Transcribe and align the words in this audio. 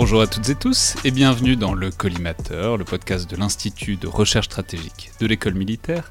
Bonjour 0.00 0.22
à 0.22 0.26
toutes 0.26 0.48
et 0.48 0.54
tous 0.54 0.96
et 1.04 1.10
bienvenue 1.10 1.56
dans 1.56 1.74
le 1.74 1.90
Collimateur, 1.90 2.78
le 2.78 2.86
podcast 2.86 3.30
de 3.30 3.36
l'Institut 3.36 3.96
de 3.96 4.06
recherche 4.06 4.46
stratégique 4.46 5.10
de 5.20 5.26
l'école 5.26 5.52
militaire, 5.52 6.10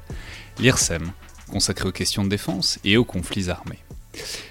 l'IRSEM, 0.60 1.10
consacré 1.50 1.88
aux 1.88 1.92
questions 1.92 2.22
de 2.22 2.28
défense 2.28 2.78
et 2.84 2.96
aux 2.96 3.04
conflits 3.04 3.50
armés. 3.50 3.80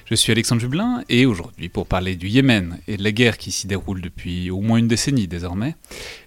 Je 0.04 0.16
suis 0.16 0.34
Alexandre 0.34 0.60
Jublin 0.60 1.06
et 1.08 1.26
aujourd'hui 1.26 1.70
pour 1.70 1.88
parler 1.88 2.18
du 2.18 2.28
Yémen 2.28 2.80
et 2.90 2.98
de 2.98 3.04
la 3.04 3.14
guerre 3.14 3.38
qui 3.38 3.52
s'y 3.52 3.66
déroule 3.66 4.02
depuis 4.02 4.52
au 4.52 4.60
moins 4.60 4.78
une 4.78 4.90
décennie 4.90 5.30
désormais, 5.30 5.78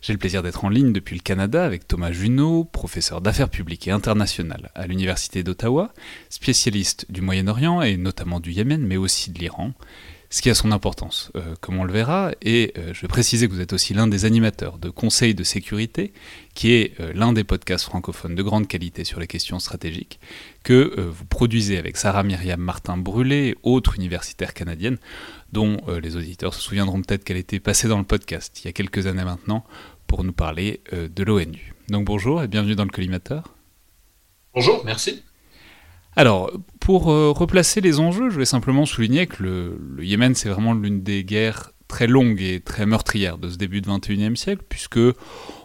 j'ai 0.00 0.14
le 0.14 0.18
plaisir 0.18 0.42
d'être 0.42 0.64
en 0.64 0.70
ligne 0.70 0.94
depuis 0.94 1.14
le 1.14 1.22
Canada 1.22 1.66
avec 1.66 1.86
Thomas 1.86 2.12
Junot, 2.12 2.64
professeur 2.64 3.20
d'affaires 3.20 3.50
publiques 3.50 3.88
et 3.88 3.90
internationales 3.90 4.70
à 4.74 4.86
l'Université 4.86 5.42
d'Ottawa, 5.42 5.92
spécialiste 6.30 7.04
du 7.10 7.20
Moyen-Orient 7.20 7.82
et 7.82 7.98
notamment 7.98 8.40
du 8.40 8.52
Yémen 8.52 8.80
mais 8.80 8.96
aussi 8.96 9.30
de 9.30 9.38
l'Iran, 9.38 9.74
ce 10.32 10.40
qui 10.40 10.48
a 10.48 10.54
son 10.54 10.72
importance, 10.72 11.30
euh, 11.36 11.54
comme 11.60 11.78
on 11.78 11.84
le 11.84 11.92
verra, 11.92 12.32
et 12.40 12.72
euh, 12.78 12.94
je 12.94 13.02
vais 13.02 13.08
préciser 13.08 13.48
que 13.48 13.52
vous 13.52 13.60
êtes 13.60 13.74
aussi 13.74 13.92
l'un 13.92 14.06
des 14.06 14.24
animateurs 14.24 14.78
de 14.78 14.88
Conseil 14.88 15.34
de 15.34 15.44
sécurité, 15.44 16.14
qui 16.54 16.72
est 16.72 16.98
euh, 17.00 17.12
l'un 17.14 17.34
des 17.34 17.44
podcasts 17.44 17.84
francophones 17.84 18.34
de 18.34 18.42
grande 18.42 18.66
qualité 18.66 19.04
sur 19.04 19.20
les 19.20 19.26
questions 19.26 19.58
stratégiques, 19.58 20.20
que 20.64 20.98
vous 20.98 21.26
produisez 21.26 21.76
avec 21.76 21.98
Sarah 21.98 22.22
Myriam 22.22 22.60
Martin 22.60 22.96
Brûlé, 22.96 23.56
autre 23.62 23.96
universitaire 23.96 24.54
canadienne, 24.54 24.96
dont 25.52 25.78
les 26.00 26.16
auditeurs 26.16 26.54
se 26.54 26.62
souviendront 26.62 27.02
peut-être 27.02 27.24
qu'elle 27.24 27.36
était 27.36 27.60
passée 27.60 27.88
dans 27.88 27.98
le 27.98 28.04
podcast 28.04 28.60
il 28.62 28.66
y 28.66 28.68
a 28.68 28.72
quelques 28.72 29.06
années 29.06 29.24
maintenant 29.24 29.64
pour 30.06 30.22
nous 30.22 30.32
parler 30.32 30.80
de 30.92 31.24
l'ONU. 31.24 31.74
Donc 31.88 32.06
bonjour 32.06 32.42
et 32.42 32.48
bienvenue 32.48 32.76
dans 32.76 32.84
le 32.84 32.90
collimateur. 32.90 33.56
Bonjour, 34.54 34.82
merci. 34.84 35.24
Alors, 36.14 36.52
pour 36.82 37.12
euh, 37.12 37.30
replacer 37.30 37.80
les 37.80 38.00
enjeux, 38.00 38.28
je 38.28 38.38
vais 38.38 38.44
simplement 38.44 38.86
souligner 38.86 39.28
que 39.28 39.44
le, 39.44 40.04
Yémen, 40.04 40.34
c'est 40.34 40.48
vraiment 40.48 40.74
l'une 40.74 41.00
des 41.00 41.22
guerres 41.22 41.70
très 41.86 42.08
longues 42.08 42.42
et 42.42 42.58
très 42.58 42.86
meurtrières 42.86 43.38
de 43.38 43.48
ce 43.48 43.56
début 43.56 43.80
du 43.80 43.88
XXIe 43.88 44.36
siècle, 44.36 44.64
puisque 44.68 44.98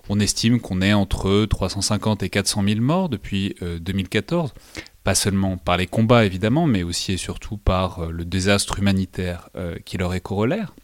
on 0.09 0.19
estime 0.19 0.61
qu'on 0.61 0.79
est 0.79 0.94
entre 0.94 1.45
350 1.45 2.22
et 2.22 2.29
400 2.29 2.63
000 2.67 2.81
morts 2.81 3.09
depuis 3.09 3.56
2014, 3.61 4.51
euh, 4.51 4.81
pas 5.03 5.16
seulement 5.16 5.57
par 5.57 5.77
les 5.77 5.88
combats 5.88 6.23
évidemment, 6.23 6.67
mais 6.67 6.83
aussi 6.83 7.13
et 7.13 7.17
surtout 7.17 7.57
par 7.57 8.00
euh, 8.00 8.11
le 8.11 8.23
désastre 8.23 8.77
humanitaire 8.77 9.50
qui 9.85 9.97
leur 9.97 10.13
est 10.13 10.22
corollaire. 10.22 10.75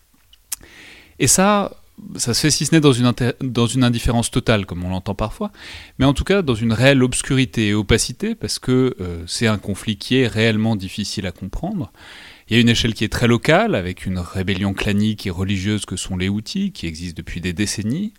Et 1.20 1.28
ça, 1.28 1.72
ça 2.16 2.34
se 2.34 2.42
fait 2.42 2.52
si 2.52 2.66
ce 2.66 2.76
n'est 2.76 2.82
dans 2.82 2.92
une, 3.68 3.84
indifférence 3.84 4.32
totale, 4.32 4.66
comme 4.66 4.84
on 4.84 4.90
l'entend 4.90 5.16
parfois, 5.16 5.52
mais 6.00 6.06
en 6.06 6.14
tout 6.14 6.24
cas 6.24 6.42
dans 6.42 6.56
une 6.56 6.74
réelle 6.74 7.04
obscurité 7.04 7.68
et 7.68 7.74
opacité, 7.74 8.36
parce 8.36 8.60
que 8.60 8.96
euh, 9.00 9.24
c'est 9.28 9.48
un 9.48 9.58
conflit 9.58 9.98
qui 9.98 10.18
est 10.18 10.28
réellement 10.28 10.76
difficile 10.76 11.28
à 11.28 11.32
comprendre. 11.32 11.92
Il 12.50 12.56
y 12.56 12.58
a 12.58 12.62
une 12.62 12.70
échelle 12.70 12.94
qui 12.94 13.04
est 13.04 13.12
très 13.12 13.28
locale, 13.28 13.76
avec 13.76 14.06
une 14.06 14.20
rébellion 14.20 14.74
clanique 14.74 15.26
et 15.28 15.30
religieuse 15.30 15.86
que 15.86 15.96
sont 15.96 16.18
les 16.18 16.30
Houthis, 16.30 16.72
qui 16.72 16.88
existent 16.88 17.18
depuis 17.18 17.42
des 17.42 17.54
décennies. 17.54 18.14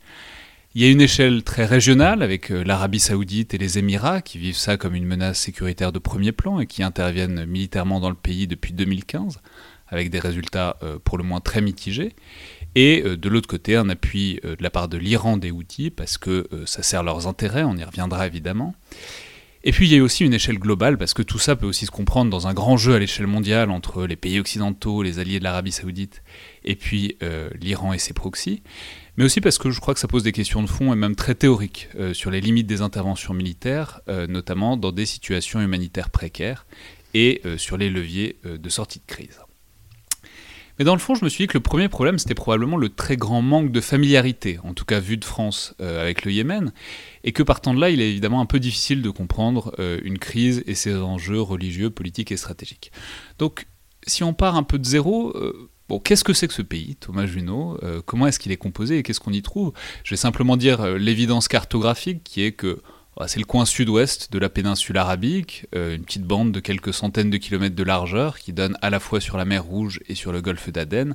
Il 0.75 0.83
y 0.83 0.87
a 0.87 0.91
une 0.91 1.01
échelle 1.01 1.43
très 1.45 1.67
régionale, 1.67 2.23
avec 2.23 2.51
euh, 2.51 2.65
l'Arabie 2.65 3.01
saoudite 3.01 3.55
et 3.55 3.59
les 3.59 3.79
Émirats, 3.79 4.23
qui 4.23 4.39
vivent 4.39 4.57
ça 4.57 4.77
comme 4.77 4.95
une 4.95 5.05
menace 5.05 5.41
sécuritaire 5.41 5.93
de 5.93 5.99
premier 5.99 6.33
plan 6.33 6.59
et 6.59 6.67
qui 6.67 6.83
interviennent 6.83 7.45
militairement 7.45 8.01
dans 8.01 8.11
le 8.11 8.17
pays 8.17 8.47
depuis 8.47 8.73
2015, 8.73 9.41
avec 9.89 10.11
des 10.11 10.19
résultats 10.19 10.77
euh, 10.83 10.99
pour 11.03 11.19
le 11.19 11.25
moins 11.25 11.41
très 11.41 11.61
mitigés 11.61 12.15
et 12.75 13.03
euh, 13.05 13.17
de 13.17 13.29
l'autre 13.29 13.49
côté 13.49 13.77
un 13.77 13.89
appui 13.89 14.41
euh, 14.45 14.57
de 14.57 14.63
la 14.63 14.71
part 14.71 14.89
de 14.89 14.97
l'Iran 14.97 15.37
des 15.37 15.51
outils 15.51 15.91
parce 15.91 16.19
que 16.19 16.47
euh, 16.53 16.67
ça 16.67 16.83
sert 16.83 17.03
leurs 17.03 17.27
intérêts, 17.27 17.65
on 17.65 17.77
y 17.77 17.85
reviendra 17.85 18.27
évidemment. 18.27 18.75
Et 19.67 19.73
puis 19.73 19.89
il 19.89 19.95
y 19.95 19.99
a 19.99 20.03
aussi 20.03 20.25
une 20.27 20.35
échelle 20.35 20.59
globale, 20.59 20.99
parce 20.99 21.15
que 21.15 21.23
tout 21.23 21.39
ça 21.39 21.57
peut 21.57 21.65
aussi 21.65 21.87
se 21.87 21.91
comprendre 21.91 22.31
dans 22.31 22.47
un 22.47 22.53
grand 22.53 22.77
jeu 22.77 22.95
à 22.95 22.99
l'échelle 22.99 23.27
mondiale 23.27 23.71
entre 23.71 24.05
les 24.05 24.17
pays 24.17 24.39
occidentaux, 24.39 25.03
les 25.03 25.21
alliés 25.21 25.39
de 25.39 25.45
l'Arabie 25.45 25.73
saoudite, 25.73 26.23
et 26.67 26.77
puis 26.77 27.17
l'Iran 27.59 27.95
et 27.95 27.99
ses 27.99 28.13
proxys, 28.13 28.63
mais 29.17 29.25
aussi 29.25 29.41
parce 29.41 29.57
que 29.57 29.71
je 29.71 29.81
crois 29.81 29.95
que 29.95 30.01
ça 30.01 30.07
pose 30.07 30.23
des 30.23 30.33
questions 30.33 30.63
de 30.63 30.67
fond 30.67 30.93
et 30.93 30.97
même 30.97 31.17
très 31.17 31.35
théoriques 31.35 31.89
sur 32.13 32.31
les 32.31 32.43
limites 32.43 32.67
des 32.67 32.83
interventions 32.83 33.33
militaires, 33.33 34.03
notamment 34.29 34.77
dans 34.77 34.93
des 34.93 35.07
situations 35.07 35.63
humanitaires 35.63 36.11
précaires, 36.11 36.67
et 37.15 37.41
sur 37.57 37.79
les 37.79 37.89
leviers 37.89 38.37
de 38.45 38.69
sortie 38.69 38.99
de 38.99 39.07
crise. 39.07 39.44
Mais 40.79 40.85
dans 40.85 40.95
le 40.95 41.01
fond, 41.01 41.15
je 41.15 41.25
me 41.25 41.29
suis 41.29 41.45
dit 41.45 41.49
que 41.49 41.57
le 41.57 41.63
premier 41.63 41.89
problème, 41.89 42.19
c'était 42.19 42.35
probablement 42.35 42.77
le 42.77 42.89
très 42.89 43.17
grand 43.17 43.43
manque 43.43 43.71
de 43.71 43.81
familiarité, 43.81 44.59
en 44.65 44.75
tout 44.75 44.85
cas 44.85 45.01
vu 45.01 45.17
de 45.17 45.25
France, 45.25 45.75
euh, 45.81 46.03
avec 46.03 46.25
le 46.25 46.33
Yémen, 46.33 46.73
et 47.23 47.33
que 47.33 47.43
partant 47.43 47.75
de 47.75 47.81
là, 47.81 47.91
il 47.91 48.01
est 48.01 48.11
évidemment 48.11 48.41
un 48.41 48.47
peu 48.47 48.59
difficile 48.59 49.03
de 49.03 49.11
comprendre 49.11 49.75
euh, 49.79 50.01
une 50.03 50.19
crise 50.19 50.65
et 50.67 50.75
ses 50.75 50.95
enjeux 50.97 51.41
religieux, 51.41 51.91
politiques 51.91 52.33
et 52.33 52.37
stratégiques. 52.37 52.91
Donc, 53.39 53.67
si 54.07 54.25
on 54.25 54.35
part 54.35 54.57
un 54.57 54.65
peu 54.65 54.79
de 54.79 54.85
zéro, 54.85 55.33
euh, 55.37 55.69
qu'est-ce 56.03 56.25
que 56.25 56.33
c'est 56.33 56.49
que 56.49 56.55
ce 56.55 56.63
pays, 56.63 56.97
Thomas 56.97 57.27
Junot 57.27 57.79
Comment 58.05 58.27
est-ce 58.27 58.39
qu'il 58.39 58.53
est 58.53 58.57
composé 58.57 58.99
et 58.99 59.03
qu'est-ce 59.03 59.21
qu'on 59.21 59.33
y 59.33 59.43
trouve? 59.43 59.73
Je 60.03 60.11
vais 60.11 60.17
simplement 60.17 60.57
dire 60.57 60.87
l'évidence 60.97 61.47
cartographique 61.47 62.23
qui 62.25 62.43
est 62.43 62.53
que 62.53 62.81
c'est 63.27 63.39
le 63.39 63.45
coin 63.45 63.65
sud-ouest 63.65 64.33
de 64.33 64.39
la 64.39 64.49
péninsule 64.49 64.99
arabique, 64.99 65.67
euh, 65.75 65.95
une 65.95 66.05
petite 66.05 66.25
bande 66.25 66.53
de 66.53 66.61
quelques 66.61 66.93
centaines 66.93 67.31
de 67.31 67.37
kilomètres 67.37 67.77
de 67.77 67.83
largeur 67.83 68.39
qui 68.39 68.53
donne 68.53 68.77
à 68.83 68.91
la 68.91 69.01
fois 69.01 69.21
sur 69.21 69.37
la 69.37 69.45
mer 69.45 69.65
Rouge 69.65 70.01
et 70.09 70.15
sur 70.15 70.33
le 70.33 70.41
golfe 70.41 70.69
d'Aden, 70.71 71.15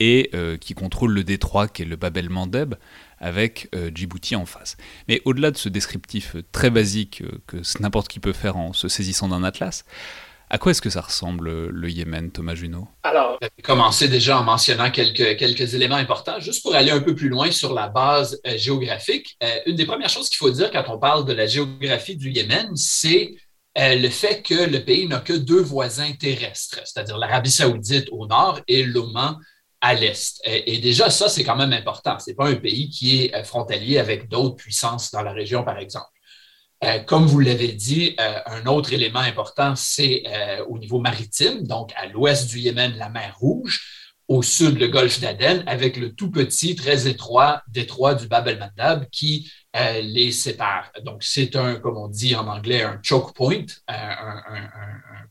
et 0.00 0.30
euh, 0.34 0.56
qui 0.56 0.74
contrôle 0.74 1.12
le 1.12 1.24
détroit 1.24 1.68
qui 1.68 1.82
est 1.82 1.86
le 1.86 1.96
Bab 1.96 2.16
el-Mandeb, 2.16 2.74
avec 3.18 3.68
euh, 3.74 3.90
Djibouti 3.94 4.34
en 4.36 4.46
face. 4.46 4.76
Mais 5.08 5.20
au-delà 5.24 5.50
de 5.50 5.56
ce 5.56 5.68
descriptif 5.68 6.36
très 6.52 6.70
basique 6.70 7.22
que 7.46 7.58
n'importe 7.80 8.08
qui 8.08 8.20
peut 8.20 8.34
faire 8.34 8.56
en 8.56 8.72
se 8.72 8.88
saisissant 8.88 9.28
d'un 9.28 9.44
atlas, 9.44 9.84
à 10.48 10.58
quoi 10.58 10.70
est-ce 10.70 10.82
que 10.82 10.90
ça 10.90 11.00
ressemble 11.00 11.68
le 11.68 11.90
Yémen, 11.90 12.30
Thomas 12.30 12.54
Junot? 12.54 12.86
Alors, 13.02 13.36
je 13.42 13.46
vais 13.46 13.62
commencer 13.62 14.08
déjà 14.08 14.38
en 14.38 14.44
mentionnant 14.44 14.90
quelques, 14.90 15.36
quelques 15.36 15.74
éléments 15.74 15.96
importants, 15.96 16.38
juste 16.38 16.62
pour 16.62 16.74
aller 16.74 16.92
un 16.92 17.00
peu 17.00 17.14
plus 17.14 17.28
loin 17.28 17.50
sur 17.50 17.74
la 17.74 17.88
base 17.88 18.40
euh, 18.46 18.56
géographique. 18.56 19.36
Euh, 19.42 19.58
une 19.66 19.76
des 19.76 19.86
premières 19.86 20.08
choses 20.08 20.28
qu'il 20.28 20.38
faut 20.38 20.50
dire 20.50 20.70
quand 20.70 20.84
on 20.88 20.98
parle 20.98 21.24
de 21.24 21.32
la 21.32 21.46
géographie 21.46 22.16
du 22.16 22.30
Yémen, 22.30 22.70
c'est 22.76 23.34
euh, 23.76 23.96
le 23.96 24.08
fait 24.08 24.42
que 24.42 24.54
le 24.54 24.84
pays 24.84 25.08
n'a 25.08 25.18
que 25.18 25.32
deux 25.32 25.60
voisins 25.60 26.12
terrestres, 26.12 26.80
c'est-à-dire 26.84 27.18
l'Arabie 27.18 27.50
saoudite 27.50 28.08
au 28.12 28.26
nord 28.26 28.60
et 28.68 28.84
l'Oman 28.84 29.36
à 29.80 29.94
l'est. 29.94 30.40
Et, 30.44 30.78
déjà, 30.78 31.10
ça, 31.10 31.28
c'est 31.28 31.44
quand 31.44 31.56
même 31.56 31.72
important. 31.72 32.18
Ce 32.18 32.30
n'est 32.30 32.34
pas 32.34 32.48
un 32.48 32.54
pays 32.54 32.88
qui 32.88 33.24
est 33.24 33.44
frontalier 33.44 33.98
avec 33.98 34.28
d'autres 34.28 34.56
puissances 34.56 35.10
dans 35.10 35.22
la 35.22 35.32
région, 35.32 35.64
par 35.64 35.78
exemple. 35.78 36.06
Euh, 36.84 36.98
comme 37.00 37.26
vous 37.26 37.40
l'avez 37.40 37.72
dit, 37.72 38.14
euh, 38.20 38.38
un 38.46 38.66
autre 38.66 38.92
élément 38.92 39.20
important, 39.20 39.74
c'est 39.76 40.24
euh, 40.26 40.64
au 40.66 40.78
niveau 40.78 40.98
maritime, 40.98 41.66
donc 41.66 41.92
à 41.96 42.06
l'ouest 42.06 42.48
du 42.48 42.58
Yémen, 42.58 42.94
la 42.98 43.08
mer 43.08 43.34
Rouge, 43.38 44.12
au 44.28 44.42
sud, 44.42 44.78
le 44.78 44.88
golfe 44.88 45.20
d'Aden, 45.20 45.62
avec 45.66 45.96
le 45.96 46.12
tout 46.14 46.30
petit, 46.30 46.74
très 46.74 47.06
étroit 47.06 47.62
détroit 47.68 48.14
du 48.14 48.26
Bab 48.26 48.48
el-Mandab 48.48 49.06
qui 49.10 49.50
les 50.02 50.32
sépare. 50.32 50.90
Donc, 51.04 51.22
c'est 51.22 51.54
un, 51.54 51.76
comme 51.76 51.98
on 51.98 52.08
dit 52.08 52.34
en 52.34 52.48
anglais, 52.48 52.82
un 52.82 52.98
choke 53.02 53.34
point, 53.34 53.66
un, 53.86 54.42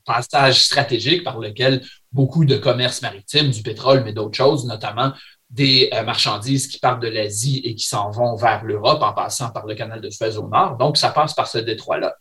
passage 0.05 0.61
stratégique 0.63 1.23
par 1.23 1.39
lequel 1.39 1.83
beaucoup 2.11 2.45
de 2.45 2.55
commerce 2.55 3.01
maritime, 3.01 3.49
du 3.49 3.63
pétrole, 3.63 4.03
mais 4.05 4.13
d'autres 4.13 4.37
choses, 4.37 4.65
notamment 4.65 5.11
des 5.55 5.89
euh, 5.93 6.03
marchandises 6.03 6.67
qui 6.67 6.79
partent 6.79 7.01
de 7.01 7.07
l'Asie 7.07 7.61
et 7.63 7.75
qui 7.75 7.85
s'en 7.87 8.11
vont 8.11 8.35
vers 8.35 8.63
l'Europe 8.65 9.01
en 9.01 9.13
passant 9.13 9.49
par 9.49 9.65
le 9.65 9.73
canal 9.73 10.01
de 10.01 10.09
Suez 10.09 10.37
au 10.37 10.49
nord. 10.49 10.77
Donc, 10.77 10.97
ça 10.97 11.09
passe 11.09 11.33
par 11.33 11.47
ce 11.47 11.57
détroit-là. 11.57 12.13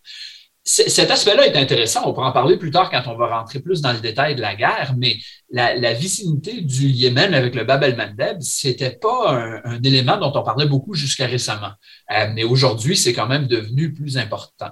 cet 0.62 1.10
aspect-là 1.10 1.46
est 1.48 1.56
intéressant. 1.56 2.02
On 2.06 2.14
pourra 2.14 2.28
en 2.28 2.32
parler 2.32 2.56
plus 2.56 2.70
tard 2.70 2.90
quand 2.90 3.02
on 3.06 3.16
va 3.16 3.38
rentrer 3.38 3.58
plus 3.58 3.80
dans 3.80 3.92
le 3.92 3.98
détail 3.98 4.36
de 4.36 4.40
la 4.40 4.54
guerre, 4.54 4.94
mais 4.96 5.16
la, 5.50 5.92
vicinité 5.94 6.60
du 6.60 6.86
Yémen 6.86 7.34
avec 7.34 7.56
le 7.56 7.64
Bab 7.64 7.82
el-Mandeb, 7.82 8.38
c'était 8.40 8.96
pas 8.96 9.32
un, 9.64 9.82
élément 9.82 10.16
dont 10.16 10.32
on 10.34 10.44
parlait 10.44 10.66
beaucoup 10.66 10.94
jusqu'à 10.94 11.26
récemment. 11.26 11.72
Euh, 12.12 12.28
mais 12.32 12.44
aujourd'hui, 12.44 12.96
c'est 12.96 13.12
quand 13.12 13.26
même 13.26 13.48
devenu 13.48 13.92
plus 13.92 14.16
important. 14.16 14.70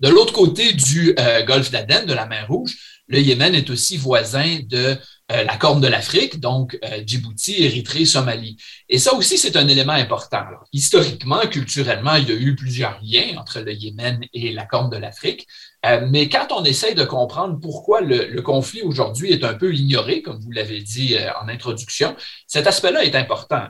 De 0.00 0.08
l'autre 0.08 0.32
côté 0.32 0.72
du 0.72 1.14
euh, 1.18 1.44
golfe 1.44 1.70
d'Aden, 1.70 2.06
de 2.06 2.14
la 2.14 2.26
mer 2.26 2.46
Rouge, 2.48 2.74
le 3.06 3.20
Yémen 3.20 3.54
est 3.54 3.70
aussi 3.70 3.96
voisin 3.98 4.60
de 4.66 4.96
euh, 5.32 5.42
la 5.42 5.56
Corne 5.56 5.80
de 5.80 5.88
l'Afrique, 5.88 6.38
donc 6.38 6.78
euh, 6.84 7.02
Djibouti, 7.04 7.64
Érythrée, 7.64 8.04
Somalie. 8.04 8.56
Et 8.88 8.98
ça 8.98 9.12
aussi, 9.12 9.38
c'est 9.38 9.56
un 9.56 9.66
élément 9.66 9.92
important. 9.92 10.44
historiquement, 10.72 11.40
culturellement, 11.48 12.14
il 12.14 12.28
y 12.28 12.32
a 12.32 12.36
eu 12.36 12.54
plusieurs 12.54 13.00
liens 13.02 13.36
entre 13.36 13.58
le 13.58 13.72
Yémen 13.72 14.20
et 14.32 14.52
la 14.52 14.66
Corne 14.66 14.88
de 14.88 14.96
l'Afrique. 14.96 15.48
Euh, 15.84 16.06
mais 16.08 16.28
quand 16.28 16.52
on 16.52 16.64
essaye 16.64 16.94
de 16.94 17.02
comprendre 17.02 17.58
pourquoi 17.58 18.02
le, 18.02 18.40
conflit 18.40 18.82
aujourd'hui 18.82 19.32
est 19.32 19.42
un 19.42 19.54
peu 19.54 19.74
ignoré, 19.74 20.22
comme 20.22 20.38
vous 20.38 20.52
l'avez 20.52 20.80
dit 20.80 21.16
en 21.42 21.48
introduction, 21.48 22.14
cet 22.46 22.68
aspect-là 22.68 23.02
est 23.02 23.16
important. 23.16 23.66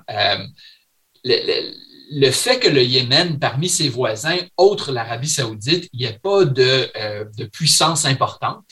Le, 1.25 2.31
fait 2.33 2.59
que 2.59 2.69
le 2.69 2.83
Yémen, 2.83 3.39
parmi 3.39 3.71
ses 3.71 3.89
voisins, 3.89 4.37
autres 4.59 4.93
l'Arabie 4.93 5.31
saoudite, 5.31 5.89
il 5.95 6.01
n'y 6.01 6.05
ait 6.05 6.21
pas 6.23 6.45
de 6.45 7.45
puissance 7.47 8.05
importante, 8.05 8.67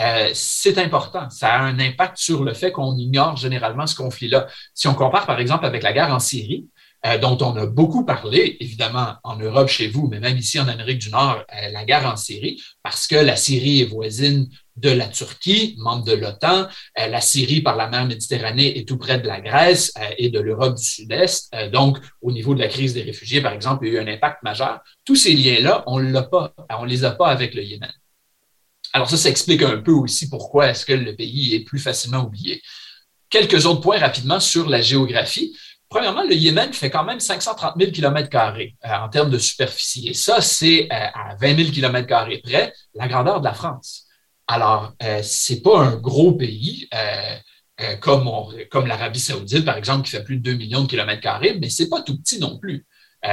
euh, 0.00 0.30
c'est 0.34 0.78
important. 0.78 1.30
Ça 1.30 1.54
a 1.54 1.62
un 1.62 1.78
impact 1.78 2.16
sur 2.16 2.44
le 2.44 2.52
fait 2.52 2.72
qu'on 2.72 2.96
ignore 2.96 3.36
généralement 3.36 3.86
ce 3.86 3.94
conflit-là. 3.94 4.46
Si 4.74 4.88
on 4.88 4.94
compare, 4.94 5.26
par 5.26 5.38
exemple, 5.38 5.66
avec 5.66 5.82
la 5.82 5.92
guerre 5.92 6.12
en 6.12 6.18
Syrie, 6.18 6.68
euh, 7.06 7.18
dont 7.18 7.36
on 7.42 7.54
a 7.56 7.66
beaucoup 7.66 8.04
parlé, 8.04 8.56
évidemment, 8.60 9.16
en 9.24 9.36
Europe 9.36 9.68
chez 9.68 9.88
vous, 9.88 10.08
mais 10.08 10.20
même 10.20 10.38
ici 10.38 10.58
en 10.58 10.66
Amérique 10.66 10.98
du 10.98 11.10
Nord, 11.10 11.44
euh, 11.52 11.68
la 11.70 11.84
guerre 11.84 12.06
en 12.06 12.16
Syrie, 12.16 12.60
parce 12.82 13.06
que 13.06 13.14
la 13.14 13.36
Syrie 13.36 13.82
est 13.82 13.84
voisine 13.84 14.48
de 14.76 14.90
la 14.90 15.06
Turquie, 15.06 15.76
membre 15.78 16.04
de 16.04 16.14
l'OTAN. 16.14 16.66
la 16.96 17.20
Syrie, 17.20 17.60
par 17.60 17.76
la 17.76 17.88
mer 17.88 18.06
Méditerranée, 18.06 18.76
est 18.76 18.88
tout 18.88 18.96
près 18.96 19.20
de 19.20 19.28
la 19.28 19.40
Grèce 19.40 19.92
et 20.18 20.30
de 20.30 20.40
l'Europe 20.40 20.76
du 20.76 20.82
Sud-Est. 20.82 21.54
donc, 21.72 21.98
au 22.20 22.32
niveau 22.32 22.56
de 22.56 22.60
la 22.60 22.66
crise 22.66 22.92
des 22.92 23.02
réfugiés, 23.02 23.40
par 23.40 23.52
exemple, 23.52 23.86
il 23.86 23.92
y 23.92 23.96
a 23.96 24.00
eu 24.00 24.04
un 24.04 24.12
impact 24.12 24.42
majeur. 24.42 24.80
Tous 25.04 25.14
ces 25.14 25.34
liens-là, 25.34 25.84
on 25.86 26.00
ne 26.00 26.20
pas, 26.22 26.52
on 26.80 26.84
les 26.84 27.04
a 27.04 27.12
pas 27.12 27.28
avec 27.28 27.54
le 27.54 27.62
Yémen. 27.62 27.92
Alors 28.94 29.10
ça, 29.10 29.16
ça 29.16 29.28
explique 29.28 29.62
un 29.62 29.78
peu 29.78 29.90
aussi 29.90 30.28
pourquoi 30.28 30.68
est-ce 30.68 30.86
que 30.86 30.92
le 30.92 31.16
pays 31.16 31.56
est 31.56 31.64
plus 31.64 31.80
facilement 31.80 32.22
oublié. 32.22 32.62
Quelques 33.28 33.66
autres 33.66 33.80
points 33.80 33.98
rapidement 33.98 34.38
sur 34.38 34.68
la 34.68 34.80
géographie. 34.80 35.52
Premièrement, 35.88 36.22
le 36.22 36.34
Yémen 36.34 36.72
fait 36.72 36.90
quand 36.90 37.02
même 37.02 37.18
530 37.18 37.74
000 37.76 37.90
km 37.90 38.30
en 38.84 39.08
termes 39.08 39.30
de 39.30 39.38
superficie. 39.38 40.08
Et 40.08 40.14
ça, 40.14 40.40
c'est 40.40 40.84
euh, 40.92 41.06
à 41.12 41.34
20 41.40 41.56
000 41.56 41.70
km 41.72 42.06
près 42.44 42.72
la 42.94 43.08
grandeur 43.08 43.40
de 43.40 43.44
la 43.44 43.52
France. 43.52 44.04
Alors, 44.46 44.92
euh, 45.02 45.20
c'est 45.24 45.60
pas 45.60 45.80
un 45.80 45.96
gros 45.96 46.32
pays 46.32 46.88
euh, 46.94 47.96
comme, 47.96 48.30
comme 48.70 48.86
l'Arabie 48.86 49.18
saoudite, 49.18 49.64
par 49.64 49.76
exemple, 49.76 50.04
qui 50.04 50.12
fait 50.12 50.22
plus 50.22 50.36
de 50.36 50.52
2 50.52 50.54
millions 50.54 50.82
de 50.82 50.88
kilomètres 50.88 51.20
carrés, 51.20 51.58
mais 51.60 51.68
c'est 51.68 51.88
pas 51.88 52.00
tout 52.00 52.16
petit 52.16 52.38
non 52.38 52.58
plus. 52.58 52.86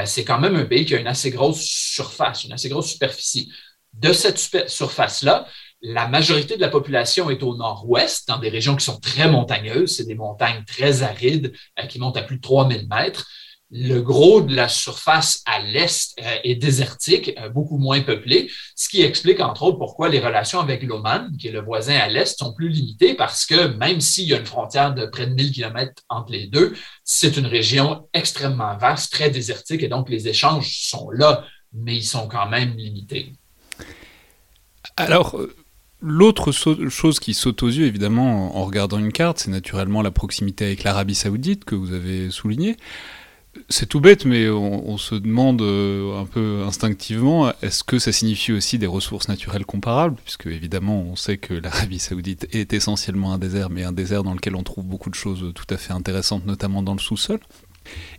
c'est 0.06 0.24
quand 0.24 0.40
même 0.40 0.56
un 0.56 0.66
pays 0.66 0.86
qui 0.86 0.96
a 0.96 1.00
une 1.00 1.06
assez 1.06 1.30
grosse 1.30 1.62
surface, 1.62 2.46
une 2.46 2.54
assez 2.54 2.70
grosse 2.70 2.88
superficie 2.88 3.52
de 3.94 4.14
cette 4.14 4.70
surface-là, 4.70 5.48
la 5.82 6.08
majorité 6.08 6.56
de 6.56 6.62
la 6.62 6.70
population 6.70 7.30
est 7.30 7.44
au 7.44 7.56
nord-ouest, 7.56 8.28
dans 8.28 8.38
des 8.38 8.50
régions 8.50 8.76
qui 8.76 8.86
sont 8.86 9.00
très 9.00 9.28
montagneuses. 9.28 9.96
C'est 9.96 10.06
des 10.06 10.16
montagnes 10.16 10.64
très 10.66 11.02
arides 11.02 11.54
euh, 11.80 11.88
qui 11.88 12.00
montent 12.00 12.18
à 12.18 12.22
plus 12.22 12.38
de 12.38 12.42
3000 12.42 12.88
mètres. 12.88 13.28
Le 13.74 14.02
gros 14.02 14.42
de 14.42 14.54
la 14.54 14.68
surface 14.68 15.42
à 15.46 15.60
l'est 15.60 16.14
euh, 16.20 16.38
est 16.44 16.56
désertique, 16.56 17.32
euh, 17.40 17.50
beaucoup 17.50 17.78
moins 17.78 18.02
peuplé, 18.02 18.52
ce 18.76 18.90
qui 18.90 19.02
explique 19.02 19.40
entre 19.40 19.64
autres 19.64 19.80
pourquoi 19.80 20.10
les 20.10 20.20
relations 20.20 20.60
avec 20.60 20.84
l'Oman, 20.84 21.36
qui 21.38 21.48
est 21.48 21.52
le 21.52 21.62
voisin 21.62 21.96
à 21.96 22.10
l'est, 22.10 22.38
sont 22.38 22.54
plus 22.54 22.70
limitées 22.70 23.16
parce 23.16 23.46
que 23.46 23.68
même 23.78 24.02
s'il 24.02 24.28
y 24.28 24.34
a 24.34 24.38
une 24.38 24.46
frontière 24.46 24.94
de 24.94 25.06
près 25.06 25.26
de 25.26 25.34
1000 25.34 25.52
km 25.52 26.04
entre 26.10 26.32
les 26.32 26.48
deux, 26.48 26.76
c'est 27.04 27.38
une 27.38 27.48
région 27.48 28.08
extrêmement 28.14 28.78
vaste, 28.78 29.14
très 29.14 29.30
désertique 29.30 29.82
et 29.82 29.88
donc 29.88 30.10
les 30.10 30.28
échanges 30.28 30.78
sont 30.82 31.10
là, 31.10 31.46
mais 31.74 31.96
ils 31.96 32.04
sont 32.04 32.28
quand 32.28 32.50
même 32.50 32.76
limités. 32.76 33.34
Alors, 35.06 35.38
euh, 35.38 35.54
l'autre 36.02 36.52
chose 36.52 37.20
qui 37.20 37.34
saute 37.34 37.64
aux 37.64 37.70
yeux, 37.70 37.86
évidemment, 37.86 38.58
en 38.58 38.66
regardant 38.66 39.00
une 39.00 39.12
carte, 39.12 39.40
c'est 39.40 39.52
naturellement 39.52 40.02
la 40.02 40.12
proximité 40.12 40.66
avec 40.66 40.84
l'Arabie 40.84 41.16
saoudite 41.16 41.66
que 41.66 41.76
vous 41.76 41.94
avez 41.94 42.30
souligné. 42.32 42.78
C'est 43.68 43.86
tout 43.86 44.00
bête, 44.00 44.24
mais 44.24 44.48
on, 44.50 44.98
se 44.98 45.14
demande 45.14 45.62
euh, 45.62 46.22
un 46.22 46.26
peu 46.26 46.64
instinctivement, 46.66 47.52
est-ce 47.62 47.84
que 47.84 48.00
ça 48.00 48.14
signifie 48.14 48.54
aussi 48.54 48.78
des 48.78 48.88
ressources 48.88 49.28
naturelles 49.28 49.66
comparables? 49.66 50.16
Puisque 50.24 50.46
évidemment, 50.46 51.02
on 51.02 51.18
sait 51.18 51.38
que 51.38 51.54
l'Arabie 51.54 52.00
saoudite 52.00 52.48
est 52.54 52.72
essentiellement 52.72 53.34
un 53.34 53.38
désert, 53.38 53.70
mais 53.70 53.84
un 53.84 53.92
désert 53.92 54.24
dans 54.24 54.34
lequel 54.34 54.56
on 54.56 54.64
trouve 54.64 54.86
beaucoup 54.86 55.10
de 55.10 55.16
choses 55.16 55.52
tout 55.54 55.66
à 55.70 55.76
fait 55.76 55.92
intéressantes, 55.92 56.46
notamment 56.46 56.82
dans 56.82 56.94
le 56.94 57.00
sous-sol. 57.00 57.42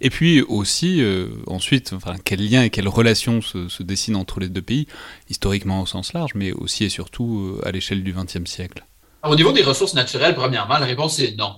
Et 0.00 0.10
puis 0.10 0.42
aussi, 0.42 1.00
euh, 1.00 1.28
ensuite, 1.46 1.92
enfin, 1.92 2.16
quel 2.24 2.48
lien 2.48 2.62
et 2.62 2.70
quelle 2.70 2.88
relation 2.88 3.40
se, 3.40 3.82
dessinent 3.82 4.16
entre 4.16 4.40
les 4.40 4.48
deux 4.48 4.62
pays, 4.62 4.86
historiquement 5.28 5.80
au 5.80 5.86
sens 5.86 6.12
large, 6.12 6.32
mais 6.34 6.52
aussi 6.52 6.84
et 6.84 6.88
surtout 6.88 7.58
euh, 7.60 7.66
à 7.66 7.70
l'échelle 7.70 8.02
du 8.02 8.12
XXe 8.12 8.50
siècle 8.50 8.84
Au 9.24 9.36
niveau 9.36 9.52
des 9.52 9.62
ressources 9.62 9.94
naturelles, 9.94 10.34
premièrement, 10.34 10.78
la 10.78 10.86
réponse 10.86 11.18
est 11.20 11.36
non. 11.36 11.54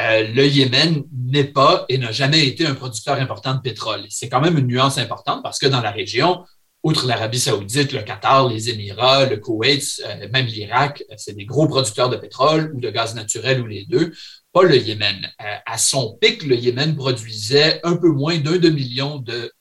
Euh, 0.00 0.28
le 0.32 0.46
Yémen 0.46 1.02
n'est 1.12 1.44
pas 1.44 1.84
et 1.88 1.98
n'a 1.98 2.12
jamais 2.12 2.46
été 2.46 2.64
un 2.64 2.74
producteur 2.74 3.16
important 3.16 3.54
de 3.54 3.60
pétrole. 3.60 4.04
C'est 4.10 4.28
quand 4.28 4.40
même 4.40 4.56
une 4.56 4.68
nuance 4.68 4.96
importante 4.96 5.42
parce 5.42 5.58
que 5.58 5.66
dans 5.66 5.80
la 5.80 5.90
région, 5.90 6.44
outre 6.84 7.04
l'Arabie 7.04 7.40
saoudite, 7.40 7.92
le 7.92 8.02
Qatar, 8.02 8.48
les 8.48 8.70
Émirats, 8.70 9.26
le 9.26 9.38
Koweït, 9.38 10.00
même 10.32 10.46
l'Irak, 10.46 11.02
c'est 11.16 11.34
des 11.34 11.44
gros 11.44 11.66
producteurs 11.66 12.10
de 12.10 12.16
pétrole 12.16 12.72
ou 12.76 12.80
de 12.80 12.90
gaz 12.90 13.16
naturel 13.16 13.60
ou 13.60 13.66
les 13.66 13.86
deux 13.86 14.12
pas 14.52 14.62
le 14.62 14.76
Yémen. 14.76 15.30
Euh, 15.40 15.56
à 15.66 15.78
son 15.78 16.16
pic, 16.20 16.42
le 16.44 16.56
Yémen 16.56 16.96
produisait 16.96 17.80
un 17.84 17.96
peu 17.96 18.08
moins 18.08 18.38
d'un 18.38 18.58
demi-million 18.58 19.18
de, 19.18 19.52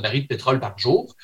barils 0.00 0.22
de 0.22 0.26
pétrole 0.26 0.60
par 0.60 0.78
jour. 0.78 1.14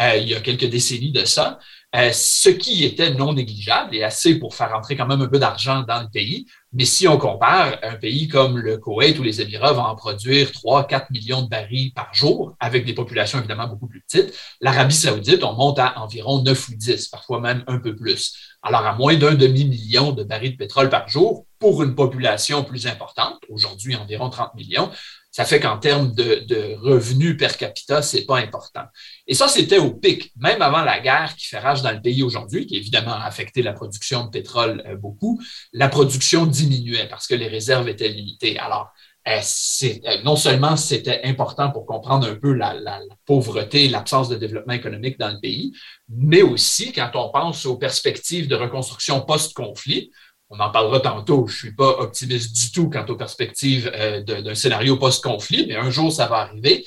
Euh, 0.00 0.16
il 0.16 0.28
y 0.28 0.34
a 0.34 0.40
quelques 0.40 0.68
décennies 0.68 1.12
de 1.12 1.24
ça. 1.24 1.58
Euh, 1.96 2.10
ce 2.12 2.50
qui 2.50 2.84
était 2.84 3.14
non 3.14 3.32
négligeable 3.32 3.94
et 3.94 4.02
assez 4.02 4.38
pour 4.38 4.54
faire 4.54 4.74
entrer 4.74 4.96
quand 4.96 5.06
même 5.06 5.22
un 5.22 5.28
peu 5.28 5.38
d'argent 5.38 5.82
dans 5.82 6.02
le 6.02 6.08
pays. 6.08 6.46
Mais 6.74 6.84
si 6.84 7.08
on 7.08 7.16
compare, 7.16 7.78
un 7.82 7.94
pays 7.94 8.28
comme 8.28 8.58
le 8.58 8.76
Koweït 8.76 9.18
ou 9.18 9.22
les 9.22 9.40
Émirats 9.40 9.72
vont 9.72 9.82
en 9.82 9.96
produire 9.96 10.50
3-4 10.50 11.06
millions 11.10 11.40
de 11.40 11.48
barils 11.48 11.94
par 11.94 12.12
jour, 12.12 12.54
avec 12.60 12.84
des 12.84 12.92
populations 12.92 13.38
évidemment 13.38 13.66
beaucoup 13.66 13.86
plus 13.86 14.02
petites. 14.02 14.34
L'Arabie 14.60 14.94
saoudite, 14.94 15.42
on 15.42 15.54
monte 15.54 15.78
à 15.78 15.98
environ 15.98 16.42
9 16.42 16.68
ou 16.68 16.74
10, 16.74 17.08
parfois 17.08 17.40
même 17.40 17.64
un 17.66 17.78
peu 17.78 17.96
plus. 17.96 18.56
Alors, 18.60 18.84
à 18.84 18.94
moins 18.94 19.16
d'un 19.16 19.34
demi-million 19.34 20.12
de 20.12 20.22
barils 20.22 20.52
de 20.52 20.56
pétrole 20.56 20.90
par 20.90 21.08
jour, 21.08 21.46
pour 21.58 21.82
une 21.82 21.94
population 21.94 22.62
plus 22.62 22.86
importante, 22.86 23.38
aujourd'hui 23.48 23.96
environ 23.96 24.28
30 24.28 24.54
millions, 24.54 24.90
ça 25.36 25.44
fait 25.44 25.60
qu'en 25.60 25.76
termes 25.76 26.14
de, 26.14 26.76
revenus 26.80 27.36
per 27.36 27.58
capita, 27.58 28.00
c'est 28.00 28.24
pas 28.24 28.38
important. 28.38 28.84
Et 29.26 29.34
ça, 29.34 29.48
c'était 29.48 29.76
au 29.76 29.92
pic, 29.92 30.32
même 30.38 30.62
avant 30.62 30.80
la 30.80 30.98
guerre 30.98 31.36
qui 31.36 31.46
fait 31.46 31.58
rage 31.58 31.82
dans 31.82 31.92
le 31.92 32.00
pays 32.00 32.22
aujourd'hui, 32.22 32.64
qui 32.64 32.78
évidemment 32.78 33.12
a 33.12 33.26
affecté 33.26 33.60
la 33.60 33.74
production 33.74 34.24
de 34.24 34.30
pétrole 34.30 34.82
euh, 34.86 34.96
beaucoup, 34.96 35.38
la 35.74 35.90
production 35.90 36.46
diminuait 36.46 37.06
parce 37.10 37.26
que 37.26 37.34
les 37.34 37.48
réserves 37.48 37.86
étaient 37.86 38.08
limitées. 38.08 38.58
Alors, 38.58 38.88
euh, 39.28 39.40
euh, 39.82 40.22
non 40.24 40.36
seulement 40.36 40.74
c'était 40.78 41.20
important 41.24 41.70
pour 41.70 41.84
comprendre 41.84 42.26
un 42.26 42.36
peu 42.36 42.54
la, 42.54 42.72
la, 42.72 43.00
la 43.00 43.14
pauvreté, 43.26 43.88
l'absence 43.88 44.30
de 44.30 44.36
développement 44.36 44.72
économique 44.72 45.18
dans 45.18 45.32
le 45.32 45.40
pays, 45.40 45.74
mais 46.08 46.40
aussi 46.40 46.92
quand 46.94 47.10
on 47.12 47.28
pense 47.30 47.66
aux 47.66 47.76
perspectives 47.76 48.48
de 48.48 48.54
reconstruction 48.54 49.20
post-conflit, 49.20 50.10
on 50.50 50.58
en 50.60 50.70
parlera 50.70 51.00
tantôt. 51.00 51.46
Je 51.48 51.54
ne 51.54 51.58
suis 51.58 51.74
pas 51.74 51.98
optimiste 51.98 52.54
du 52.54 52.70
tout 52.72 52.88
quant 52.88 53.04
aux 53.06 53.16
perspectives 53.16 53.90
euh, 53.94 54.22
d'un 54.22 54.54
scénario 54.54 54.96
post-conflit, 54.96 55.66
mais 55.68 55.76
un 55.76 55.90
jour, 55.90 56.12
ça 56.12 56.26
va 56.26 56.36
arriver. 56.36 56.84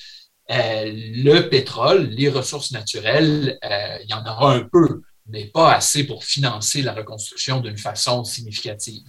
Euh, 0.51 0.91
le 0.91 1.41
pétrole, 1.49 2.07
les 2.09 2.29
ressources 2.29 2.71
naturelles, 2.71 3.59
euh, 3.63 3.97
il 4.03 4.09
y 4.09 4.13
en 4.13 4.25
aura 4.25 4.55
un 4.55 4.61
peu, 4.61 5.01
mais 5.27 5.45
pas 5.45 5.73
assez 5.73 6.05
pour 6.05 6.23
financer 6.23 6.81
la 6.81 6.93
reconstruction 6.93 7.59
d'une 7.59 7.77
façon 7.77 8.23
significative. 8.23 9.03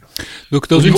Donc, 0.51 0.69
dans, 0.69 0.81
une, 0.81 0.95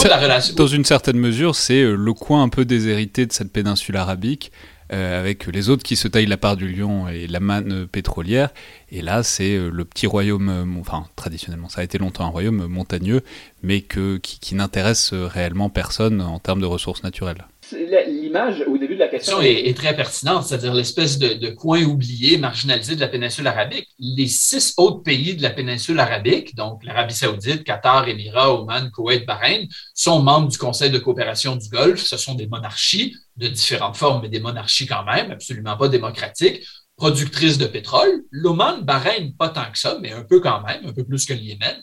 dans 0.56 0.66
une 0.66 0.84
certaine 0.84 1.18
mesure, 1.18 1.54
c'est 1.54 1.82
le 1.82 2.12
coin 2.12 2.42
un 2.42 2.48
peu 2.48 2.64
déshérité 2.64 3.26
de 3.26 3.32
cette 3.32 3.52
péninsule 3.52 3.96
arabique 3.96 4.50
euh, 4.92 5.18
avec 5.18 5.46
les 5.46 5.70
autres 5.70 5.82
qui 5.82 5.96
se 5.96 6.06
taillent 6.06 6.26
la 6.26 6.36
part 6.36 6.56
du 6.56 6.68
lion 6.68 7.08
et 7.08 7.26
la 7.26 7.40
manne 7.40 7.86
pétrolière. 7.86 8.50
Et 8.90 9.00
là, 9.00 9.22
c'est 9.22 9.56
euh, 9.56 9.70
le 9.70 9.84
petit 9.84 10.06
royaume, 10.06 10.48
euh, 10.48 10.80
enfin 10.80 11.06
traditionnellement, 11.16 11.70
ça 11.70 11.80
a 11.80 11.84
été 11.84 11.96
longtemps 11.96 12.24
un 12.26 12.30
royaume 12.30 12.66
montagneux, 12.66 13.22
mais 13.62 13.80
qui, 13.80 14.54
n'intéresse 14.54 15.14
réellement 15.14 15.70
personne 15.70 16.20
en 16.20 16.38
termes 16.38 16.60
de 16.60 16.66
ressources 16.66 17.02
naturelles. 17.02 17.46
L'image 17.72 18.64
au 18.66 18.78
début 18.78 18.94
de 18.94 19.00
la 19.00 19.08
question 19.08 19.40
est, 19.40 19.76
très 19.76 19.94
pertinente, 19.94 20.44
c'est-à-dire 20.44 20.74
l'espèce 20.74 21.18
de, 21.18 21.50
coin 21.50 21.82
oublié, 21.82 22.38
marginalisé 22.38 22.94
de 22.94 23.00
la 23.00 23.08
péninsule 23.08 23.46
arabique. 23.46 23.88
Les 23.98 24.26
six 24.26 24.74
autres 24.76 25.02
pays 25.02 25.34
de 25.34 25.42
la 25.42 25.50
péninsule 25.50 25.98
arabique, 25.98 26.54
donc 26.54 26.84
l'Arabie 26.84 27.14
saoudite, 27.14 27.64
Qatar, 27.64 28.08
Émirats, 28.08 28.54
Oman, 28.54 28.90
Koweït, 28.90 29.26
Bahreïn, 29.26 29.66
sont 29.94 30.20
membres 30.20 30.48
du 30.48 30.58
Conseil 30.58 30.90
de 30.90 30.98
coopération 30.98 31.56
du 31.56 31.68
Golfe. 31.68 32.04
Ce 32.04 32.16
sont 32.16 32.34
des 32.34 32.46
monarchies 32.46 33.16
de 33.36 33.48
différentes 33.48 33.96
formes, 33.96 34.22
mais 34.22 34.28
des 34.28 34.40
monarchies 34.40 34.86
quand 34.86 35.04
même, 35.04 35.30
absolument 35.30 35.76
pas 35.76 35.88
démocratiques, 35.88 36.62
productrice 36.96 37.58
de 37.58 37.66
pétrole. 37.66 38.22
L'Oman, 38.30 38.82
Bahreïn, 38.82 39.32
pas 39.36 39.48
tant 39.48 39.70
que 39.70 39.78
ça, 39.78 39.98
mais 40.00 40.12
un 40.12 40.22
peu 40.22 40.40
quand 40.40 40.62
même, 40.62 40.86
un 40.86 40.92
peu 40.92 41.04
plus 41.04 41.26
que 41.26 41.32
le 41.32 41.40
Yémen. 41.40 41.76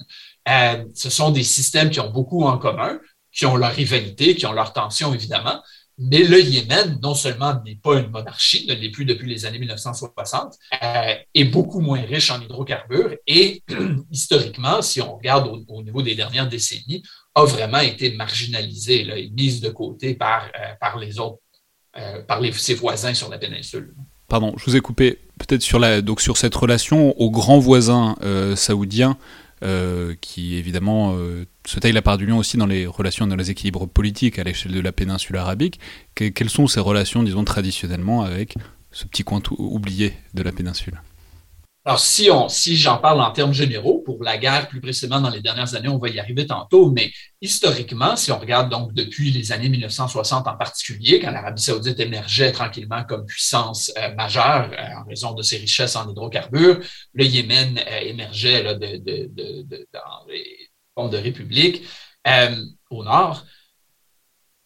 Euh, 0.47 0.85
ce 0.93 1.09
sont 1.09 1.31
des 1.31 1.43
systèmes 1.43 1.89
qui 1.89 1.99
ont 1.99 2.09
beaucoup 2.09 2.43
en 2.43 2.57
commun, 2.57 2.99
qui 3.31 3.45
ont 3.45 3.55
leur 3.55 3.71
rivalité, 3.71 4.35
qui 4.35 4.45
ont 4.45 4.53
leur 4.53 4.73
tension, 4.73 5.13
évidemment. 5.13 5.61
Mais 6.01 6.23
le 6.23 6.41
Yémen, 6.41 6.97
non 7.03 7.13
seulement 7.13 7.61
n'est 7.65 7.75
pas 7.75 7.99
une 7.99 8.09
monarchie, 8.09 8.65
ne 8.67 8.73
l'est 8.73 8.89
plus 8.89 9.03
depuis 9.03 9.27
les 9.27 9.45
années 9.45 9.59
1960, 9.59 10.55
euh, 10.81 11.13
est 11.35 11.43
beaucoup 11.43 11.81
moins 11.81 11.99
riche 11.99 12.31
en 12.31 12.39
hydrocarbures 12.39 13.15
et 13.27 13.61
historiquement, 14.11 14.81
si 14.81 15.01
on 15.01 15.17
regarde 15.17 15.51
au, 15.67 15.83
niveau 15.83 16.01
des 16.01 16.15
dernières 16.15 16.47
décennies, 16.47 17.03
a 17.35 17.43
vraiment 17.43 17.79
été 17.79 18.15
marginalisé 18.15 19.03
là, 19.03 19.17
et 19.17 19.29
mise 19.29 19.59
de 19.59 19.69
côté 19.69 20.13
par, 20.13 20.45
euh, 20.45 20.73
par 20.79 20.97
les 20.97 21.19
autres, 21.19 21.39
euh, 21.97 22.23
par 22.23 22.39
ses 22.53 22.75
voisins 22.75 23.13
sur 23.13 23.29
la 23.29 23.37
péninsule. 23.37 23.93
Pardon, 24.29 24.53
je 24.55 24.63
vous 24.63 24.77
ai 24.77 24.79
coupé 24.79 25.19
peut-être 25.37 25.63
sur, 25.63 25.81
sur 26.19 26.37
cette 26.37 26.55
relation 26.55 27.19
aux 27.19 27.29
grands 27.29 27.59
voisins 27.59 28.15
saoudiens. 28.55 29.17
Qui 30.21 30.55
évidemment 30.55 31.17
se 31.65 31.79
taille 31.79 31.91
la 31.91 32.01
part 32.01 32.17
du 32.17 32.25
lion 32.25 32.37
aussi 32.37 32.57
dans 32.57 32.65
les 32.65 32.85
relations, 32.85 33.27
dans 33.27 33.35
les 33.35 33.51
équilibres 33.51 33.87
politiques 33.87 34.39
à 34.39 34.43
l'échelle 34.43 34.71
de 34.71 34.79
la 34.79 34.91
péninsule 34.91 35.37
arabique. 35.37 35.79
quelles 36.15 36.49
sont 36.49 36.67
ces 36.67 36.79
relations, 36.79 37.23
disons, 37.23 37.43
traditionnellement 37.43 38.21
avec 38.21 38.55
ce 38.91 39.05
petit 39.05 39.23
coin 39.23 39.41
oublié 39.57 40.13
de 40.33 40.43
la 40.43 40.51
péninsule? 40.51 41.01
Alors, 41.89 41.99
si, 41.99 42.77
j'en 42.77 42.99
parle 42.99 43.19
en 43.19 43.31
termes 43.31 43.51
généraux, 43.51 44.03
pour 44.05 44.23
la 44.23 44.37
guerre 44.37 44.67
plus 44.67 44.79
précisément 44.79 45.19
dans 45.19 45.31
les 45.31 45.41
dernières 45.41 45.73
années, 45.73 45.87
on 45.87 45.97
va 45.97 46.09
y 46.09 46.19
arriver 46.19 46.45
tantôt, 46.45 46.91
mais 46.91 47.11
historiquement, 47.41 48.15
si 48.15 48.31
on 48.31 48.37
regarde 48.37 48.69
donc 48.69 48.93
depuis 48.93 49.31
les 49.31 49.51
années 49.51 49.69
1960 49.69 50.47
en 50.47 50.55
particulier, 50.55 51.19
quand 51.19 51.31
l'Arabie 51.31 51.63
saoudite 51.63 51.99
émergeait 51.99 52.51
tranquillement 52.51 53.03
comme 53.05 53.25
puissance 53.25 53.91
euh, 53.97 54.13
majeure 54.13 54.69
euh, 54.71 54.99
en 55.01 55.05
raison 55.05 55.33
de 55.33 55.41
ses 55.41 55.57
richesses 55.57 55.95
en 55.95 56.07
hydrocarbures, 56.07 56.79
le 57.13 57.25
Yémen 57.25 57.79
euh, 57.79 57.99
émergeait 58.01 58.63
dans 58.63 58.77
les 60.27 60.69
de 60.95 61.17
République, 61.17 61.87
au 62.91 63.03
nord. 63.03 63.45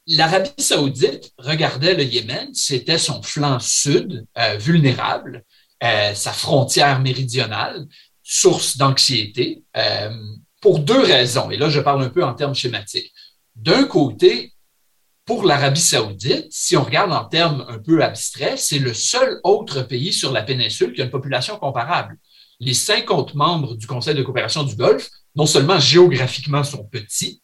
L'Arabie 0.07 0.51
saoudite 0.57 1.31
regardait 1.37 1.93
le 1.93 2.03
Yémen, 2.03 2.53
c'était 2.53 2.97
son 2.97 3.23
flanc 3.23 3.59
sud 3.59 4.25
vulnérable, 4.57 5.45
euh, 5.83 6.13
sa 6.13 6.31
frontière 6.31 6.99
méridionale, 6.99 7.85
source 8.23 8.77
d'anxiété, 8.77 9.63
pour 10.61 10.79
deux 10.79 11.01
raisons. 11.01 11.51
Et 11.51 11.57
là, 11.57 11.69
je 11.69 11.81
parle 11.81 12.03
un 12.03 12.09
peu 12.09 12.23
en 12.23 12.33
termes 12.33 12.55
schématiques. 12.55 13.13
D'un 13.53 13.83
côté, 13.83 14.53
pour 15.25 15.43
l'Arabie 15.43 15.81
saoudite, 15.81 16.47
si 16.49 16.75
on 16.75 16.83
regarde 16.83 17.11
en 17.11 17.25
termes 17.25 17.65
un 17.67 17.79
peu 17.79 18.03
abstraits, 18.03 18.57
c'est 18.57 18.79
le 18.79 18.93
seul 18.93 19.39
autre 19.43 19.81
pays 19.81 20.11
sur 20.13 20.31
la 20.31 20.41
péninsule 20.41 20.93
qui 20.93 21.01
a 21.01 21.05
une 21.05 21.11
population 21.11 21.57
comparable. 21.57 22.17
Les 22.59 22.73
50 22.73 23.33
membres 23.35 23.75
du 23.75 23.87
Conseil 23.87 24.15
de 24.15 24.23
coopération 24.23 24.63
du 24.63 24.75
Golfe 24.75 25.09
non 25.35 25.45
seulement 25.45 25.79
géographiquement 25.79 26.63
sont 26.63 26.85
petits, 26.85 27.41
euh, 27.41 27.42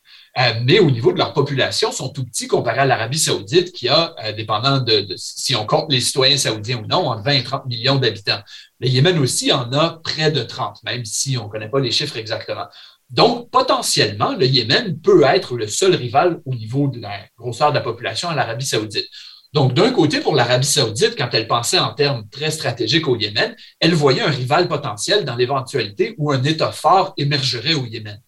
mais 0.64 0.80
au 0.80 0.92
niveau 0.92 1.12
de 1.12 1.18
leur 1.18 1.34
population, 1.34 1.92
sont 1.92 2.10
tout 2.10 2.26
petits 2.26 2.48
comparé 2.48 2.80
à 2.80 2.86
l'Arabie 2.86 3.20
saoudite 3.20 3.72
qui 3.72 3.90
a, 3.90 4.16
euh, 4.24 4.32
dépendant 4.32 4.80
de, 4.80 5.06
si 5.18 5.56
on 5.56 5.66
compte 5.66 5.92
les 5.92 6.02
citoyens 6.02 6.38
saoudiens 6.38 6.78
ou 6.78 6.88
non, 6.88 7.08
entre 7.08 7.24
20 7.24 7.32
et 7.32 7.44
30 7.44 7.66
millions 7.66 7.96
d'habitants. 7.96 8.42
Le 8.80 8.88
Yémen 8.88 9.18
aussi 9.20 9.52
en 9.52 9.72
a 9.74 10.00
près 10.04 10.32
de 10.32 10.42
30, 10.42 10.84
même 10.84 11.04
si 11.06 11.38
on 11.38 11.46
ne 11.46 11.50
connaît 11.50 11.70
pas 11.70 11.80
les 11.80 11.92
chiffres 11.92 12.18
exactement. 12.18 12.68
Donc, 13.10 13.50
potentiellement, 13.50 14.36
le 14.36 14.46
Yémen 14.46 15.00
peut 15.02 15.24
être 15.24 15.58
le 15.58 15.68
seul 15.68 15.96
rival 15.96 16.42
au 16.46 16.54
niveau 16.54 16.88
de 16.88 17.02
la 17.02 17.22
grosseur 17.38 17.72
de 17.72 17.76
la 17.76 17.82
population 17.82 18.30
à 18.30 18.36
l'Arabie 18.36 18.68
saoudite. 18.68 19.08
Donc, 19.52 19.74
d'un 19.74 19.92
côté, 19.92 20.20
pour 20.20 20.36
l'Arabie 20.36 20.68
saoudite, 20.68 21.16
quand 21.18 21.30
elle 21.34 21.48
pensait 21.48 21.80
en 21.80 21.94
termes 21.94 22.28
très 22.30 22.52
stratégiques 22.52 23.08
au 23.08 23.18
Yémen, 23.18 23.56
elle 23.80 23.96
voyait 23.96 24.22
un 24.22 24.30
rival 24.30 24.68
potentiel 24.68 25.26
dans 25.26 25.36
l'éventualité 25.36 26.14
où 26.20 26.32
un 26.32 26.44
État 26.44 26.72
fort 26.72 27.14
émergerait 27.18 27.74
au 27.74 27.86
Yémen. 27.86 28.22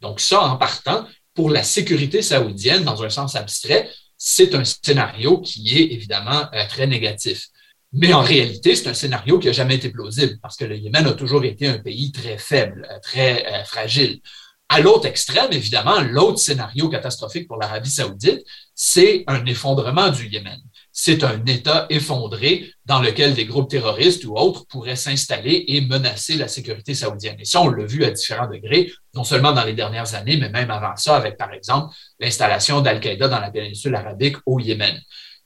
Donc, 0.00 0.18
ça, 0.18 0.40
en 0.40 0.56
partant, 0.56 1.06
pour 1.34 1.50
la 1.50 1.62
sécurité 1.62 2.22
saoudienne, 2.22 2.84
dans 2.84 3.02
un 3.02 3.10
sens 3.10 3.36
abstrait, 3.36 3.88
c'est 4.16 4.54
un 4.54 4.64
scénario 4.64 5.40
qui 5.40 5.76
est 5.76 5.92
évidemment 5.92 6.44
euh, 6.52 6.66
très 6.68 6.86
négatif. 6.86 7.48
Mais 7.92 8.12
en 8.12 8.22
réalité, 8.22 8.74
c'est 8.74 8.88
un 8.88 8.94
scénario 8.94 9.38
qui 9.38 9.48
n'a 9.48 9.52
jamais 9.52 9.74
été 9.74 9.90
plausible 9.90 10.38
parce 10.40 10.56
que 10.56 10.64
le 10.64 10.76
Yémen 10.76 11.06
a 11.06 11.12
toujours 11.12 11.44
été 11.44 11.66
un 11.66 11.78
pays 11.78 12.12
très 12.12 12.38
faible, 12.38 12.86
euh, 12.90 12.98
très 13.02 13.46
euh, 13.46 13.64
fragile. 13.64 14.20
À 14.68 14.80
l'autre 14.80 15.06
extrême, 15.06 15.52
évidemment, 15.52 16.00
l'autre 16.00 16.38
scénario 16.38 16.88
catastrophique 16.88 17.46
pour 17.46 17.58
l'Arabie 17.58 17.90
saoudite, 17.90 18.42
c'est 18.74 19.24
un 19.26 19.44
effondrement 19.44 20.08
du 20.08 20.28
Yémen. 20.28 20.58
C'est 20.94 21.24
un 21.24 21.42
État 21.46 21.86
effondré 21.88 22.70
dans 22.84 23.00
lequel 23.00 23.32
des 23.32 23.46
groupes 23.46 23.70
terroristes 23.70 24.26
ou 24.26 24.36
autres 24.36 24.66
pourraient 24.66 24.94
s'installer 24.94 25.64
et 25.68 25.80
menacer 25.80 26.36
la 26.36 26.48
sécurité 26.48 26.92
saoudienne. 26.92 27.36
Et 27.40 27.46
ça, 27.46 27.62
on 27.62 27.70
l'a 27.70 27.86
vu 27.86 28.04
à 28.04 28.10
différents 28.10 28.46
degrés, 28.46 28.92
non 29.14 29.24
seulement 29.24 29.52
dans 29.52 29.64
les 29.64 29.72
dernières 29.72 30.14
années, 30.14 30.36
mais 30.36 30.50
même 30.50 30.70
avant 30.70 30.94
ça, 30.96 31.16
avec, 31.16 31.38
par 31.38 31.52
exemple, 31.54 31.94
l'installation 32.20 32.82
d'Al-Qaïda 32.82 33.28
dans 33.28 33.40
la 33.40 33.50
péninsule 33.50 33.94
arabique 33.94 34.36
au 34.44 34.60
Yémen. 34.60 35.00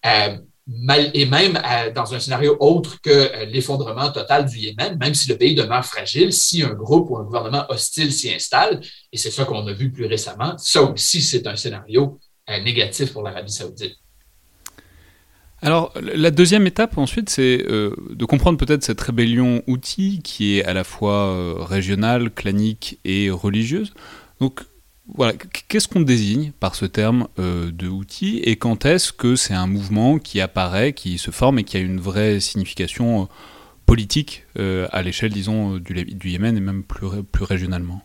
Euh, 0.05 0.37
et 1.15 1.27
même 1.27 1.57
euh, 1.65 1.93
dans 1.93 2.13
un 2.13 2.19
scénario 2.19 2.57
autre 2.59 3.01
que 3.01 3.11
euh, 3.11 3.45
l'effondrement 3.45 4.11
total 4.11 4.47
du 4.47 4.59
Yémen, 4.59 4.99
même 4.99 5.15
si 5.15 5.29
le 5.29 5.39
pays 5.39 5.55
demeure 5.55 5.85
fragile, 5.85 6.33
si 6.33 6.65
un 6.65 6.75
groupe 6.75 7.09
ou 7.11 7.19
un 7.19 7.23
gouvernement 7.23 7.67
hostile 7.69 8.13
s'y 8.13 8.35
installe, 8.35 8.81
et 9.13 9.17
c'est 9.17 9.31
ça 9.31 9.45
qu'on 9.45 9.65
a 9.69 9.73
vu 9.73 9.93
plus 9.93 10.07
récemment, 10.07 10.59
ça 10.59 10.83
aussi 10.83 11.23
c'est 11.23 11.47
un 11.47 11.55
scénario 11.55 12.19
négatif 12.49 13.13
pour 13.13 13.23
l'Arabie 13.23 13.53
saoudite. 13.53 13.97
Alors, 15.63 15.93
la 16.01 16.31
deuxième 16.31 16.67
étape 16.67 16.99
ensuite, 16.99 17.31
c'est 17.31 17.59
de 17.59 18.25
comprendre 18.27 18.59
peut-être 18.59 18.85
cette 18.85 19.01
rébellion 19.01 19.63
outil 19.67 20.21
qui 20.23 20.59
est 20.59 20.65
à 20.65 20.75
la 20.75 20.85
fois 20.85 21.65
régionale, 21.65 22.31
clanique 22.31 22.99
et 23.05 23.31
religieuse. 23.31 23.95
Donc, 24.39 24.61
voilà, 25.15 25.35
qu'est-ce 25.69 25.87
qu'on 25.87 26.01
désigne 26.01 26.53
par 26.59 26.75
ce 26.75 26.85
terme 26.85 27.29
euh, 27.39 27.71
de 27.71 27.89
outil 27.89 28.41
et 28.45 28.57
quand 28.57 28.85
est-ce 28.85 29.13
que 29.13 29.37
c'est 29.37 29.55
un 29.55 29.67
mouvement 29.67 30.19
qui 30.19 30.41
apparaît, 30.41 30.93
qui 30.93 31.19
se 31.19 31.31
forme 31.31 31.61
et 31.61 31.65
qui 31.65 31.77
a 31.77 31.81
une 31.81 32.01
vraie 32.01 32.41
signification 32.41 33.23
euh, 33.23 33.27
politique 33.87 34.45
euh, 34.59 34.89
à 34.91 35.03
l'échelle, 35.03 35.33
disons, 35.33 35.77
du, 35.77 36.05
du, 36.05 36.31
Yémen 36.31 36.57
et 36.57 36.61
même 36.61 36.83
plus, 36.83 37.07
plus 37.31 37.45
régionalement? 37.45 38.03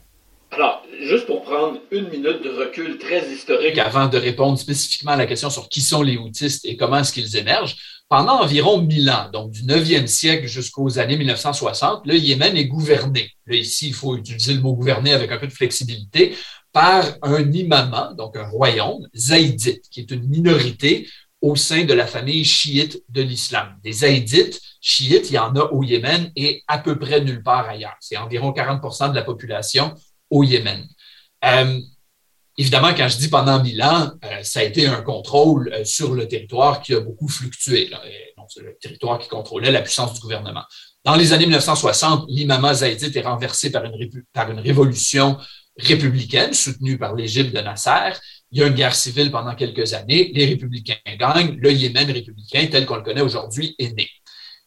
Alors, 0.51 0.83
juste 1.01 1.25
pour 1.25 1.40
prendre 1.51 1.79
une 1.91 2.07
minute 2.07 2.41
de 2.43 2.49
recul 2.49 2.97
très 2.97 3.29
historique 3.29 3.77
avant 3.77 4.07
de 4.07 4.17
répondre 4.17 4.57
spécifiquement 4.57 5.11
à 5.11 5.17
la 5.17 5.25
question 5.25 5.49
sur 5.49 5.67
qui 5.67 5.81
sont 5.81 6.01
les 6.01 6.15
outistes 6.15 6.63
et 6.63 6.77
comment 6.77 6.99
est-ce 6.99 7.11
qu'ils 7.11 7.35
émergent, 7.35 7.75
pendant 8.07 8.41
environ 8.41 8.81
1000 8.81 9.09
ans, 9.09 9.29
donc 9.33 9.51
du 9.51 9.63
9e 9.63 10.07
siècle 10.07 10.47
jusqu'aux 10.47 10.97
années 10.97 11.17
1960, 11.17 12.05
le 12.05 12.15
Yémen 12.15 12.55
est 12.55 12.67
gouverné. 12.67 13.31
Ici, 13.49 13.87
il 13.89 13.93
faut 13.93 14.15
utiliser 14.15 14.53
le 14.53 14.61
mot 14.61 14.73
gouverner 14.73 15.11
avec 15.11 15.29
un 15.29 15.37
peu 15.37 15.47
de 15.47 15.51
flexibilité 15.51 16.35
par 16.71 17.03
un 17.21 17.51
imama, 17.51 18.13
donc 18.17 18.37
un 18.37 18.47
royaume, 18.47 19.05
zaïdite, 19.13 19.89
qui 19.91 20.01
est 20.01 20.11
une 20.11 20.27
minorité 20.29 21.09
au 21.41 21.57
sein 21.57 21.83
de 21.83 21.93
la 21.93 22.07
famille 22.07 22.45
chiite 22.45 23.03
de 23.09 23.21
l'islam. 23.21 23.75
Des 23.83 23.91
zaïdites 23.91 24.61
chiites, 24.79 25.29
il 25.29 25.33
y 25.33 25.39
en 25.39 25.53
a 25.55 25.65
au 25.71 25.83
Yémen 25.83 26.31
et 26.37 26.63
à 26.67 26.77
peu 26.77 26.97
près 26.97 27.19
nulle 27.19 27.43
part 27.43 27.67
ailleurs. 27.67 27.97
C'est 27.99 28.15
environ 28.15 28.51
40% 28.51 29.09
de 29.09 29.15
la 29.15 29.23
population 29.23 29.93
au 30.29 30.43
Yémen. 30.43 30.87
Euh, 31.45 31.79
évidemment, 32.57 32.93
quand 32.95 33.07
je 33.07 33.17
dis 33.17 33.29
pendant 33.29 33.61
mille 33.61 33.81
ans, 33.81 34.11
euh, 34.23 34.43
ça 34.43 34.59
a 34.59 34.63
été 34.63 34.87
un 34.87 35.01
contrôle 35.01 35.71
euh, 35.73 35.83
sur 35.83 36.13
le 36.13 36.27
territoire 36.27 36.81
qui 36.81 36.93
a 36.93 36.99
beaucoup 36.99 37.27
fluctué. 37.27 37.89
c'est 38.49 38.61
le 38.61 38.77
territoire 38.79 39.19
qui 39.19 39.27
contrôlait 39.27 39.71
la 39.71 39.81
puissance 39.81 40.13
du 40.13 40.19
gouvernement. 40.19 40.63
Dans 41.03 41.15
les 41.15 41.33
années 41.33 41.45
1960, 41.45 42.25
l'imama 42.29 42.73
zaïdite 42.75 43.15
est 43.15 43.21
renversé 43.21 43.71
par 43.71 43.85
une, 43.85 44.09
par 44.33 44.51
une 44.51 44.59
révolution 44.59 45.37
républicaine 45.77 46.53
soutenue 46.53 46.97
par 46.97 47.15
l'Égypte 47.15 47.55
de 47.55 47.61
Nasser. 47.61 48.11
Il 48.51 48.59
y 48.59 48.63
a 48.63 48.67
une 48.67 48.73
guerre 48.73 48.93
civile 48.93 49.31
pendant 49.31 49.55
quelques 49.55 49.93
années. 49.93 50.31
Les 50.33 50.45
républicains 50.45 50.97
gagnent. 51.17 51.57
Le 51.57 51.71
Yémen 51.71 52.11
républicain, 52.11 52.67
tel 52.69 52.85
qu'on 52.85 52.97
le 52.97 53.03
connaît 53.03 53.21
aujourd'hui, 53.21 53.75
est 53.79 53.95
né. 53.95 54.09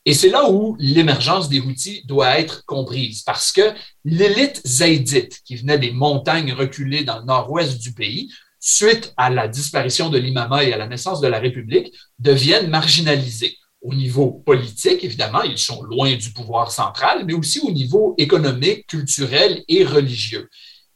Et 0.06 0.12
c'est 0.12 0.28
là 0.28 0.50
où 0.50 0.76
l'émergence 0.78 1.48
des 1.48 1.60
Houthis 1.60 2.02
doit 2.06 2.38
être 2.38 2.64
comprise, 2.66 3.22
parce 3.22 3.52
que 3.52 3.72
l'élite 4.04 4.60
zaïdite, 4.66 5.40
qui 5.44 5.56
venait 5.56 5.78
des 5.78 5.92
montagnes 5.92 6.52
reculées 6.52 7.04
dans 7.04 7.18
le 7.18 7.24
nord-ouest 7.24 7.78
du 7.78 7.94
pays, 7.94 8.30
suite 8.60 9.12
à 9.16 9.30
la 9.30 9.48
disparition 9.48 10.10
de 10.10 10.18
l'imama 10.18 10.64
et 10.64 10.72
à 10.72 10.78
la 10.78 10.86
naissance 10.86 11.20
de 11.20 11.28
la 11.28 11.38
République, 11.38 11.92
deviennent 12.18 12.68
marginalisés. 12.68 13.56
Au 13.80 13.94
niveau 13.94 14.42
politique, 14.46 15.04
évidemment, 15.04 15.42
ils 15.42 15.58
sont 15.58 15.82
loin 15.82 16.14
du 16.14 16.32
pouvoir 16.32 16.70
central, 16.70 17.24
mais 17.26 17.34
aussi 17.34 17.60
au 17.60 17.70
niveau 17.70 18.14
économique, 18.16 18.86
culturel 18.86 19.62
et 19.68 19.84
religieux 19.84 20.48